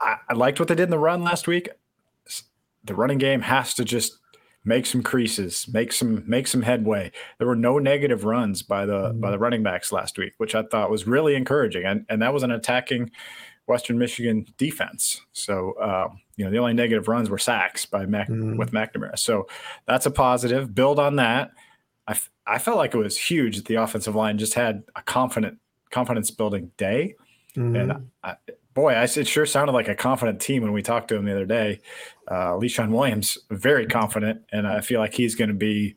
I, 0.00 0.16
I 0.28 0.34
liked 0.34 0.58
what 0.58 0.68
they 0.68 0.74
did 0.74 0.84
in 0.84 0.90
the 0.90 0.98
run 0.98 1.22
last 1.22 1.46
week. 1.46 1.68
The 2.84 2.94
running 2.94 3.18
game 3.18 3.40
has 3.40 3.74
to 3.74 3.84
just 3.84 4.18
make 4.64 4.84
some 4.84 5.02
creases, 5.02 5.66
make 5.72 5.92
some 5.92 6.24
make 6.26 6.46
some 6.46 6.62
headway. 6.62 7.12
There 7.38 7.46
were 7.46 7.56
no 7.56 7.78
negative 7.78 8.24
runs 8.24 8.62
by 8.62 8.84
the 8.84 9.10
mm-hmm. 9.10 9.20
by 9.20 9.30
the 9.30 9.38
running 9.38 9.62
backs 9.62 9.92
last 9.92 10.18
week, 10.18 10.34
which 10.36 10.54
I 10.54 10.62
thought 10.62 10.90
was 10.90 11.06
really 11.06 11.34
encouraging, 11.34 11.84
and 11.84 12.04
and 12.08 12.20
that 12.20 12.34
was 12.34 12.42
an 12.42 12.50
attacking 12.50 13.10
Western 13.66 13.98
Michigan 13.98 14.46
defense. 14.58 15.22
So 15.32 15.72
uh, 15.80 16.08
you 16.36 16.44
know 16.44 16.50
the 16.50 16.58
only 16.58 16.74
negative 16.74 17.08
runs 17.08 17.30
were 17.30 17.38
sacks 17.38 17.86
by 17.86 18.04
Mac 18.06 18.28
mm-hmm. 18.28 18.56
with 18.56 18.72
McNamara. 18.72 19.18
So 19.18 19.46
that's 19.86 20.06
a 20.06 20.10
positive. 20.10 20.74
Build 20.74 20.98
on 20.98 21.16
that. 21.16 21.52
I, 22.08 22.12
f- 22.12 22.30
I 22.46 22.58
felt 22.58 22.76
like 22.76 22.94
it 22.94 22.98
was 22.98 23.18
huge 23.18 23.56
that 23.56 23.64
the 23.64 23.76
offensive 23.76 24.14
line 24.14 24.38
just 24.38 24.54
had 24.54 24.84
a 24.94 25.02
confident 25.02 25.58
confidence 25.90 26.30
building 26.30 26.70
day, 26.76 27.14
mm-hmm. 27.56 27.76
and 27.76 28.10
I, 28.22 28.34
boy, 28.76 28.92
I, 28.92 29.04
it 29.04 29.26
sure 29.26 29.46
sounded 29.46 29.72
like 29.72 29.88
a 29.88 29.94
confident 29.94 30.38
team 30.38 30.62
when 30.62 30.72
we 30.72 30.82
talked 30.82 31.08
to 31.08 31.16
him 31.16 31.24
the 31.24 31.32
other 31.32 31.46
day. 31.46 31.80
Uh, 32.28 32.58
Williams, 32.60 33.38
very 33.50 33.86
confident, 33.86 34.42
and 34.52 34.68
I 34.68 34.82
feel 34.82 35.00
like 35.00 35.14
he's 35.14 35.34
going 35.34 35.48
to 35.48 35.54
be 35.54 35.96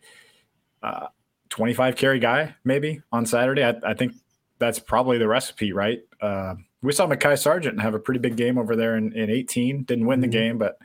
uh, 0.82 1.08
25 1.50 1.98
carry 1.98 2.20
guy 2.20 2.56
maybe 2.64 3.02
on 3.12 3.26
Saturday. 3.26 3.66
I, 3.66 3.76
I, 3.84 3.94
think 3.94 4.14
that's 4.60 4.80
probably 4.80 5.18
the 5.18 5.28
recipe, 5.28 5.74
right? 5.74 6.00
Uh, 6.22 6.56
we 6.82 6.94
saw 6.94 7.06
Mekhi 7.06 7.38
Sargent 7.38 7.82
have 7.82 7.96
a 7.96 8.00
pretty 8.00 8.22
big 8.22 8.38
game 8.38 8.58
over 8.58 8.78
there 8.78 8.96
in, 8.96 9.12
in 9.12 9.30
18. 9.30 9.84
Didn't 9.84 10.06
win 10.06 10.22
the 10.22 10.28
mm-hmm. 10.28 10.32
game, 10.32 10.58
but 10.58 10.78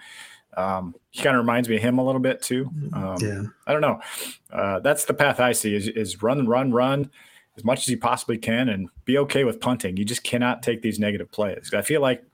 um, 0.56 0.96
he 1.10 1.22
kind 1.22 1.36
of 1.36 1.42
reminds 1.42 1.68
me 1.68 1.76
of 1.76 1.82
him 1.82 1.98
a 1.98 2.04
little 2.04 2.20
bit 2.20 2.42
too. 2.42 2.64
Mm-hmm. 2.64 2.94
Um, 2.94 3.16
yeah. 3.20 3.48
I 3.68 3.72
don't 3.72 3.82
know. 3.82 4.00
Uh, 4.52 4.80
that's 4.80 5.04
the 5.04 5.14
path 5.14 5.38
I 5.38 5.52
see 5.52 5.76
is, 5.76 5.86
is 5.86 6.24
run, 6.24 6.48
run, 6.48 6.72
run 6.72 7.10
as 7.56 7.64
much 7.64 7.80
as 7.80 7.88
you 7.88 7.98
possibly 7.98 8.38
can 8.38 8.68
and 8.68 8.88
be 9.04 9.18
okay 9.18 9.44
with 9.44 9.60
punting. 9.60 9.96
You 9.96 10.04
just 10.04 10.24
cannot 10.24 10.62
take 10.62 10.82
these 10.82 10.98
negative 10.98 11.30
plays. 11.30 11.72
I 11.72 11.82
feel 11.82 12.00
like 12.00 12.24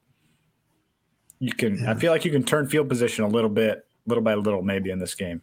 you 1.39 1.53
can 1.53 1.79
yeah. 1.79 1.93
I 1.93 1.95
feel 1.95 2.13
like 2.13 2.25
you 2.25 2.31
can 2.31 2.43
turn 2.43 2.69
field 2.69 2.89
position 2.89 3.25
a 3.25 3.29
little 3.29 3.51
bit, 3.51 3.87
little 4.07 4.23
by 4.23 4.35
little, 4.35 4.63
maybe 4.63 4.91
in 4.91 4.99
this 4.99 5.15
game. 5.15 5.43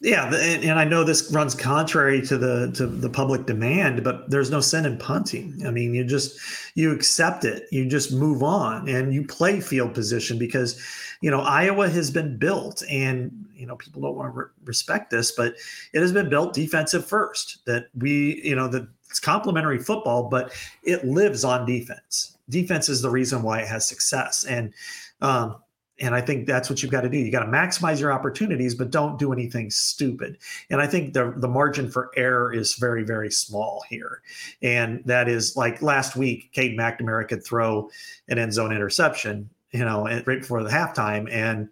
Yeah, 0.00 0.26
and, 0.26 0.64
and, 0.64 0.78
I 0.78 0.84
know 0.84 1.04
this 1.04 1.30
runs 1.32 1.54
contrary 1.54 2.20
to 2.26 2.36
the 2.36 2.72
to 2.72 2.86
the 2.86 3.08
public 3.08 3.46
demand, 3.46 4.02
but 4.02 4.28
there's 4.28 4.50
no 4.50 4.60
sin 4.60 4.84
in 4.84 4.98
punting. 4.98 5.62
I 5.66 5.70
mean, 5.70 5.94
you 5.94 6.04
just 6.04 6.38
you 6.74 6.92
accept 6.92 7.44
it, 7.44 7.68
you 7.70 7.86
just 7.88 8.12
move 8.12 8.42
on, 8.42 8.88
and 8.88 9.14
you 9.14 9.24
play 9.24 9.60
field 9.60 9.94
position 9.94 10.38
because 10.38 10.82
you 11.20 11.30
know 11.30 11.40
Iowa 11.40 11.88
has 11.88 12.10
been 12.10 12.36
built, 12.36 12.82
and 12.90 13.30
you 13.54 13.66
know 13.66 13.76
people 13.76 14.02
don't 14.02 14.16
want 14.16 14.34
to 14.34 14.38
re- 14.38 14.46
respect 14.64 15.10
this, 15.10 15.32
but 15.32 15.54
it 15.92 16.00
has 16.00 16.12
been 16.12 16.28
built 16.28 16.54
defensive 16.54 17.06
first. 17.06 17.64
That 17.64 17.86
we 17.96 18.42
you 18.44 18.56
know 18.56 18.68
that 18.68 18.86
it's 19.08 19.20
complementary 19.20 19.78
football, 19.78 20.24
but 20.28 20.52
it 20.82 21.06
lives 21.06 21.44
on 21.44 21.66
defense. 21.66 22.36
Defense 22.50 22.88
is 22.88 23.00
the 23.00 23.10
reason 23.10 23.42
why 23.42 23.60
it 23.60 23.68
has 23.68 23.88
success, 23.88 24.44
and 24.44 24.74
um, 25.22 25.56
and 26.00 26.14
I 26.14 26.20
think 26.20 26.46
that's 26.46 26.68
what 26.68 26.82
you've 26.82 26.90
got 26.90 27.02
to 27.02 27.08
do. 27.08 27.18
You 27.18 27.30
got 27.30 27.44
to 27.44 27.50
maximize 27.50 28.00
your 28.00 28.12
opportunities, 28.12 28.74
but 28.74 28.90
don't 28.90 29.18
do 29.18 29.32
anything 29.32 29.70
stupid. 29.70 30.38
And 30.70 30.80
I 30.80 30.86
think 30.86 31.14
the 31.14 31.32
the 31.36 31.48
margin 31.48 31.90
for 31.90 32.10
error 32.16 32.52
is 32.52 32.74
very, 32.74 33.04
very 33.04 33.30
small 33.30 33.84
here. 33.88 34.22
And 34.62 35.02
that 35.04 35.28
is 35.28 35.56
like 35.56 35.82
last 35.82 36.16
week, 36.16 36.52
Cade 36.52 36.76
McNamara 36.76 37.28
could 37.28 37.44
throw 37.44 37.90
an 38.28 38.38
end 38.38 38.52
zone 38.52 38.72
interception, 38.72 39.48
you 39.70 39.84
know, 39.84 40.04
right 40.04 40.40
before 40.40 40.64
the 40.64 40.70
halftime 40.70 41.30
and 41.30 41.68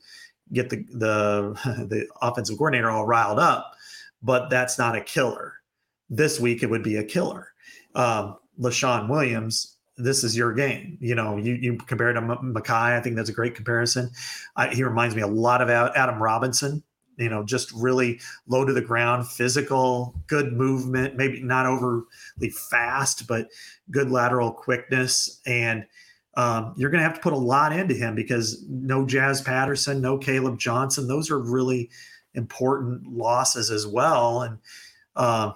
get 0.53 0.71
the 0.71 0.85
the 0.93 1.53
the 1.89 2.07
offensive 2.21 2.59
coordinator 2.59 2.91
all 2.91 3.07
riled 3.07 3.41
up. 3.41 3.75
But 4.23 4.51
that's 4.51 4.79
not 4.79 4.97
a 4.97 5.01
killer. 5.01 5.55
This 6.09 6.39
week 6.39 6.63
it 6.63 6.71
would 6.71 6.85
be 6.85 6.97
a 6.97 7.05
killer. 7.05 7.49
Um, 7.97 8.37
Leshon 8.61 9.09
Williams 9.09 9.79
this 10.03 10.25
is 10.25 10.37
your 10.37 10.53
game. 10.53 10.99
You 11.01 11.15
know, 11.15 11.37
you 11.37 11.55
you 11.55 11.77
compare 11.77 12.13
to 12.13 12.21
Mekhi. 12.21 12.71
I 12.71 13.01
think 13.01 13.17
that's 13.17 13.31
a 13.31 13.35
great 13.35 13.55
comparison. 13.55 14.11
I, 14.57 14.69
he 14.69 14.83
reminds 14.83 15.15
me 15.15 15.23
a 15.23 15.27
lot 15.27 15.63
of 15.63 15.71
Adam 15.71 16.23
Robinson. 16.23 16.83
You 17.19 17.29
know, 17.29 17.45
just 17.45 17.71
really 17.73 18.21
low 18.49 18.65
to 18.65 18.73
the 18.73 18.81
ground, 18.81 19.29
physical, 19.29 20.15
good 20.27 20.53
movement. 20.53 21.17
Maybe 21.17 21.43
not 21.43 21.67
overly 21.67 22.51
fast, 22.71 23.27
but 23.27 23.49
good 23.91 24.11
lateral 24.11 24.51
quickness. 24.51 25.41
And 25.47 25.87
um, 26.35 26.75
you're 26.77 26.91
going 26.91 27.01
to 27.01 27.07
have 27.07 27.15
to 27.15 27.21
put 27.21 27.35
a 27.35 27.39
lot 27.39 27.73
into 27.73 27.95
him 27.95 28.15
because 28.15 28.65
no 28.69 29.07
Jazz 29.07 29.43
Patterson, 29.43 30.01
no 30.01 30.19
Kaleb 30.19 30.59
Johnson. 30.59 31.07
Those 31.07 31.31
are 31.31 31.39
really 31.39 31.91
important 32.35 33.07
losses 33.07 33.71
as 33.71 33.87
well. 33.87 34.43
And 34.43 34.59
uh, 35.15 35.53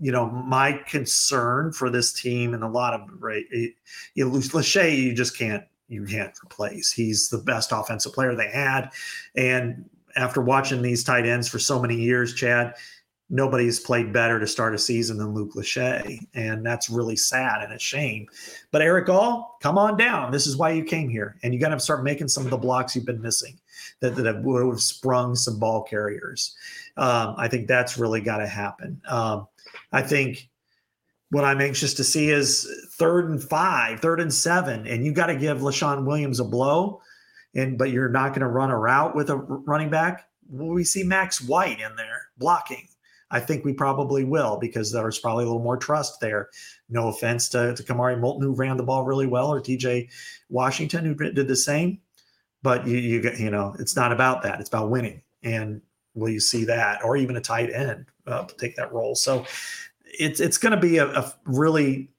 you 0.00 0.12
know, 0.12 0.30
my 0.30 0.72
concern 0.86 1.72
for 1.72 1.90
this 1.90 2.12
team 2.12 2.54
and 2.54 2.62
a 2.62 2.68
lot 2.68 2.94
of 2.94 3.02
right, 3.18 3.44
you 3.50 3.74
know, 4.16 4.30
Lachey, 4.30 4.96
you 4.96 5.14
just 5.14 5.36
can't 5.36 5.64
you 5.88 6.04
can't 6.04 6.34
replace. 6.44 6.92
He's 6.92 7.28
the 7.28 7.38
best 7.38 7.72
offensive 7.72 8.12
player 8.12 8.34
they 8.34 8.50
had, 8.50 8.90
and 9.36 9.88
after 10.16 10.40
watching 10.40 10.82
these 10.82 11.04
tight 11.04 11.26
ends 11.26 11.48
for 11.48 11.58
so 11.58 11.80
many 11.80 11.94
years, 11.94 12.34
Chad, 12.34 12.74
nobody's 13.30 13.78
played 13.78 14.12
better 14.12 14.40
to 14.40 14.46
start 14.46 14.74
a 14.74 14.78
season 14.78 15.18
than 15.18 15.34
Luke 15.34 15.52
Lachey. 15.54 16.26
And 16.34 16.64
that's 16.64 16.88
really 16.88 17.16
sad 17.16 17.62
and 17.62 17.72
a 17.72 17.78
shame. 17.78 18.26
But 18.70 18.82
Erick 18.82 19.08
All, 19.08 19.58
come 19.60 19.76
on 19.78 19.96
down. 19.96 20.32
This 20.32 20.46
is 20.46 20.56
why 20.56 20.70
you 20.70 20.82
came 20.84 21.08
here. 21.08 21.36
And 21.42 21.52
you 21.52 21.60
got 21.60 21.68
to 21.68 21.80
start 21.80 22.02
making 22.02 22.28
some 22.28 22.44
of 22.44 22.50
the 22.50 22.56
blocks 22.56 22.96
you've 22.96 23.04
been 23.06 23.20
missing 23.20 23.58
that, 24.00 24.16
that 24.16 24.42
would 24.42 24.66
have 24.66 24.80
sprung 24.80 25.34
some 25.34 25.58
ball 25.58 25.82
carriers. 25.82 26.56
Um, 26.96 27.34
I 27.36 27.48
think 27.48 27.68
that's 27.68 27.98
really 27.98 28.20
got 28.20 28.38
to 28.38 28.46
happen. 28.46 29.00
Um, 29.08 29.46
I 29.92 30.02
think 30.02 30.48
what 31.30 31.44
I'm 31.44 31.60
anxious 31.60 31.94
to 31.94 32.04
see 32.04 32.30
is 32.30 32.68
third 32.98 33.30
and 33.30 33.42
five, 33.42 34.00
third 34.00 34.20
and 34.20 34.32
seven, 34.32 34.86
and 34.86 35.04
you 35.04 35.12
got 35.12 35.26
to 35.26 35.36
give 35.36 35.58
Leshon 35.58 36.04
Williams 36.04 36.40
a 36.40 36.44
blow. 36.44 37.00
And 37.54 37.78
but 37.78 37.90
you're 37.90 38.10
not 38.10 38.30
going 38.30 38.42
to 38.42 38.46
run 38.46 38.70
a 38.70 38.78
route 38.78 39.16
with 39.16 39.30
a 39.30 39.36
running 39.36 39.90
back. 39.90 40.28
Will 40.50 40.68
we 40.68 40.84
see 40.84 41.02
Max 41.02 41.40
White 41.40 41.80
in 41.80 41.96
there 41.96 42.28
blocking? 42.36 42.88
I 43.30 43.40
think 43.40 43.64
we 43.64 43.72
probably 43.72 44.24
will 44.24 44.58
because 44.58 44.92
there's 44.92 45.18
probably 45.18 45.44
a 45.44 45.46
little 45.46 45.62
more 45.62 45.76
trust 45.76 46.20
there. 46.20 46.48
No 46.88 47.08
offense 47.08 47.48
to, 47.50 47.74
to 47.74 47.82
Kamari 47.82 48.18
Moulton, 48.18 48.42
who 48.42 48.54
ran 48.54 48.76
the 48.76 48.82
ball 48.82 49.04
really 49.04 49.26
well, 49.26 49.52
or 49.52 49.60
TJ 49.60 50.10
Washington, 50.48 51.04
who 51.04 51.14
did 51.14 51.48
the 51.48 51.56
same. 51.56 52.00
But 52.62 52.86
you, 52.86 52.96
you, 52.96 53.30
you 53.38 53.50
know, 53.50 53.74
it's 53.78 53.96
not 53.96 54.12
about 54.12 54.42
that. 54.42 54.60
It's 54.60 54.68
about 54.68 54.90
winning. 54.90 55.22
And 55.42 55.82
will 56.14 56.30
you 56.30 56.40
see 56.40 56.64
that, 56.64 57.04
or 57.04 57.16
even 57.16 57.36
a 57.36 57.40
tight 57.40 57.70
end 57.70 58.06
uh, 58.32 58.46
take 58.58 58.76
that 58.76 58.92
role? 58.92 59.14
So 59.14 59.46
it's 60.04 60.40
it's 60.40 60.58
going 60.58 60.74
to 60.74 60.80
be 60.80 60.98
a, 60.98 61.06
a 61.06 61.32
really 61.44 62.10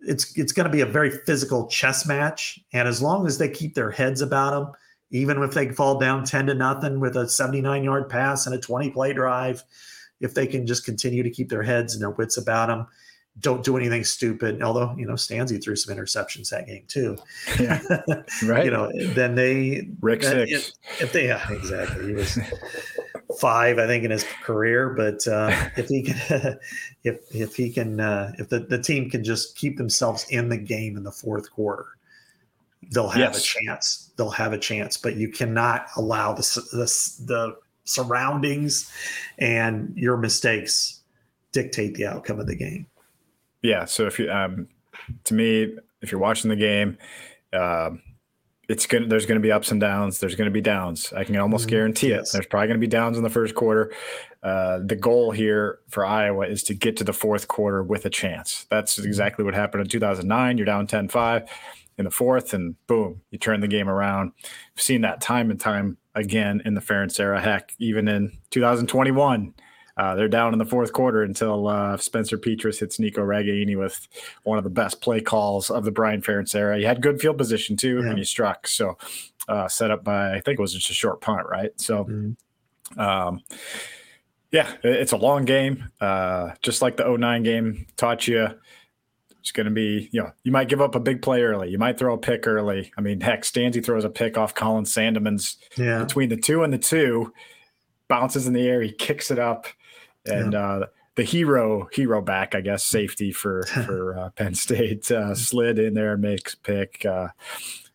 it's 0.00 0.36
it's 0.36 0.52
going 0.52 0.66
to 0.66 0.72
be 0.72 0.80
a 0.80 0.86
very 0.86 1.10
physical 1.10 1.66
chess 1.68 2.06
match. 2.06 2.58
And 2.72 2.86
as 2.88 3.02
long 3.02 3.26
as 3.26 3.38
they 3.38 3.48
keep 3.48 3.74
their 3.74 3.90
heads 3.90 4.20
about 4.20 4.50
them, 4.50 4.72
even 5.10 5.42
if 5.42 5.52
they 5.52 5.70
fall 5.70 5.98
down 5.98 6.24
ten 6.24 6.46
to 6.46 6.54
nothing 6.54 7.00
with 7.00 7.16
a 7.16 7.28
79 7.28 7.84
yard 7.84 8.08
pass 8.08 8.46
and 8.46 8.54
a 8.54 8.58
20 8.58 8.90
play 8.90 9.12
drive 9.12 9.62
if 10.20 10.34
they 10.34 10.46
can 10.46 10.66
just 10.66 10.84
continue 10.84 11.22
to 11.22 11.30
keep 11.30 11.48
their 11.48 11.62
heads 11.62 11.94
and 11.94 12.02
their 12.02 12.10
wits 12.10 12.36
about 12.36 12.68
them, 12.68 12.86
don't 13.38 13.62
do 13.64 13.76
anything 13.76 14.02
stupid. 14.02 14.62
Although 14.62 14.94
you 14.96 15.06
know 15.06 15.12
Stanzi 15.12 15.62
threw 15.62 15.76
some 15.76 15.94
interceptions 15.94 16.48
that 16.50 16.66
game 16.66 16.84
too. 16.88 17.18
Yeah, 17.60 17.80
right. 18.44 18.64
you 18.64 18.70
know, 18.70 18.90
then 19.14 19.34
they 19.34 19.88
Rick 20.00 20.22
six. 20.22 20.50
If, 20.50 21.02
if, 21.02 21.12
they 21.12 21.26
yeah 21.26 21.52
exactly 21.52 22.06
he 22.06 22.12
was 22.14 22.38
five 23.38 23.78
I 23.78 23.86
think 23.86 24.04
in 24.04 24.10
his 24.10 24.24
career, 24.42 24.90
but 24.90 25.26
uh, 25.26 25.50
if 25.76 25.88
he 25.88 26.02
can 26.02 26.58
if 27.04 27.34
if 27.34 27.56
he 27.56 27.70
can 27.70 28.00
uh, 28.00 28.32
if 28.38 28.48
the, 28.48 28.60
the 28.60 28.80
team 28.80 29.10
can 29.10 29.24
just 29.24 29.56
keep 29.56 29.76
themselves 29.76 30.26
in 30.30 30.48
the 30.48 30.58
game 30.58 30.96
in 30.96 31.02
the 31.02 31.12
fourth 31.12 31.50
quarter, 31.50 31.86
they'll 32.92 33.08
have 33.08 33.34
yes. 33.34 33.38
a 33.38 33.42
chance. 33.42 34.10
They'll 34.16 34.30
have 34.30 34.52
a 34.52 34.58
chance, 34.58 34.96
but 34.96 35.16
you 35.16 35.28
cannot 35.28 35.86
allow 35.96 36.32
the 36.32 36.42
the 36.72 37.24
the 37.26 37.56
surroundings 37.84 38.92
and 39.38 39.92
your 39.96 40.16
mistakes 40.16 41.02
dictate 41.52 41.94
the 41.94 42.06
outcome 42.06 42.40
of 42.40 42.46
the 42.46 42.56
game. 42.56 42.86
Yeah. 43.62 43.84
So 43.86 44.06
if 44.06 44.18
you, 44.18 44.30
um, 44.30 44.68
to 45.24 45.34
me, 45.34 45.74
if 46.02 46.12
you're 46.12 46.20
watching 46.20 46.50
the 46.50 46.56
game, 46.56 46.98
uh, 47.52 47.90
it's 48.68 48.86
going 48.86 49.04
to, 49.04 49.08
there's 49.08 49.26
going 49.26 49.40
to 49.40 49.42
be 49.42 49.52
ups 49.52 49.70
and 49.70 49.80
downs. 49.80 50.18
There's 50.18 50.34
going 50.34 50.46
to 50.46 50.52
be 50.52 50.60
downs. 50.60 51.12
I 51.12 51.24
can 51.24 51.36
almost 51.36 51.66
mm-hmm. 51.66 51.76
guarantee 51.76 52.08
yes. 52.08 52.30
it. 52.30 52.32
There's 52.32 52.46
probably 52.46 52.68
going 52.68 52.80
to 52.80 52.86
be 52.86 52.90
downs 52.90 53.16
in 53.16 53.22
the 53.22 53.30
first 53.30 53.54
quarter. 53.54 53.92
Uh, 54.42 54.80
the 54.84 54.96
goal 54.96 55.30
here 55.30 55.80
for 55.88 56.04
Iowa 56.04 56.46
is 56.46 56.62
to 56.64 56.74
get 56.74 56.96
to 56.98 57.04
the 57.04 57.12
fourth 57.12 57.48
quarter 57.48 57.82
with 57.82 58.06
a 58.06 58.10
chance. 58.10 58.66
That's 58.70 58.96
mm-hmm. 58.96 59.06
exactly 59.06 59.44
what 59.44 59.54
happened 59.54 59.82
in 59.82 59.88
2009. 59.88 60.58
You're 60.58 60.66
down 60.66 60.86
10 60.86 61.08
5 61.08 61.50
in 61.98 62.04
the 62.04 62.10
fourth, 62.10 62.52
and 62.52 62.74
boom, 62.86 63.22
you 63.30 63.38
turn 63.38 63.60
the 63.60 63.68
game 63.68 63.88
around. 63.88 64.32
We've 64.74 64.82
seen 64.82 65.00
that 65.02 65.20
time 65.20 65.50
and 65.50 65.58
time 65.58 65.96
again 66.14 66.60
in 66.64 66.74
the 66.74 66.80
Ferentz 66.80 67.18
era. 67.18 67.40
Heck, 67.40 67.72
even 67.78 68.08
in 68.08 68.38
2021, 68.50 69.54
uh, 69.96 70.14
they're 70.14 70.28
down 70.28 70.52
in 70.52 70.58
the 70.58 70.64
fourth 70.64 70.92
quarter 70.92 71.22
until 71.22 71.68
uh, 71.68 71.96
Spencer 71.96 72.36
Petras 72.36 72.78
hits 72.78 72.98
Nico 72.98 73.22
Ragaini 73.22 73.78
with 73.78 74.06
one 74.42 74.58
of 74.58 74.64
the 74.64 74.70
best 74.70 75.00
play 75.00 75.20
calls 75.20 75.70
of 75.70 75.84
the 75.84 75.90
Brian 75.90 76.20
Ferentz 76.20 76.54
era. 76.54 76.76
He 76.76 76.84
had 76.84 77.00
good 77.00 77.20
field 77.20 77.38
position 77.38 77.76
too, 77.76 78.02
yeah. 78.02 78.10
and 78.10 78.18
he 78.18 78.24
struck. 78.24 78.66
So 78.66 78.98
uh, 79.48 79.68
set 79.68 79.90
up 79.90 80.04
by 80.04 80.34
I 80.34 80.40
think 80.40 80.58
it 80.58 80.62
was 80.62 80.74
just 80.74 80.90
a 80.90 80.94
short 80.94 81.20
punt, 81.20 81.46
right? 81.48 81.78
So. 81.80 82.04
Mm-hmm. 82.04 83.00
Um, 83.00 83.42
yeah, 84.52 84.72
it's 84.84 85.12
a 85.12 85.16
long 85.16 85.44
game. 85.44 85.90
Uh, 86.00 86.50
just 86.62 86.80
like 86.80 86.96
the 86.96 87.16
09 87.16 87.42
game 87.42 87.86
taught 87.96 88.28
you, 88.28 88.48
it's 89.40 89.52
going 89.52 89.66
to 89.66 89.72
be, 89.72 90.08
you 90.12 90.22
know, 90.22 90.30
you 90.44 90.52
might 90.52 90.68
give 90.68 90.80
up 90.80 90.94
a 90.94 91.00
big 91.00 91.20
play 91.20 91.42
early. 91.42 91.68
You 91.68 91.78
might 91.78 91.98
throw 91.98 92.14
a 92.14 92.18
pick 92.18 92.46
early. 92.46 92.92
I 92.96 93.00
mean, 93.00 93.20
heck, 93.20 93.42
Stanzi 93.42 93.84
throws 93.84 94.04
a 94.04 94.08
pick 94.08 94.38
off 94.38 94.54
Colin 94.54 94.84
Sandeman's 94.84 95.56
yeah. 95.76 96.02
between 96.02 96.28
the 96.28 96.36
two 96.36 96.62
and 96.62 96.72
the 96.72 96.78
two, 96.78 97.32
bounces 98.08 98.46
in 98.46 98.54
the 98.54 98.66
air. 98.66 98.82
He 98.82 98.92
kicks 98.92 99.30
it 99.30 99.38
up. 99.38 99.66
And 100.26 100.52
yeah. 100.52 100.66
uh, 100.66 100.86
the 101.14 101.24
hero, 101.24 101.88
hero 101.92 102.20
back, 102.20 102.54
I 102.54 102.60
guess, 102.60 102.84
safety 102.84 103.32
for, 103.32 103.62
for 103.86 104.18
uh, 104.18 104.30
Penn 104.30 104.54
State 104.54 105.10
uh, 105.10 105.34
slid 105.34 105.78
in 105.78 105.94
there 105.94 106.14
and 106.14 106.22
makes 106.22 106.54
pick. 106.54 107.04
Uh, 107.04 107.28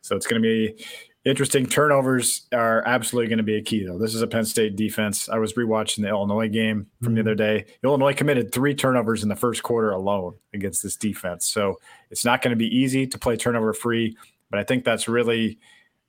so 0.01 0.15
it's 0.15 0.27
going 0.27 0.41
to 0.41 0.47
be 0.47 0.83
Interesting 1.23 1.67
turnovers 1.67 2.47
are 2.51 2.83
absolutely 2.87 3.29
going 3.29 3.37
to 3.37 3.43
be 3.43 3.57
a 3.57 3.61
key, 3.61 3.85
though. 3.85 3.99
This 3.99 4.15
is 4.15 4.23
a 4.23 4.27
Penn 4.27 4.43
State 4.43 4.75
defense. 4.75 5.29
I 5.29 5.37
was 5.37 5.53
rewatching 5.53 6.01
the 6.01 6.09
Illinois 6.09 6.49
game 6.49 6.87
from 6.99 7.09
mm-hmm. 7.09 7.15
the 7.15 7.21
other 7.21 7.35
day. 7.35 7.65
Illinois 7.83 8.15
committed 8.15 8.51
three 8.51 8.73
turnovers 8.73 9.21
in 9.21 9.29
the 9.29 9.35
first 9.35 9.61
quarter 9.61 9.91
alone 9.91 10.33
against 10.51 10.81
this 10.81 10.95
defense. 10.95 11.45
So 11.45 11.79
it's 12.09 12.25
not 12.25 12.41
going 12.41 12.53
to 12.53 12.57
be 12.57 12.75
easy 12.75 13.05
to 13.05 13.19
play 13.19 13.37
turnover 13.37 13.71
free, 13.71 14.17
but 14.49 14.59
I 14.59 14.63
think 14.63 14.83
that's 14.83 15.07
really 15.07 15.59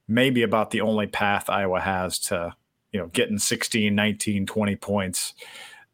maybe 0.08 0.44
about 0.44 0.70
the 0.70 0.80
only 0.80 1.08
path 1.08 1.50
Iowa 1.50 1.80
has 1.80 2.18
to, 2.20 2.54
you 2.90 2.98
know, 2.98 3.08
getting 3.08 3.38
16, 3.38 3.94
19, 3.94 4.46
20 4.46 4.76
points 4.76 5.34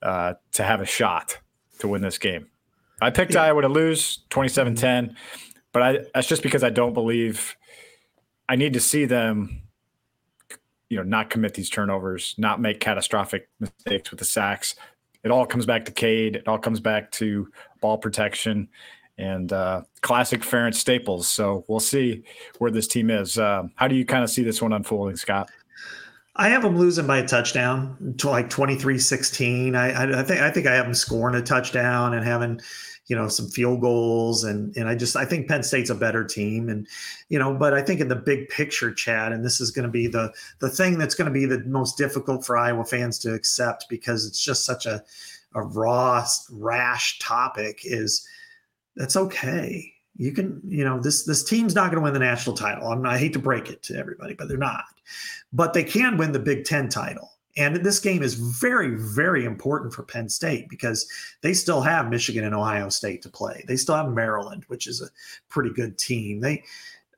uh, 0.02 0.34
to 0.52 0.62
have 0.62 0.80
a 0.80 0.86
shot 0.86 1.38
to 1.80 1.88
win 1.88 2.02
this 2.02 2.18
game. 2.18 2.48
I 3.00 3.10
picked 3.10 3.34
yeah. 3.34 3.44
Iowa 3.44 3.62
to 3.62 3.68
lose 3.68 4.20
27 4.30 4.74
10, 4.74 5.16
but 5.72 5.82
I, 5.82 5.98
that's 6.14 6.26
just 6.26 6.42
because 6.42 6.64
I 6.64 6.70
don't 6.70 6.94
believe 6.94 7.56
I 8.48 8.56
need 8.56 8.72
to 8.72 8.80
see 8.80 9.04
them, 9.04 9.62
you 10.88 10.96
know, 10.96 11.02
not 11.02 11.30
commit 11.30 11.54
these 11.54 11.70
turnovers, 11.70 12.34
not 12.38 12.60
make 12.60 12.80
catastrophic 12.80 13.48
mistakes 13.60 14.10
with 14.10 14.18
the 14.18 14.24
sacks. 14.24 14.74
It 15.22 15.30
all 15.30 15.46
comes 15.46 15.66
back 15.66 15.84
to 15.84 15.92
Cade. 15.92 16.36
It 16.36 16.48
all 16.48 16.58
comes 16.58 16.80
back 16.80 17.10
to 17.12 17.48
ball 17.80 17.98
protection 17.98 18.68
and 19.18 19.52
uh, 19.52 19.82
classic 20.00 20.42
Ferentz 20.42 20.76
staples. 20.76 21.28
So 21.28 21.64
we'll 21.68 21.80
see 21.80 22.22
where 22.58 22.70
this 22.70 22.86
team 22.86 23.10
is. 23.10 23.36
Uh, 23.36 23.64
how 23.74 23.88
do 23.88 23.96
you 23.96 24.06
kind 24.06 24.24
of 24.24 24.30
see 24.30 24.42
this 24.42 24.62
one 24.62 24.72
unfolding, 24.72 25.16
Scott? 25.16 25.50
I 26.38 26.50
have 26.50 26.62
them 26.62 26.78
losing 26.78 27.06
by 27.06 27.18
a 27.18 27.26
touchdown 27.26 28.14
to 28.18 28.30
like 28.30 28.48
23 28.48 28.98
16. 28.98 29.74
I, 29.74 29.90
I, 29.90 30.20
I, 30.20 30.22
think 30.22 30.40
I 30.40 30.50
think 30.50 30.66
I 30.66 30.74
have 30.74 30.84
them 30.84 30.94
scoring 30.94 31.34
a 31.34 31.42
touchdown 31.42 32.14
and 32.14 32.24
having 32.24 32.60
you 33.08 33.16
know 33.16 33.26
some 33.26 33.48
field 33.48 33.80
goals. 33.80 34.44
And 34.44 34.76
and 34.76 34.88
I 34.88 34.94
just 34.94 35.16
I 35.16 35.24
think 35.24 35.48
Penn 35.48 35.64
State's 35.64 35.90
a 35.90 35.96
better 35.96 36.24
team. 36.24 36.68
And 36.68 36.86
you 37.28 37.38
know 37.40 37.54
but 37.54 37.74
I 37.74 37.82
think 37.82 38.00
in 38.00 38.08
the 38.08 38.16
big 38.16 38.48
picture 38.48 38.94
Chad 38.94 39.32
and 39.32 39.44
this 39.44 39.60
is 39.60 39.72
going 39.72 39.86
to 39.86 39.90
be 39.90 40.06
the 40.06 40.32
the 40.60 40.70
thing 40.70 40.96
that's 40.96 41.16
going 41.16 41.26
to 41.26 41.32
be 41.32 41.44
the 41.44 41.64
most 41.64 41.98
difficult 41.98 42.46
for 42.46 42.56
Iowa 42.56 42.84
fans 42.84 43.18
to 43.20 43.34
accept 43.34 43.86
because 43.88 44.24
it's 44.24 44.42
just 44.42 44.64
such 44.64 44.86
a 44.86 45.02
a 45.54 45.62
raw 45.62 46.24
rash 46.52 47.18
topic 47.18 47.80
is 47.82 48.26
that's 48.94 49.16
okay 49.16 49.92
you 50.18 50.32
can 50.32 50.60
you 50.66 50.84
know 50.84 51.00
this 51.00 51.22
this 51.24 51.42
team's 51.42 51.74
not 51.74 51.90
going 51.90 51.96
to 51.96 52.02
win 52.02 52.12
the 52.12 52.18
national 52.18 52.54
title 52.54 52.88
I'm, 52.88 53.06
I 53.06 53.16
hate 53.16 53.32
to 53.32 53.38
break 53.38 53.70
it 53.70 53.82
to 53.84 53.96
everybody 53.96 54.34
but 54.34 54.48
they're 54.48 54.58
not 54.58 54.84
but 55.52 55.72
they 55.72 55.84
can 55.84 56.18
win 56.18 56.32
the 56.32 56.38
Big 56.38 56.64
10 56.64 56.90
title 56.90 57.30
and 57.58 57.74
this 57.76 57.98
game 57.98 58.22
is 58.22 58.34
very, 58.34 58.94
very 58.94 59.44
important 59.44 59.92
for 59.92 60.04
Penn 60.04 60.28
State 60.28 60.68
because 60.68 61.10
they 61.40 61.52
still 61.52 61.80
have 61.80 62.08
Michigan 62.08 62.44
and 62.44 62.54
Ohio 62.54 62.88
State 62.88 63.20
to 63.22 63.28
play. 63.28 63.64
They 63.66 63.76
still 63.76 63.96
have 63.96 64.12
Maryland, 64.12 64.62
which 64.68 64.86
is 64.86 65.02
a 65.02 65.08
pretty 65.48 65.70
good 65.70 65.98
team. 65.98 66.40
They 66.40 66.62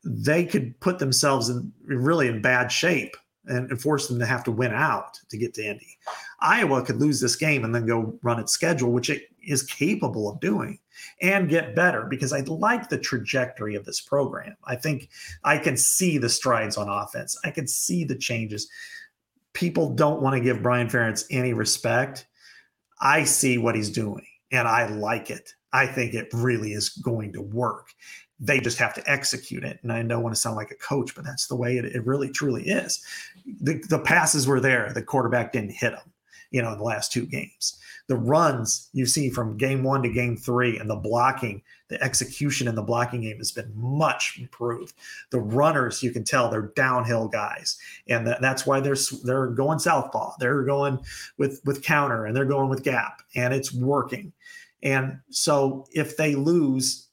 they 0.03 0.47
could 0.47 0.81
put 0.81 0.99
themselves 0.99 1.51
in 1.51 1.71
really 1.85 2.27
in 2.27 2.41
bad 2.41 2.73
shape 2.73 3.15
and, 3.45 3.71
and 3.71 3.81
force 3.81 4.09
them 4.09 4.19
to 4.19 4.25
have 4.25 4.43
to 4.45 4.51
win 4.51 4.73
out 4.73 5.21
to 5.29 5.37
get 5.37 5.53
to 5.55 5.67
Indy. 5.67 5.99
Iowa 6.41 6.83
could 6.83 7.01
lose 7.01 7.21
this 7.21 7.37
game 7.37 7.63
and 7.65 7.75
then 7.75 7.85
go 7.85 8.19
run 8.23 8.41
its 8.41 8.53
schedule, 8.53 8.93
which 8.93 9.11
it 9.11 9.25
is 9.47 9.63
capable 9.63 10.31
of 10.31 10.41
doing, 10.41 10.79
and 11.21 11.49
get 11.49 11.75
better 11.75 12.05
because 12.05 12.33
I 12.33 12.41
like 12.41 12.89
the 12.89 12.99
trajectory 12.99 13.75
of 13.75 13.85
this 13.85 14.01
program. 14.01 14.57
I 14.65 14.77
think 14.77 15.09
I 15.45 15.59
can 15.59 15.77
see 15.77 16.19
the 16.19 16.29
strides 16.29 16.77
on 16.77 16.89
offense. 16.89 17.39
I 17.45 17.51
can 17.51 17.67
see 17.67 18.05
the 18.05 18.17
changes 18.17 18.69
people 19.53 19.95
don't 19.95 20.23
want 20.23 20.37
to 20.37 20.41
give 20.41 20.63
Brian 20.63 20.89
Ferentz 20.89 21.25
any 21.31 21.53
respect. 21.53 22.27
I 23.01 23.25
see 23.25 23.59
what 23.59 23.75
he's 23.75 23.91
doing 23.91 24.27
and 24.53 24.69
I 24.69 24.89
like 24.89 25.31
it. 25.31 25.55
I 25.73 25.87
think 25.87 26.15
it 26.15 26.29
really 26.33 26.73
is 26.73 26.91
going 26.91 27.33
to 27.33 27.43
work. 27.43 27.89
They 28.39 28.61
just 28.61 28.79
have 28.79 28.95
to 28.95 29.11
execute 29.11 29.65
it. 29.65 29.79
And 29.83 29.93
I 29.93 30.03
don't 30.03 30.23
want 30.23 30.35
to 30.35 30.41
sound 30.41 30.57
like 30.57 30.71
a 30.71 30.77
coach, 30.77 31.15
but 31.15 31.25
that's 31.25 31.47
the 31.47 31.57
way 31.57 31.77
it, 31.77 31.85
it 31.85 32.07
really 32.07 32.31
truly 32.31 32.65
is. 32.65 33.05
The, 33.61 33.83
the 33.89 33.99
passes 33.99 34.47
were 34.47 34.61
there. 34.61 34.93
The 34.93 35.03
quarterback 35.03 35.53
didn't 35.53 35.73
hit 35.73 35.93
them. 35.93 36.13
You 36.51 36.63
know, 36.63 36.73
in 36.73 36.79
the 36.79 36.85
last 36.85 37.13
two 37.13 37.27
games. 37.27 37.79
The 38.09 38.17
runs 38.17 38.89
you 38.93 39.07
see 39.07 39.31
from 39.31 39.57
game 39.57 39.85
one 39.85 40.03
to 40.03 40.13
game 40.13 40.37
three 40.37 40.79
and 40.79 40.91
the 40.91 40.97
blocking, 40.97 41.63
the 41.89 42.03
execution 42.03 42.67
in 42.67 42.75
the 42.75 42.83
blocking 42.83 43.23
game 43.23 43.39
has 43.39 43.53
been 43.53 43.71
much 43.75 44.37
improved. 44.41 44.95
The 45.31 45.39
runners, 45.39 46.03
you 46.03 46.11
can 46.11 46.25
tell 46.25 46.51
they're 46.51 46.73
downhill 46.75 47.29
guys. 47.29 47.79
And 48.09 48.27
that, 48.27 48.41
that's 48.41 48.67
why 48.67 48.81
they're, 48.81 48.97
they're 49.25 49.49
going 49.49 49.79
southpaw. 49.79 50.35
They're 50.41 50.65
going 50.65 50.99
with, 51.39 51.61
with 51.65 51.85
counter 51.85 52.27
and 52.27 52.37
they're 52.37 52.45
going 52.45 52.69
with 52.69 52.83
gap 52.83 53.23
and 53.37 53.55
it's 53.55 53.73
working. 53.73 54.33
And 54.83 55.21
so 55.31 55.87
if 55.93 56.17
they 56.17 56.35
lose, 56.35 57.09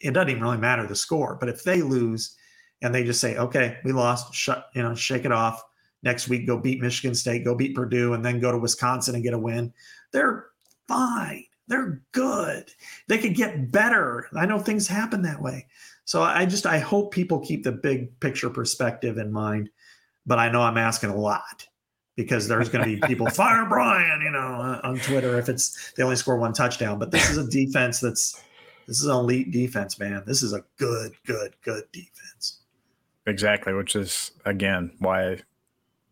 it 0.00 0.12
doesn't 0.12 0.30
even 0.30 0.42
really 0.42 0.58
matter 0.58 0.86
the 0.86 0.94
score, 0.94 1.36
but 1.40 1.48
if 1.48 1.64
they 1.64 1.82
lose 1.82 2.36
and 2.82 2.94
they 2.94 3.02
just 3.02 3.20
say, 3.20 3.36
okay, 3.36 3.78
we 3.84 3.92
lost, 3.92 4.32
shut, 4.32 4.68
you 4.74 4.82
know, 4.82 4.94
shake 4.94 5.24
it 5.24 5.32
off 5.32 5.64
next 6.04 6.28
week, 6.28 6.46
go 6.46 6.58
beat 6.58 6.80
Michigan 6.80 7.14
State, 7.14 7.44
go 7.44 7.54
beat 7.54 7.74
Purdue, 7.74 8.12
and 8.12 8.24
then 8.24 8.38
go 8.38 8.52
to 8.52 8.58
Wisconsin 8.58 9.14
and 9.14 9.24
get 9.24 9.34
a 9.34 9.38
win. 9.38 9.72
They're 10.12 10.46
fine. 10.86 11.44
They're 11.66 12.02
good. 12.12 12.70
They 13.08 13.18
could 13.18 13.34
get 13.34 13.72
better. 13.72 14.28
I 14.36 14.46
know 14.46 14.58
things 14.58 14.86
happen 14.86 15.22
that 15.22 15.40
way. 15.40 15.66
So 16.04 16.22
I 16.22 16.44
just 16.44 16.66
I 16.66 16.78
hope 16.78 17.12
people 17.12 17.40
keep 17.40 17.64
the 17.64 17.72
big 17.72 18.20
picture 18.20 18.50
perspective 18.50 19.16
in 19.16 19.32
mind. 19.32 19.70
But 20.26 20.38
I 20.38 20.50
know 20.50 20.60
I'm 20.60 20.78
asking 20.78 21.10
a 21.10 21.16
lot 21.16 21.66
because 22.16 22.46
there's 22.46 22.68
going 22.68 22.84
to 22.84 23.00
be 23.00 23.06
people 23.06 23.28
fire 23.30 23.66
Brian, 23.66 24.20
you 24.22 24.30
know, 24.30 24.80
on 24.82 24.98
Twitter 25.00 25.38
if 25.38 25.48
it's 25.48 25.92
they 25.92 26.02
only 26.02 26.16
score 26.16 26.36
one 26.36 26.52
touchdown. 26.52 26.98
But 26.98 27.10
this 27.10 27.30
is 27.30 27.38
a 27.38 27.48
defense 27.48 28.00
that's 28.00 28.42
this 28.86 29.00
is 29.00 29.06
an 29.06 29.16
elite 29.16 29.50
defense, 29.50 29.98
man. 29.98 30.22
This 30.26 30.42
is 30.42 30.52
a 30.52 30.62
good, 30.76 31.12
good, 31.26 31.54
good 31.62 31.84
defense. 31.92 32.60
Exactly, 33.26 33.72
which 33.72 33.96
is 33.96 34.32
again 34.44 34.92
why 34.98 35.38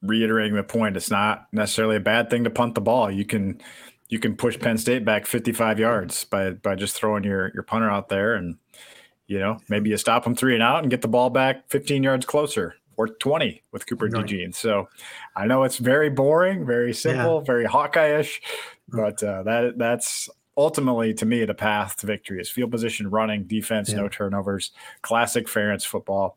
reiterating 0.03 0.55
the 0.55 0.63
point, 0.63 0.97
it's 0.97 1.11
not 1.11 1.47
necessarily 1.53 1.97
a 1.97 2.01
bad 2.01 2.29
thing 2.29 2.45
to 2.45 2.51
punt 2.51 2.75
the 2.75 2.81
ball. 2.81 3.11
You 3.11 3.25
can 3.25 3.61
you 4.09 4.19
can 4.19 4.37
push 4.37 4.59
Penn 4.59 4.77
State 4.77 5.05
back 5.05 5.27
55 5.27 5.79
yards 5.79 6.25
by 6.25 6.51
by 6.51 6.75
just 6.75 6.97
throwing 6.97 7.25
your 7.25 7.51
your 7.55 7.63
punter 7.63 7.91
out 7.91 8.09
there, 8.09 8.35
and 8.35 8.57
you 9.27 9.39
know 9.39 9.59
maybe 9.69 9.91
you 9.91 9.97
stop 9.97 10.25
them 10.25 10.35
three 10.35 10.55
and 10.55 10.63
out 10.63 10.83
and 10.83 10.91
get 10.91 11.03
the 11.03 11.09
ball 11.09 11.31
back 11.31 11.69
15 11.69 12.03
yards 12.03 12.27
closer 12.27 12.75
or 12.97 13.09
20 13.09 13.63
with 13.73 13.87
Cooper 13.87 14.07
right. 14.07 14.25
DeJean. 14.27 14.55
So 14.55 14.89
I 15.35 15.47
know 15.47 15.63
it's 15.63 15.79
very 15.79 16.11
boring, 16.11 16.67
very 16.67 16.93
simple, 16.93 17.39
yeah. 17.39 17.45
very 17.45 17.65
Hawkeye-ish, 17.65 18.43
but 18.89 19.23
uh, 19.23 19.43
that 19.45 19.79
that's 19.79 20.29
ultimately 20.57 21.15
to 21.15 21.25
me 21.25 21.45
the 21.45 21.55
path 21.55 21.97
to 21.97 22.07
victory 22.07 22.41
is 22.41 22.51
field 22.51 22.71
position, 22.71 23.09
running, 23.09 23.45
defense, 23.45 23.91
yeah. 23.91 23.97
no 23.97 24.09
turnovers, 24.09 24.73
classic 25.01 25.47
Ferentz 25.47 25.87
football. 25.87 26.37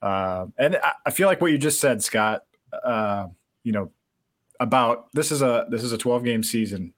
Uh, 0.00 0.46
and 0.58 0.76
I, 0.82 0.92
I 1.06 1.10
feel 1.10 1.28
like 1.28 1.40
what 1.40 1.52
you 1.52 1.58
just 1.58 1.80
said, 1.80 2.02
Scott. 2.02 2.42
Uh, 2.72 3.28
you 3.64 3.72
know, 3.72 3.90
about 4.60 5.12
this 5.12 5.32
is 5.32 5.42
a 5.42 5.66
this 5.68 5.82
is 5.82 5.92
a 5.92 5.98
12 5.98 6.24
game 6.24 6.42
season 6.42 6.92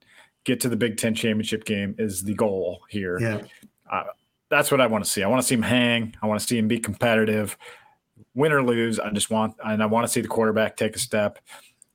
get 0.45 0.61
to 0.61 0.68
the 0.68 0.77
Big 0.77 0.97
Ten 0.97 1.14
championship 1.14 1.64
game 1.64 1.95
is 1.99 2.22
the 2.22 2.35
goal 2.35 2.83
here. 2.89 3.18
Yeah. 3.18 3.41
Uh, 3.91 4.05
that's 4.51 4.70
what 4.70 4.81
I 4.81 4.87
want 4.87 5.05
to 5.05 5.11
see. 5.11 5.22
I 5.22 5.27
want 5.27 5.43
to 5.43 5.47
see 5.47 5.55
him 5.55 5.62
hang. 5.62 6.14
I 6.22 6.27
want 6.27 6.41
to 6.41 6.47
see 6.47 6.59
him 6.59 6.68
be 6.68 6.79
competitive, 6.79 7.57
win 8.35 8.53
or 8.53 8.62
lose. 8.62 9.01
I 9.01 9.11
just 9.11 9.31
want, 9.31 9.57
and 9.64 9.83
I 9.83 9.87
want 9.87 10.07
to 10.07 10.12
see 10.12 10.20
the 10.20 10.29
quarterback 10.29 10.77
take 10.77 10.95
a 10.95 10.99
step 10.99 11.39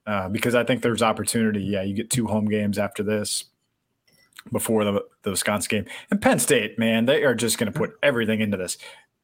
uh, 0.06 0.30
because 0.30 0.56
I 0.56 0.64
think 0.64 0.82
there's 0.82 1.02
opportunity. 1.02 1.62
Yeah, 1.62 1.84
you 1.84 1.94
get 1.94 2.10
two 2.10 2.28
home 2.28 2.46
games 2.46 2.78
after 2.78 3.04
this 3.04 3.46
before 4.52 4.84
the, 4.84 5.06
the 5.24 5.32
Wisconsin 5.32 5.70
game. 5.70 5.94
And 6.10 6.22
Penn 6.22 6.40
State, 6.40 6.80
man, 6.80 7.06
they 7.06 7.24
are 7.24 7.36
just 7.36 7.58
going 7.58 7.72
to 7.72 7.78
put 7.78 7.92
everything 8.02 8.42
into 8.42 8.58
this. 8.58 8.78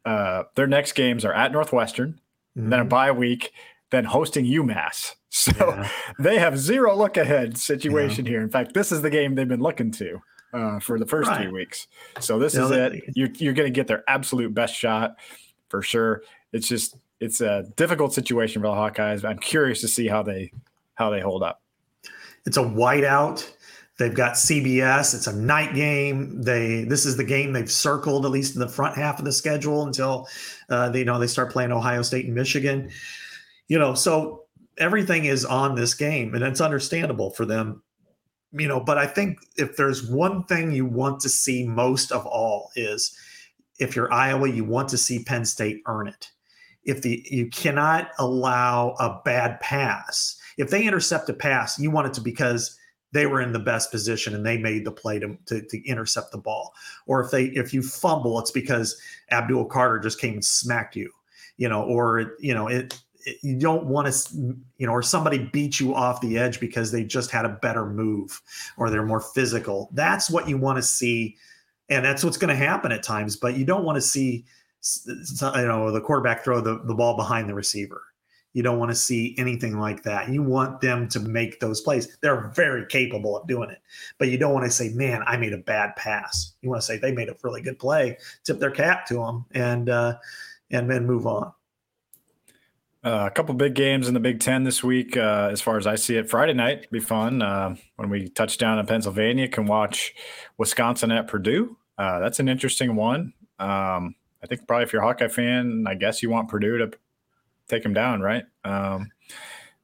Uh, 0.06 0.44
their 0.54 0.68
next 0.68 0.92
games 0.92 1.26
are 1.26 1.34
at 1.34 1.52
Northwestern, 1.52 2.20
mm-hmm. 2.56 2.70
then 2.70 2.80
a 2.80 2.84
mm-hmm. 2.84 2.90
bye 2.90 3.12
week, 3.12 3.52
then 3.92 4.06
hosting 4.06 4.46
UMass. 4.46 5.16
So 5.36 5.52
yeah. 5.60 5.90
they 6.18 6.40
have 6.40 6.58
zero 6.58 6.96
look 6.96 7.18
ahead 7.18 7.58
situation 7.58 8.26
yeah. 8.26 8.32
here. 8.32 8.42
In 8.42 8.50
fact, 8.50 8.74
this 8.74 8.94
is 8.94 9.02
the 9.02 9.10
game 9.10 9.36
they've 9.36 9.46
been 9.46 9.60
looking 9.60 9.92
to 9.92 10.22
uh, 10.54 10.80
for 10.80 10.98
the 10.98 11.06
first 11.06 11.30
right. 11.30 11.42
three 11.42 11.52
weeks. 11.52 11.88
So 12.22 12.40
this 12.40 12.56
is 12.56 12.72
it. 12.72 13.04
You're, 13.16 13.28
you're 13.36 13.54
going 13.54 13.68
to 13.68 13.76
get 13.76 13.86
their 13.86 14.06
absolute 14.08 14.54
best 14.54 14.74
shot 14.74 15.18
for 15.68 15.82
sure. 15.82 16.24
It's 16.54 16.70
just 16.70 16.96
it's 17.20 17.42
a 17.42 17.66
difficult 17.76 18.14
situation 18.14 18.62
for 18.62 18.70
the 18.70 18.74
Hawkeyes. 18.74 19.26
I'm 19.26 19.38
curious 19.38 19.82
to 19.82 19.90
see 19.90 20.08
how 20.08 20.24
they 20.24 20.52
how 20.94 21.10
they 21.10 21.20
hold 21.20 21.44
up. 21.44 21.62
It's 22.46 22.58
a 22.58 22.64
whiteout. 22.64 23.52
They've 23.98 24.14
got 24.14 24.34
CBS. 24.34 25.16
It's 25.16 25.28
a 25.28 25.36
night 25.36 25.74
game. 25.74 26.42
They 26.42 26.84
this 26.84 27.06
is 27.06 27.18
the 27.18 27.24
game 27.24 27.54
they've 27.54 27.72
circled 27.72 28.26
at 28.26 28.32
least 28.32 28.56
in 28.56 28.62
the 28.62 28.68
front 28.68 28.96
half 28.96 29.20
of 29.20 29.26
the 29.26 29.32
schedule 29.32 29.84
until 29.84 30.28
uh, 30.70 30.90
they 30.90 31.00
you 31.00 31.06
know 31.06 31.20
they 31.20 31.28
start 31.28 31.52
playing 31.52 31.72
Ohio 31.72 32.02
State 32.02 32.26
and 32.26 32.36
Michigan. 32.36 32.90
You 33.68 33.80
know, 33.80 33.94
so 33.94 34.46
everything 34.78 35.26
is 35.26 35.46
on 35.46 35.76
this 35.76 35.94
game 35.94 36.34
and 36.34 36.44
it's 36.44 36.62
understandable 36.62 37.32
for 37.32 37.46
them 37.46 37.82
you 38.52 38.68
know 38.68 38.80
but 38.80 38.98
i 38.98 39.06
think 39.06 39.40
if 39.58 39.76
there's 39.76 40.10
one 40.10 40.44
thing 40.46 40.72
you 40.72 40.86
want 40.86 41.20
to 41.20 41.30
see 41.30 41.68
most 41.68 42.12
of 42.12 42.26
all 42.26 42.72
is 42.76 43.18
if 43.80 43.96
you're 43.96 44.12
iowa 44.12 44.50
you 44.50 44.64
want 44.64 44.90
to 44.90 44.98
see 44.98 45.24
penn 45.24 45.46
state 45.46 45.82
earn 45.88 46.08
it. 46.08 46.32
If 46.84 47.02
the 47.02 47.26
you 47.30 47.50
cannot 47.50 48.12
allow 48.20 48.96
a 49.00 49.22
bad 49.26 49.60
pass 49.60 50.38
if 50.58 50.70
they 50.70 50.86
intercept 50.86 51.30
a 51.30 51.34
pass 51.34 51.80
you 51.80 51.90
want 51.90 52.08
it 52.08 52.14
to 52.14 52.22
because 52.22 52.78
they 53.12 53.26
were 53.26 53.42
in 53.42 53.54
the 53.54 53.60
best 53.60 53.92
position 53.92 54.36
and 54.36 54.46
they 54.46 54.58
made 54.58 54.84
the 54.84 54.92
play 54.92 55.20
to, 55.20 55.38
to, 55.46 55.62
to 55.62 55.88
intercept 55.88 56.34
the 56.34 56.38
ball. 56.38 56.74
Or 57.08 57.24
if 57.24 57.32
they 57.32 57.46
if 57.46 57.74
you 57.74 57.82
fumble 57.82 58.40
it's 58.40 58.52
because 58.52 59.00
abdul 59.32 59.66
carter 59.66 60.00
just 60.00 60.20
came 60.20 60.34
and 60.34 60.46
smacked 60.46 60.96
you 60.96 61.10
you 61.58 61.70
know 61.70 61.82
or 61.84 62.36
you 62.40 62.54
know 62.54 62.68
it 62.68 63.02
you 63.42 63.58
don't 63.58 63.86
want 63.86 64.12
to, 64.12 64.56
you 64.78 64.86
know, 64.86 64.92
or 64.92 65.02
somebody 65.02 65.50
beat 65.52 65.80
you 65.80 65.96
off 65.96 66.22
the 66.22 66.38
edge 66.38 66.60
because 66.60 66.92
they 66.92 67.04
just 67.04 67.32
had 67.32 67.46
a 67.46 67.50
better 67.50 67.86
move 67.86 68.42
or 68.78 68.90
they're 68.90 69.06
more 69.06 69.22
physical. 69.22 69.90
That's 69.94 70.30
what 70.30 70.48
you 70.48 70.58
want 70.58 70.78
to 70.78 70.84
see. 70.84 71.36
And 71.90 72.04
that's 72.04 72.24
what's 72.24 72.38
going 72.38 72.50
to 72.50 72.56
happen 72.56 72.92
at 72.92 73.04
times. 73.04 73.36
But 73.36 73.58
you 73.58 73.66
don't 73.66 73.84
want 73.84 73.96
to 73.96 74.02
see, 74.02 74.46
you 75.06 75.16
know, 75.54 75.92
the 75.92 76.02
quarterback 76.02 76.44
throw 76.44 76.62
the, 76.62 76.80
the 76.86 76.94
ball 76.94 77.16
behind 77.16 77.50
the 77.50 77.54
receiver. 77.54 78.02
You 78.54 78.64
don't 78.64 78.80
want 78.80 78.90
to 78.90 78.96
see 78.96 79.36
anything 79.38 79.80
like 79.80 80.04
that. 80.04 80.30
You 80.30 80.42
want 80.42 80.80
them 80.80 81.10
to 81.10 81.20
make 81.20 81.60
those 81.60 81.82
plays. 81.82 82.18
They're 82.22 82.52
very 82.56 82.86
capable 82.86 83.36
of 83.36 83.46
doing 83.48 83.70
it. 83.70 83.80
But 84.18 84.30
you 84.30 84.38
don't 84.38 84.54
want 84.54 84.66
to 84.66 84.72
say, 84.72 84.90
man, 84.90 85.24
I 85.28 85.36
made 85.36 85.52
a 85.52 85.58
bad 85.58 85.96
pass. 85.98 86.54
You 86.62 86.70
want 86.70 86.82
to 86.82 86.86
say 86.86 86.98
they 86.98 87.12
made 87.12 87.28
a 87.28 87.36
really 87.44 87.62
good 87.62 87.78
play, 87.78 88.18
tip 88.46 88.60
their 88.60 88.72
cap 88.72 89.06
to 89.08 89.16
them, 89.16 89.46
and, 89.52 89.90
uh, 89.90 90.18
and 90.72 90.90
then 90.90 91.06
move 91.06 91.28
on. 91.28 91.52
Uh, 93.06 93.28
a 93.28 93.32
couple 93.32 93.54
big 93.54 93.76
games 93.76 94.08
in 94.08 94.16
the 94.16 94.20
Big 94.20 94.40
Ten 94.40 94.64
this 94.64 94.84
week, 94.84 95.16
uh, 95.16 95.50
as 95.52 95.62
far 95.62 95.78
as 95.78 95.86
I 95.86 95.94
see 95.94 96.16
it. 96.16 96.28
Friday 96.28 96.54
night 96.54 96.90
be 96.90 97.00
fun 97.00 97.44
uh, 97.44 97.76
when 97.98 98.10
we 98.10 98.30
touch 98.30 98.58
down 98.58 98.80
in 98.80 98.86
Pennsylvania. 98.88 99.48
Can 99.48 99.68
watch 99.68 100.16
Wisconsin 100.58 101.12
at 101.12 101.28
Purdue. 101.28 101.78
Uh, 102.00 102.20
that's 102.20 102.40
an 102.40 102.50
interesting 102.50 102.96
one. 102.96 103.34
Um, 103.60 104.16
I 104.42 104.48
think 104.48 104.68
probably 104.68 104.86
if 104.86 104.94
you're 104.94 105.04
a 105.04 105.06
Hawkeye 105.06 105.28
fan, 105.28 105.86
I 105.88 105.94
guess 105.94 106.24
you 106.24 106.32
want 106.32 106.50
Purdue 106.50 106.80
to 106.80 106.92
take 107.68 107.84
them 107.84 107.94
down, 107.94 108.22
right? 108.22 108.46
Um, 108.64 109.12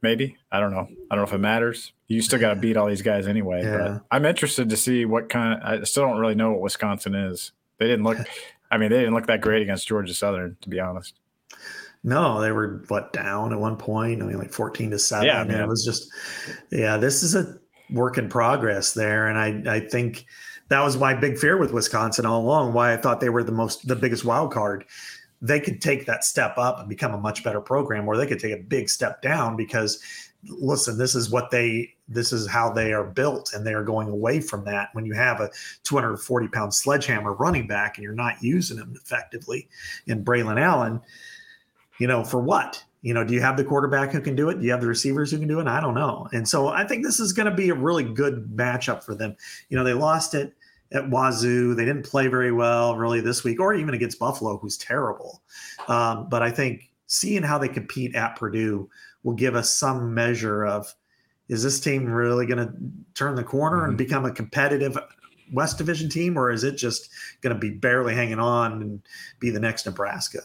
maybe 0.01 0.38
I 0.51 0.59
don't 0.59 0.72
know. 0.72 0.88
I 1.11 1.15
don't 1.15 1.24
know 1.24 1.30
if 1.30 1.34
it 1.34 1.38
matters. 1.38 1.93
You 2.07 2.24
still 2.24 2.39
got 2.39 2.55
to 2.55 2.59
beat 2.59 2.76
all 2.76 2.88
these 2.88 3.03
guys 3.03 3.28
anyway. 3.28 3.61
Yeah. 3.61 3.78
But 3.78 4.01
I'm 4.09 4.26
interested 4.26 4.67
to 4.72 4.78
see 4.78 5.05
what 5.05 5.30
kind. 5.30 5.61
Of, 5.61 5.82
I 5.82 5.84
still 5.84 6.07
don't 6.07 6.17
really 6.17 6.34
know 6.34 6.53
what 6.53 6.61
Wisconsin 6.61 7.13
is. 7.13 7.51
They 7.78 7.86
didn't 7.86 8.03
look. 8.03 8.17
I 8.72 8.80
mean, 8.80 8.89
they 8.89 8.97
didn't 8.97 9.13
look 9.13 9.28
that 9.28 9.41
great 9.41 9.61
against 9.61 9.88
Georgia 9.88 10.15
Southern, 10.15 10.57
to 10.61 10.69
be 10.69 10.80
honest. 10.80 11.19
No, 12.04 12.41
they 12.41 12.52
were 12.52 12.84
what 12.88 13.14
down 13.14 13.54
at 13.54 13.60
one 13.60 13.78
point. 13.78 14.22
I 14.22 14.26
mean, 14.26 14.38
like 14.38 14.52
fourteen 14.52 14.89
to 14.91 14.99
seven. 14.99 15.28
Yeah, 15.28 15.43
man. 15.43 15.62
it 15.62 15.68
was 15.68 15.86
just, 15.86 16.10
yeah. 16.72 16.97
This 16.97 17.22
is 17.22 17.36
a 17.36 17.60
work 17.91 18.18
in 18.18 18.28
progress 18.28 18.93
there, 18.93 19.28
and 19.28 19.38
I 19.38 19.76
I 19.76 19.80
think 19.82 20.26
that 20.70 20.82
was 20.82 20.97
my 20.97 21.14
big 21.14 21.38
fear 21.38 21.58
with 21.58 21.74
Wisconsin 21.74 22.26
all 22.26 22.41
along. 22.41 22.74
Why 22.74 22.93
I 22.93 22.97
thought 22.97 23.20
they 23.20 23.30
were 23.30 23.43
the 23.43 23.52
most 23.52 23.88
the 23.88 23.95
biggest 23.95 24.26
wild 24.26 24.52
card. 24.52 24.86
They 25.43 25.60
could 25.60 25.82
take 25.82 26.06
that 26.06 26.24
step 26.24 26.58
up 26.58 26.80
and 26.80 26.89
become 26.89 27.14
a 27.14 27.20
much 27.20 27.43
better 27.43 27.62
program, 27.62 28.08
or 28.08 28.18
they 28.18 28.28
could 28.28 28.39
take 28.39 28.54
a 28.54 28.62
big 28.62 28.89
step 28.89 29.22
down 29.22 29.56
because 29.56 30.02
listen, 30.47 30.97
this 30.97 31.14
is 31.14 31.30
what 31.30 31.52
they 31.52 31.93
this 32.08 32.34
is 32.34 32.47
how 32.47 32.72
they 32.72 32.93
are 32.93 33.04
built, 33.04 33.52
and 33.54 33.66
they 33.66 33.76
are 33.76 33.84
going 33.84 34.10
away 34.10 34.39
from 34.39 34.66
that. 34.66 34.89
When 34.93 35.06
you 35.06 35.14
have 35.14 35.39
a 35.39 35.52
240 35.84 36.47
pound 36.47 36.74
sledgehammer 36.74 37.34
running 37.34 37.68
back 37.68 37.97
and 37.97 38.04
you're 38.04 38.14
not 38.14 38.41
using 38.41 38.78
him 38.78 38.95
effectively 38.95 39.70
in 40.08 40.26
Braylon 40.26 40.60
Allen 40.60 40.99
you 42.02 42.08
know, 42.08 42.24
for 42.24 42.41
what? 42.41 42.84
You 43.04 43.14
know, 43.14 43.24
do 43.24 43.36
you 43.36 43.41
have 43.41 43.58
the 43.58 43.64
quarterback 43.64 44.12
who 44.12 44.22
can 44.22 44.36
do 44.36 44.49
it? 44.49 44.60
Do 44.60 44.66
you 44.66 44.72
have 44.72 44.82
the 44.82 44.88
receivers 44.88 45.30
who 45.30 45.38
can 45.38 45.47
do 45.47 45.60
it? 45.60 45.68
I 45.68 45.80
don't 45.80 45.93
know. 45.93 46.28
And 46.34 46.49
so 46.49 46.70
I 46.70 46.84
think 46.84 47.06
this 47.06 47.20
is 47.20 47.32
going 47.32 47.47
to 47.47 47.56
be 47.56 47.70
a 47.70 47.76
really 47.76 48.04
good 48.04 48.49
matchup 48.56 49.04
for 49.04 49.14
them. 49.14 49.36
You 49.70 49.78
know, 49.78 49.84
they 49.84 49.93
lost 49.93 50.34
it 50.34 50.56
at 50.91 51.08
Wazoo. 51.12 51.76
They 51.76 51.86
didn't 51.86 52.08
play 52.08 52.28
very 52.28 52.52
well 52.52 52.97
really 52.97 53.22
this 53.22 53.43
week, 53.43 53.60
or 53.60 53.76
even 53.76 53.93
against 53.93 54.18
Buffalo, 54.18 54.58
who's 54.58 54.78
terrible. 54.78 55.43
Um, 55.88 56.28
but 56.28 56.41
I 56.41 56.49
think 56.49 56.89
seeing 57.06 57.43
how 57.43 57.60
they 57.60 57.68
compete 57.68 58.16
at 58.16 58.36
Purdue 58.36 58.89
will 59.22 59.36
give 59.36 59.54
us 59.56 59.72
some 59.72 60.12
measure 60.12 60.66
of 60.66 60.91
is 61.49 61.62
this 61.62 61.80
team 61.80 62.06
really 62.06 62.47
going 62.47 62.68
to 62.68 62.74
turn 63.14 63.36
the 63.36 63.43
corner 63.43 63.82
mm-hmm. 63.82 63.89
and 63.89 63.97
become 63.97 64.26
a 64.26 64.32
competitive 64.32 64.97
West 65.54 65.78
Division 65.78 66.10
team, 66.10 66.36
or 66.36 66.49
is 66.49 66.64
it 66.64 66.78
just 66.78 67.12
going 67.41 67.54
to 67.54 67.60
be 67.60 67.70
barely 67.70 68.16
hanging 68.16 68.39
on 68.39 68.82
and 68.82 69.02
be 69.39 69.52
the 69.52 69.60
next 69.60 69.86
Nebraska? 69.86 70.39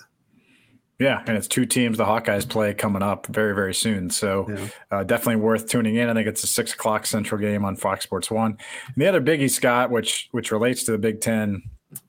Yeah, 0.98 1.22
and 1.26 1.36
it's 1.36 1.46
two 1.46 1.66
teams 1.66 1.98
the 1.98 2.04
Hawkeyes 2.04 2.48
play 2.48 2.72
coming 2.72 3.02
up 3.02 3.26
very, 3.26 3.54
very 3.54 3.74
soon. 3.74 4.08
So 4.08 4.46
yeah. 4.48 4.68
uh, 4.90 5.04
definitely 5.04 5.42
worth 5.42 5.68
tuning 5.68 5.96
in. 5.96 6.08
I 6.08 6.14
think 6.14 6.26
it's 6.26 6.42
a 6.42 6.46
six 6.46 6.72
o'clock 6.72 7.04
Central 7.04 7.38
game 7.38 7.64
on 7.66 7.76
Fox 7.76 8.04
Sports 8.04 8.30
One. 8.30 8.52
And 8.86 8.94
the 8.96 9.06
other 9.06 9.20
biggie, 9.20 9.50
Scott, 9.50 9.90
which 9.90 10.28
which 10.32 10.50
relates 10.50 10.84
to 10.84 10.92
the 10.92 10.98
Big 10.98 11.20
Ten, 11.20 11.62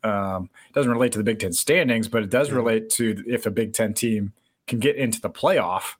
um, 0.03 0.49
doesn't 0.73 0.91
relate 0.91 1.11
to 1.11 1.17
the 1.17 1.23
Big 1.23 1.39
Ten 1.39 1.51
standings, 1.51 2.07
but 2.07 2.23
it 2.23 2.29
does 2.29 2.49
relate 2.51 2.89
to 2.91 3.23
if 3.27 3.45
a 3.45 3.51
Big 3.51 3.73
Ten 3.73 3.93
team 3.93 4.31
can 4.67 4.79
get 4.79 4.95
into 4.95 5.19
the 5.19 5.29
playoff. 5.29 5.95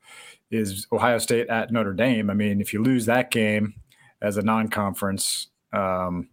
Is 0.50 0.88
Ohio 0.94 1.18
State 1.18 1.50
at 1.50 1.72
Notre 1.74 1.94
Dame? 1.94 2.30
I 2.30 2.34
mean, 2.34 2.62
if 2.62 2.72
you 2.74 2.82
lose 2.82 3.06
that 3.08 3.32
game 3.32 3.74
as 4.22 4.38
a 4.38 4.42
non-conference, 4.42 5.48
um, 5.74 6.30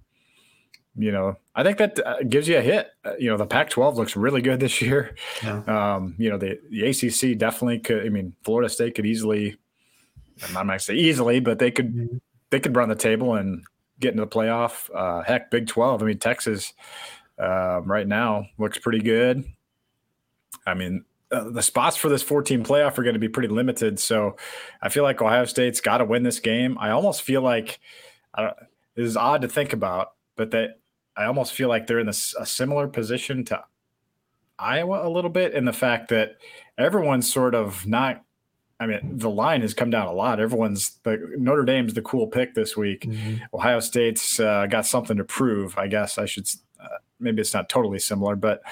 you 0.96 1.10
know, 1.10 1.36
I 1.54 1.62
think 1.62 1.78
that 1.78 2.06
uh, 2.06 2.22
gives 2.28 2.46
you 2.46 2.58
a 2.58 2.60
hit. 2.60 2.88
Uh, 3.04 3.12
you 3.18 3.28
know, 3.28 3.36
the 3.36 3.46
Pac-12 3.46 3.96
looks 3.96 4.16
really 4.16 4.42
good 4.42 4.60
this 4.60 4.80
year. 4.82 5.16
Yeah. 5.42 5.62
Um, 5.66 6.14
you 6.18 6.30
know, 6.30 6.38
the 6.38 6.58
the 6.70 6.86
ACC 6.86 7.38
definitely 7.38 7.80
could. 7.80 8.06
I 8.06 8.08
mean, 8.08 8.34
Florida 8.44 8.68
State 8.68 8.94
could 8.94 9.06
easily. 9.06 9.56
I'm 10.42 10.52
not 10.52 10.66
going 10.66 10.78
to 10.78 10.84
say 10.84 10.94
easily, 10.94 11.40
but 11.40 11.58
they 11.58 11.70
could 11.70 11.94
mm-hmm. 11.94 12.16
they 12.50 12.60
could 12.60 12.76
run 12.76 12.88
the 12.88 12.94
table 12.94 13.34
and 13.34 13.64
get 14.00 14.12
into 14.12 14.24
the 14.24 14.30
playoff. 14.30 14.90
Uh, 14.94 15.22
heck, 15.22 15.50
Big 15.50 15.66
12. 15.66 16.02
I 16.02 16.06
mean, 16.06 16.18
Texas 16.18 16.72
uh, 17.38 17.80
right 17.84 18.06
now 18.06 18.46
looks 18.58 18.78
pretty 18.78 19.00
good. 19.00 19.44
I 20.66 20.74
mean, 20.74 21.04
uh, 21.30 21.50
the 21.50 21.62
spots 21.62 21.96
for 21.96 22.08
this 22.08 22.22
14 22.22 22.64
playoff 22.64 22.98
are 22.98 23.02
going 23.02 23.14
to 23.14 23.20
be 23.20 23.28
pretty 23.28 23.48
limited. 23.48 23.98
So 23.98 24.36
I 24.82 24.88
feel 24.88 25.02
like 25.02 25.20
Ohio 25.20 25.44
State's 25.44 25.80
got 25.80 25.98
to 25.98 26.04
win 26.04 26.22
this 26.22 26.40
game. 26.40 26.76
I 26.78 26.90
almost 26.90 27.22
feel 27.22 27.42
like 27.42 27.80
I 28.34 28.42
don't, 28.42 28.56
it 28.96 29.04
is 29.04 29.16
odd 29.16 29.42
to 29.42 29.48
think 29.48 29.72
about, 29.72 30.12
but 30.36 30.50
that 30.52 30.80
I 31.16 31.24
almost 31.24 31.52
feel 31.52 31.68
like 31.68 31.86
they're 31.86 32.00
in 32.00 32.06
this, 32.06 32.34
a 32.38 32.46
similar 32.46 32.88
position 32.88 33.44
to 33.46 33.62
Iowa 34.58 35.06
a 35.06 35.10
little 35.10 35.30
bit 35.30 35.52
in 35.54 35.64
the 35.64 35.72
fact 35.72 36.08
that 36.08 36.36
everyone's 36.78 37.30
sort 37.32 37.54
of 37.54 37.86
not. 37.86 38.22
I 38.80 38.86
mean, 38.86 39.18
the 39.18 39.30
line 39.30 39.60
has 39.60 39.72
come 39.72 39.90
down 39.90 40.08
a 40.08 40.12
lot. 40.12 40.40
Everyone's 40.40 40.98
the 41.04 41.34
Notre 41.38 41.64
Dame's 41.64 41.94
the 41.94 42.02
cool 42.02 42.26
pick 42.26 42.54
this 42.54 42.76
week. 42.76 43.02
Mm-hmm. 43.02 43.36
Ohio 43.54 43.80
State's 43.80 44.40
uh, 44.40 44.66
got 44.66 44.84
something 44.84 45.16
to 45.16 45.24
prove. 45.24 45.78
I 45.78 45.86
guess 45.86 46.18
I 46.18 46.26
should. 46.26 46.48
Uh, 46.80 46.88
maybe 47.20 47.40
it's 47.40 47.54
not 47.54 47.68
totally 47.68 48.00
similar, 48.00 48.34
but 48.34 48.62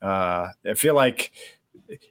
uh, 0.00 0.48
I 0.64 0.74
feel 0.74 0.94
like 0.94 1.32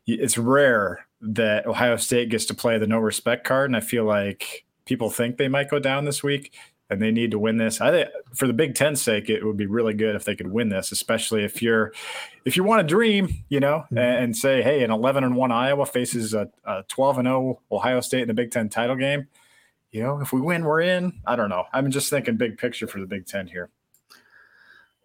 it's 0.06 0.38
rare 0.38 1.06
that 1.22 1.66
Ohio 1.66 1.98
State 1.98 2.30
gets 2.30 2.46
to 2.46 2.54
play 2.54 2.78
the 2.78 2.88
no 2.88 3.00
respect 3.00 3.44
card, 3.44 3.70
and 3.70 3.76
I 3.76 3.82
feel 3.82 4.06
like 4.06 4.66
people 4.86 5.10
think 5.10 5.38
they 5.38 5.48
might 5.48 5.70
go 5.70 5.80
down 5.80 6.06
this 6.06 6.24
week 6.24 6.54
and 6.92 7.02
they 7.02 7.10
need 7.10 7.32
to 7.32 7.40
win 7.40 7.56
this. 7.56 7.80
I 7.80 7.90
think 7.90 8.10
for 8.36 8.48
the 8.48 8.54
Big 8.54 8.76
Ten 8.76 8.98
sake, 8.98 9.30
it 9.30 9.46
would 9.46 9.56
be 9.56 9.66
really 9.66 9.94
good 9.94 10.14
if 10.14 10.26
they 10.26 10.36
could 10.36 10.52
win 10.52 10.68
this, 10.68 10.92
especially 10.92 11.46
if 11.46 11.62
you're 11.62 11.94
if 12.44 12.58
you 12.58 12.66
want 12.66 12.82
to 12.82 12.88
dream, 12.88 13.46
you 13.48 13.62
know, 13.62 13.86
mm-hmm. 13.86 13.98
and, 13.98 14.36
say, 14.36 14.62
hey, 14.62 14.84
an 14.84 14.92
11 14.92 15.24
and 15.24 15.36
one 15.36 15.54
Iowa 15.54 15.86
faces 15.86 16.34
a, 16.34 16.50
a 16.66 16.84
12 16.90 17.20
and 17.20 17.28
0 17.28 17.62
Ohio 17.72 18.02
State 18.02 18.24
in 18.24 18.28
the 18.28 18.34
Big 18.34 18.52
Ten 18.52 18.68
title 18.68 18.98
game. 18.98 19.30
You 19.92 20.04
know, 20.04 20.20
if 20.20 20.34
we 20.34 20.42
win, 20.42 20.66
we're 20.66 20.82
in. 20.82 21.22
I 21.26 21.38
don't 21.38 21.50
know. 21.50 21.64
I'm 21.72 21.92
just 21.92 22.10
thinking 22.10 22.36
big 22.36 22.58
picture 22.58 22.88
for 22.88 23.00
the 23.00 23.08
Big 23.08 23.26
Ten 23.26 23.48
here. 23.48 23.70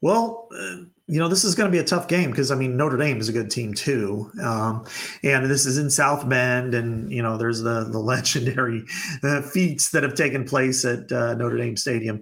Well, 0.01 0.49
uh, 0.59 0.87
you 1.09 1.21
know, 1.21 1.29
this 1.29 1.45
is 1.45 1.55
going 1.55 1.71
to 1.71 1.73
be 1.73 1.79
a 1.79 1.85
tough 1.85 2.09
game 2.09 2.31
because 2.31 2.51
I 2.51 2.57
mean 2.57 2.77
Notre 2.77 2.97
Dame 2.97 3.19
is 3.19 3.29
a 3.29 3.33
good 3.33 3.51
team 3.51 3.75
too, 3.75 4.31
um, 4.43 4.85
and 5.23 5.49
this 5.49 5.65
is 5.65 5.79
in 5.79 5.89
South 5.89 6.29
Bend, 6.29 6.75
and 6.75 7.11
you 7.13 7.23
know 7.23 7.37
there's 7.37 7.63
the 7.63 7.85
the 7.85 7.99
legendary 8.01 8.85
uh, 9.23 9.43
feats 9.43 9.91
that 9.91 10.03
have 10.03 10.15
taken 10.15 10.45
place 10.45 10.85
at 10.85 11.11
uh, 11.13 11.35
Notre 11.35 11.59
Dame 11.59 11.77
Stadium. 11.77 12.21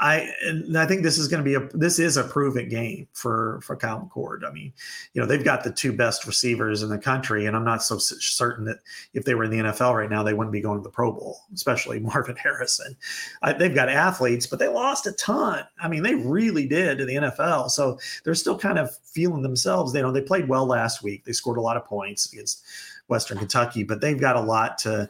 I 0.00 0.28
and 0.42 0.76
I 0.76 0.86
think 0.86 1.02
this 1.02 1.18
is 1.18 1.28
going 1.28 1.44
to 1.44 1.48
be 1.48 1.54
a 1.54 1.68
this 1.76 2.00
is 2.00 2.16
a 2.16 2.24
proven 2.24 2.68
game 2.68 3.06
for 3.12 3.60
for 3.62 3.76
Kyle 3.76 4.00
McCord. 4.00 4.44
I 4.44 4.50
mean, 4.50 4.72
you 5.12 5.20
know 5.20 5.26
they've 5.26 5.44
got 5.44 5.62
the 5.62 5.70
two 5.70 5.92
best 5.92 6.26
receivers 6.26 6.82
in 6.82 6.88
the 6.88 6.98
country, 6.98 7.46
and 7.46 7.56
I'm 7.56 7.64
not 7.64 7.82
so 7.82 7.98
certain 7.98 8.64
that 8.64 8.78
if 9.12 9.24
they 9.24 9.36
were 9.36 9.44
in 9.44 9.52
the 9.52 9.58
NFL 9.58 9.94
right 9.94 10.10
now 10.10 10.24
they 10.24 10.34
wouldn't 10.34 10.52
be 10.52 10.60
going 10.60 10.78
to 10.78 10.82
the 10.82 10.90
Pro 10.90 11.12
Bowl, 11.12 11.42
especially 11.54 12.00
Marvin 12.00 12.34
Harrison. 12.34 12.96
I, 13.42 13.52
they've 13.52 13.74
got 13.74 13.88
athletes, 13.88 14.46
but 14.48 14.58
they 14.58 14.68
lost 14.68 15.06
a 15.06 15.12
ton. 15.12 15.64
I 15.80 15.86
mean, 15.86 16.02
they 16.02 16.16
really 16.16 16.66
did 16.66 16.98
to 16.98 17.04
the 17.04 17.14
NFL, 17.14 17.70
so 17.70 17.98
they're 18.24 18.34
still 18.34 18.58
kind 18.58 18.80
of 18.80 18.96
feeling 19.04 19.42
themselves. 19.42 19.92
They 19.92 20.00
you 20.00 20.04
know 20.04 20.10
they 20.10 20.22
played 20.22 20.48
well 20.48 20.66
last 20.66 21.04
week. 21.04 21.24
They 21.24 21.32
scored 21.32 21.58
a 21.58 21.62
lot 21.62 21.76
of 21.76 21.84
points 21.84 22.32
against 22.32 22.64
Western 23.06 23.38
Kentucky, 23.38 23.84
but 23.84 24.00
they've 24.00 24.20
got 24.20 24.34
a 24.34 24.40
lot 24.40 24.76
to 24.78 25.08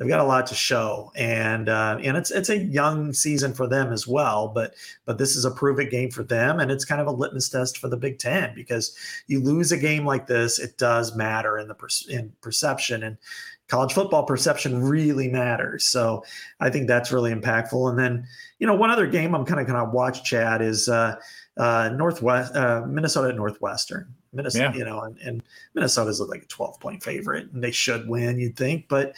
they've 0.00 0.08
got 0.08 0.20
a 0.20 0.24
lot 0.24 0.46
to 0.46 0.54
show, 0.54 1.12
and 1.14 1.68
uh, 1.68 1.98
and 2.02 2.16
it's 2.16 2.30
it's 2.30 2.48
a 2.48 2.56
young 2.56 3.12
season 3.12 3.52
for 3.52 3.68
them 3.68 3.92
as 3.92 4.08
well. 4.08 4.48
But 4.48 4.74
but 5.04 5.18
this 5.18 5.36
is 5.36 5.44
a 5.44 5.50
prove 5.50 5.78
it 5.78 5.90
game 5.90 6.10
for 6.10 6.24
them, 6.24 6.58
and 6.58 6.70
it's 6.70 6.86
kind 6.86 7.00
of 7.00 7.06
a 7.06 7.12
litmus 7.12 7.50
test 7.50 7.78
for 7.78 7.88
the 7.88 7.98
Big 7.98 8.18
Ten 8.18 8.54
because 8.54 8.96
you 9.26 9.40
lose 9.40 9.70
a 9.70 9.76
game 9.76 10.06
like 10.06 10.26
this, 10.26 10.58
it 10.58 10.78
does 10.78 11.14
matter 11.14 11.58
in 11.58 11.68
the 11.68 11.74
per- 11.74 11.88
in 12.08 12.32
perception 12.40 13.02
and 13.02 13.18
college 13.68 13.92
football 13.92 14.24
perception 14.24 14.82
really 14.82 15.28
matters. 15.28 15.84
So 15.84 16.24
I 16.58 16.70
think 16.70 16.88
that's 16.88 17.12
really 17.12 17.32
impactful. 17.32 17.90
And 17.90 17.98
then 17.98 18.26
you 18.58 18.66
know 18.66 18.74
one 18.74 18.90
other 18.90 19.06
game 19.06 19.34
I'm 19.34 19.44
kind 19.44 19.60
of 19.60 19.66
going 19.66 19.78
to 19.78 19.90
watch 19.90 20.24
Chad 20.24 20.62
is. 20.62 20.88
Uh, 20.88 21.16
uh, 21.56 21.90
Northwest 21.90 22.56
uh, 22.56 22.82
Minnesota 22.86 23.34
Northwestern. 23.34 24.14
Minnesota, 24.32 24.70
yeah. 24.72 24.78
you 24.78 24.84
know, 24.84 25.00
and, 25.00 25.18
and 25.18 25.42
Minnesota's 25.74 26.20
like 26.20 26.44
a 26.44 26.46
12 26.46 26.80
point 26.80 27.02
favorite, 27.02 27.50
and 27.52 27.62
they 27.62 27.72
should 27.72 28.08
win, 28.08 28.38
you'd 28.38 28.56
think. 28.56 28.86
But 28.88 29.14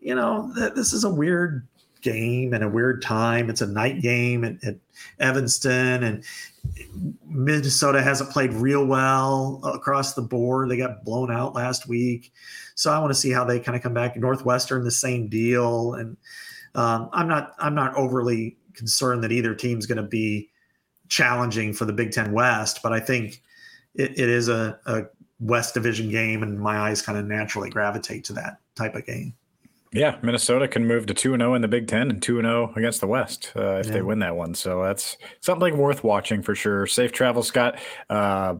you 0.00 0.14
know, 0.14 0.52
th- 0.56 0.74
this 0.74 0.92
is 0.92 1.04
a 1.04 1.10
weird 1.10 1.66
game 2.00 2.54
and 2.54 2.64
a 2.64 2.68
weird 2.68 3.02
time. 3.02 3.50
It's 3.50 3.60
a 3.60 3.66
night 3.66 4.00
game 4.00 4.44
at, 4.44 4.62
at, 4.64 4.76
Evanston, 5.18 6.02
and 6.02 6.24
Minnesota 7.26 8.02
hasn't 8.02 8.30
played 8.30 8.52
real 8.52 8.84
well 8.84 9.60
across 9.64 10.14
the 10.14 10.22
board. 10.22 10.70
They 10.70 10.76
got 10.76 11.04
blown 11.04 11.30
out 11.30 11.54
last 11.54 11.88
week, 11.88 12.32
so 12.74 12.92
I 12.92 12.98
want 12.98 13.10
to 13.10 13.18
see 13.18 13.30
how 13.30 13.44
they 13.44 13.60
kind 13.60 13.76
of 13.76 13.82
come 13.82 13.94
back. 13.94 14.16
Northwestern, 14.16 14.84
the 14.84 14.90
same 14.90 15.28
deal, 15.28 15.94
and 15.94 16.16
um, 16.74 17.08
I'm 17.12 17.28
not 17.28 17.54
I'm 17.58 17.74
not 17.74 17.94
overly 17.94 18.56
concerned 18.74 19.24
that 19.24 19.32
either 19.32 19.54
team's 19.54 19.86
going 19.86 19.96
to 19.96 20.02
be 20.02 20.50
challenging 21.08 21.72
for 21.72 21.84
the 21.86 21.92
Big 21.92 22.12
Ten 22.12 22.32
West, 22.32 22.80
but 22.82 22.92
I 22.92 23.00
think 23.00 23.42
it, 23.94 24.12
it 24.12 24.28
is 24.28 24.48
a, 24.48 24.78
a 24.86 25.02
West 25.40 25.74
Division 25.74 26.10
game, 26.10 26.42
and 26.42 26.58
my 26.58 26.78
eyes 26.78 27.02
kind 27.02 27.18
of 27.18 27.26
naturally 27.26 27.70
gravitate 27.70 28.24
to 28.24 28.32
that 28.34 28.58
type 28.74 28.94
of 28.94 29.06
game. 29.06 29.34
Yeah, 29.92 30.18
Minnesota 30.22 30.68
can 30.68 30.86
move 30.86 31.06
to 31.06 31.14
2 31.14 31.36
0 31.36 31.54
in 31.54 31.62
the 31.62 31.68
Big 31.68 31.88
Ten 31.88 32.10
and 32.10 32.22
2 32.22 32.40
0 32.40 32.72
against 32.76 33.00
the 33.00 33.08
West 33.08 33.52
uh, 33.56 33.76
if 33.76 33.86
yeah. 33.86 33.92
they 33.92 34.02
win 34.02 34.20
that 34.20 34.36
one. 34.36 34.54
So 34.54 34.84
that's 34.84 35.16
something 35.40 35.76
worth 35.76 36.04
watching 36.04 36.42
for 36.42 36.54
sure. 36.54 36.86
Safe 36.86 37.10
travel, 37.10 37.42
Scott. 37.42 37.78
Uh, 38.08 38.56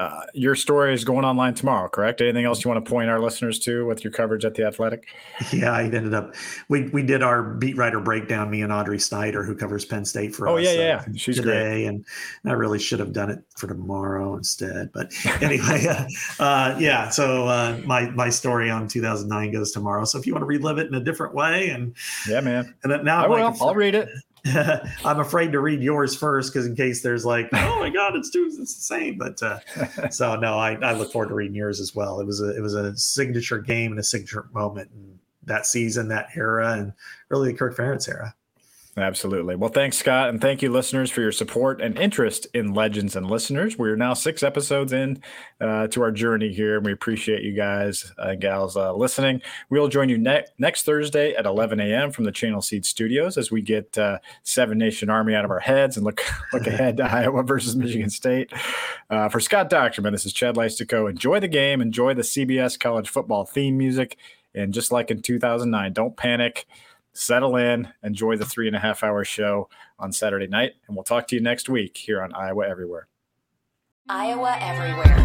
uh, 0.00 0.22
your 0.32 0.54
story 0.54 0.94
is 0.94 1.04
going 1.04 1.26
online 1.26 1.52
tomorrow, 1.52 1.86
correct? 1.86 2.22
Anything 2.22 2.46
else 2.46 2.64
you 2.64 2.70
want 2.70 2.82
to 2.82 2.90
point 2.90 3.10
our 3.10 3.20
listeners 3.20 3.58
to 3.60 3.84
with 3.84 4.02
your 4.02 4.10
coverage 4.10 4.46
at 4.46 4.54
the 4.54 4.64
Athletic? 4.64 5.06
Yeah, 5.52 5.72
I 5.72 5.82
ended 5.82 6.14
up. 6.14 6.34
We 6.68 6.88
we 6.88 7.02
did 7.02 7.22
our 7.22 7.42
beat 7.42 7.76
writer 7.76 8.00
breakdown. 8.00 8.50
Me 8.50 8.62
and 8.62 8.72
Audrey 8.72 8.98
Snyder, 8.98 9.42
who 9.42 9.54
covers 9.54 9.84
Penn 9.84 10.06
State 10.06 10.34
for 10.34 10.48
oh, 10.48 10.56
us. 10.56 10.66
Oh 10.66 10.70
yeah, 10.70 10.78
yeah, 10.80 10.96
uh, 11.06 11.12
she's 11.16 11.36
today, 11.36 11.82
great. 11.82 11.86
and 11.86 12.04
I 12.46 12.52
really 12.52 12.78
should 12.78 12.98
have 12.98 13.12
done 13.12 13.30
it 13.30 13.40
for 13.56 13.66
tomorrow 13.66 14.36
instead. 14.36 14.90
But 14.92 15.12
anyway, 15.42 15.86
uh, 15.86 16.06
uh, 16.42 16.76
yeah. 16.78 17.10
So 17.10 17.46
uh, 17.48 17.78
my 17.84 18.08
my 18.10 18.30
story 18.30 18.70
on 18.70 18.88
2009 18.88 19.52
goes 19.52 19.72
tomorrow. 19.72 20.06
So 20.06 20.18
if 20.18 20.26
you 20.26 20.32
want 20.32 20.42
to 20.42 20.46
relive 20.46 20.78
it 20.78 20.86
in 20.86 20.94
a 20.94 21.00
different 21.00 21.34
way, 21.34 21.68
and 21.68 21.94
yeah, 22.26 22.40
man. 22.40 22.74
And 22.84 23.04
now 23.04 23.24
I 23.24 23.28
will. 23.28 23.54
I'll 23.60 23.74
read 23.74 23.94
it. 23.94 24.08
I'm 25.04 25.20
afraid 25.20 25.52
to 25.52 25.60
read 25.60 25.82
yours 25.82 26.16
first 26.16 26.52
because 26.52 26.66
in 26.66 26.74
case 26.76 27.02
there's 27.02 27.24
like, 27.24 27.48
oh 27.52 27.78
my 27.78 27.90
god, 27.90 28.16
it's 28.16 28.30
too 28.30 28.46
it's 28.46 28.74
the 28.74 28.82
same. 28.82 29.18
But 29.18 29.42
uh, 29.42 29.60
so 30.10 30.36
no, 30.36 30.58
I, 30.58 30.74
I 30.74 30.92
look 30.92 31.12
forward 31.12 31.28
to 31.28 31.34
reading 31.34 31.54
yours 31.54 31.80
as 31.80 31.94
well. 31.94 32.20
It 32.20 32.26
was 32.26 32.40
a 32.40 32.56
it 32.56 32.60
was 32.60 32.74
a 32.74 32.96
signature 32.96 33.58
game 33.58 33.92
and 33.92 34.00
a 34.00 34.04
signature 34.04 34.48
moment 34.52 34.90
in 34.94 35.18
that 35.44 35.66
season, 35.66 36.08
that 36.08 36.28
era, 36.36 36.72
and 36.72 36.92
really 37.28 37.52
the 37.52 37.58
Kirk 37.58 37.76
Ferentz 37.76 38.08
era. 38.08 38.34
Absolutely. 39.00 39.56
Well, 39.56 39.70
thanks, 39.70 39.96
Scott. 39.96 40.28
And 40.28 40.40
thank 40.40 40.60
you, 40.60 40.70
listeners, 40.70 41.10
for 41.10 41.22
your 41.22 41.32
support 41.32 41.80
and 41.80 41.98
interest 41.98 42.46
in 42.52 42.74
Legends 42.74 43.16
and 43.16 43.30
Listeners. 43.30 43.78
We're 43.78 43.96
now 43.96 44.12
six 44.12 44.42
episodes 44.42 44.92
in 44.92 45.22
uh, 45.58 45.86
to 45.88 46.02
our 46.02 46.12
journey 46.12 46.52
here, 46.52 46.76
and 46.76 46.84
we 46.84 46.92
appreciate 46.92 47.42
you 47.42 47.52
guys 47.52 48.12
and 48.18 48.30
uh, 48.30 48.34
gals 48.34 48.76
uh, 48.76 48.92
listening. 48.92 49.40
We'll 49.70 49.88
join 49.88 50.10
you 50.10 50.18
ne- 50.18 50.44
next 50.58 50.82
Thursday 50.82 51.34
at 51.34 51.46
11 51.46 51.80
a.m. 51.80 52.12
from 52.12 52.24
the 52.24 52.32
Channel 52.32 52.60
Seed 52.60 52.84
Studios 52.84 53.38
as 53.38 53.50
we 53.50 53.62
get 53.62 53.96
uh, 53.96 54.18
Seven 54.42 54.76
Nation 54.76 55.08
Army 55.08 55.34
out 55.34 55.46
of 55.46 55.50
our 55.50 55.60
heads 55.60 55.96
and 55.96 56.04
look, 56.04 56.22
look 56.52 56.66
ahead 56.66 56.98
to 56.98 57.04
Iowa 57.04 57.42
versus 57.42 57.74
Michigan 57.74 58.10
State. 58.10 58.52
Uh, 59.08 59.30
for 59.30 59.40
Scott 59.40 59.70
Dochterman, 59.70 60.12
this 60.12 60.26
is 60.26 60.34
Chad 60.34 60.56
Leistikow. 60.56 61.08
Enjoy 61.08 61.40
the 61.40 61.48
game, 61.48 61.80
enjoy 61.80 62.12
the 62.12 62.22
CBS 62.22 62.78
college 62.78 63.08
football 63.08 63.46
theme 63.46 63.78
music. 63.78 64.18
And 64.54 64.74
just 64.74 64.92
like 64.92 65.10
in 65.10 65.22
2009, 65.22 65.92
don't 65.92 66.16
panic 66.16 66.66
settle 67.12 67.56
in, 67.56 67.88
enjoy 68.02 68.36
the 68.36 68.44
three 68.46 68.66
and 68.66 68.76
a 68.76 68.80
half 68.80 69.02
hour 69.02 69.24
show 69.24 69.68
on 69.98 70.12
Saturday 70.12 70.46
night, 70.46 70.74
and 70.86 70.96
we'll 70.96 71.04
talk 71.04 71.26
to 71.28 71.36
you 71.36 71.42
next 71.42 71.68
week 71.68 71.96
here 71.96 72.22
on 72.22 72.32
Iowa 72.34 72.68
Everywhere. 72.68 73.08
Iowa 74.08 74.56
Everywhere. 74.60 75.20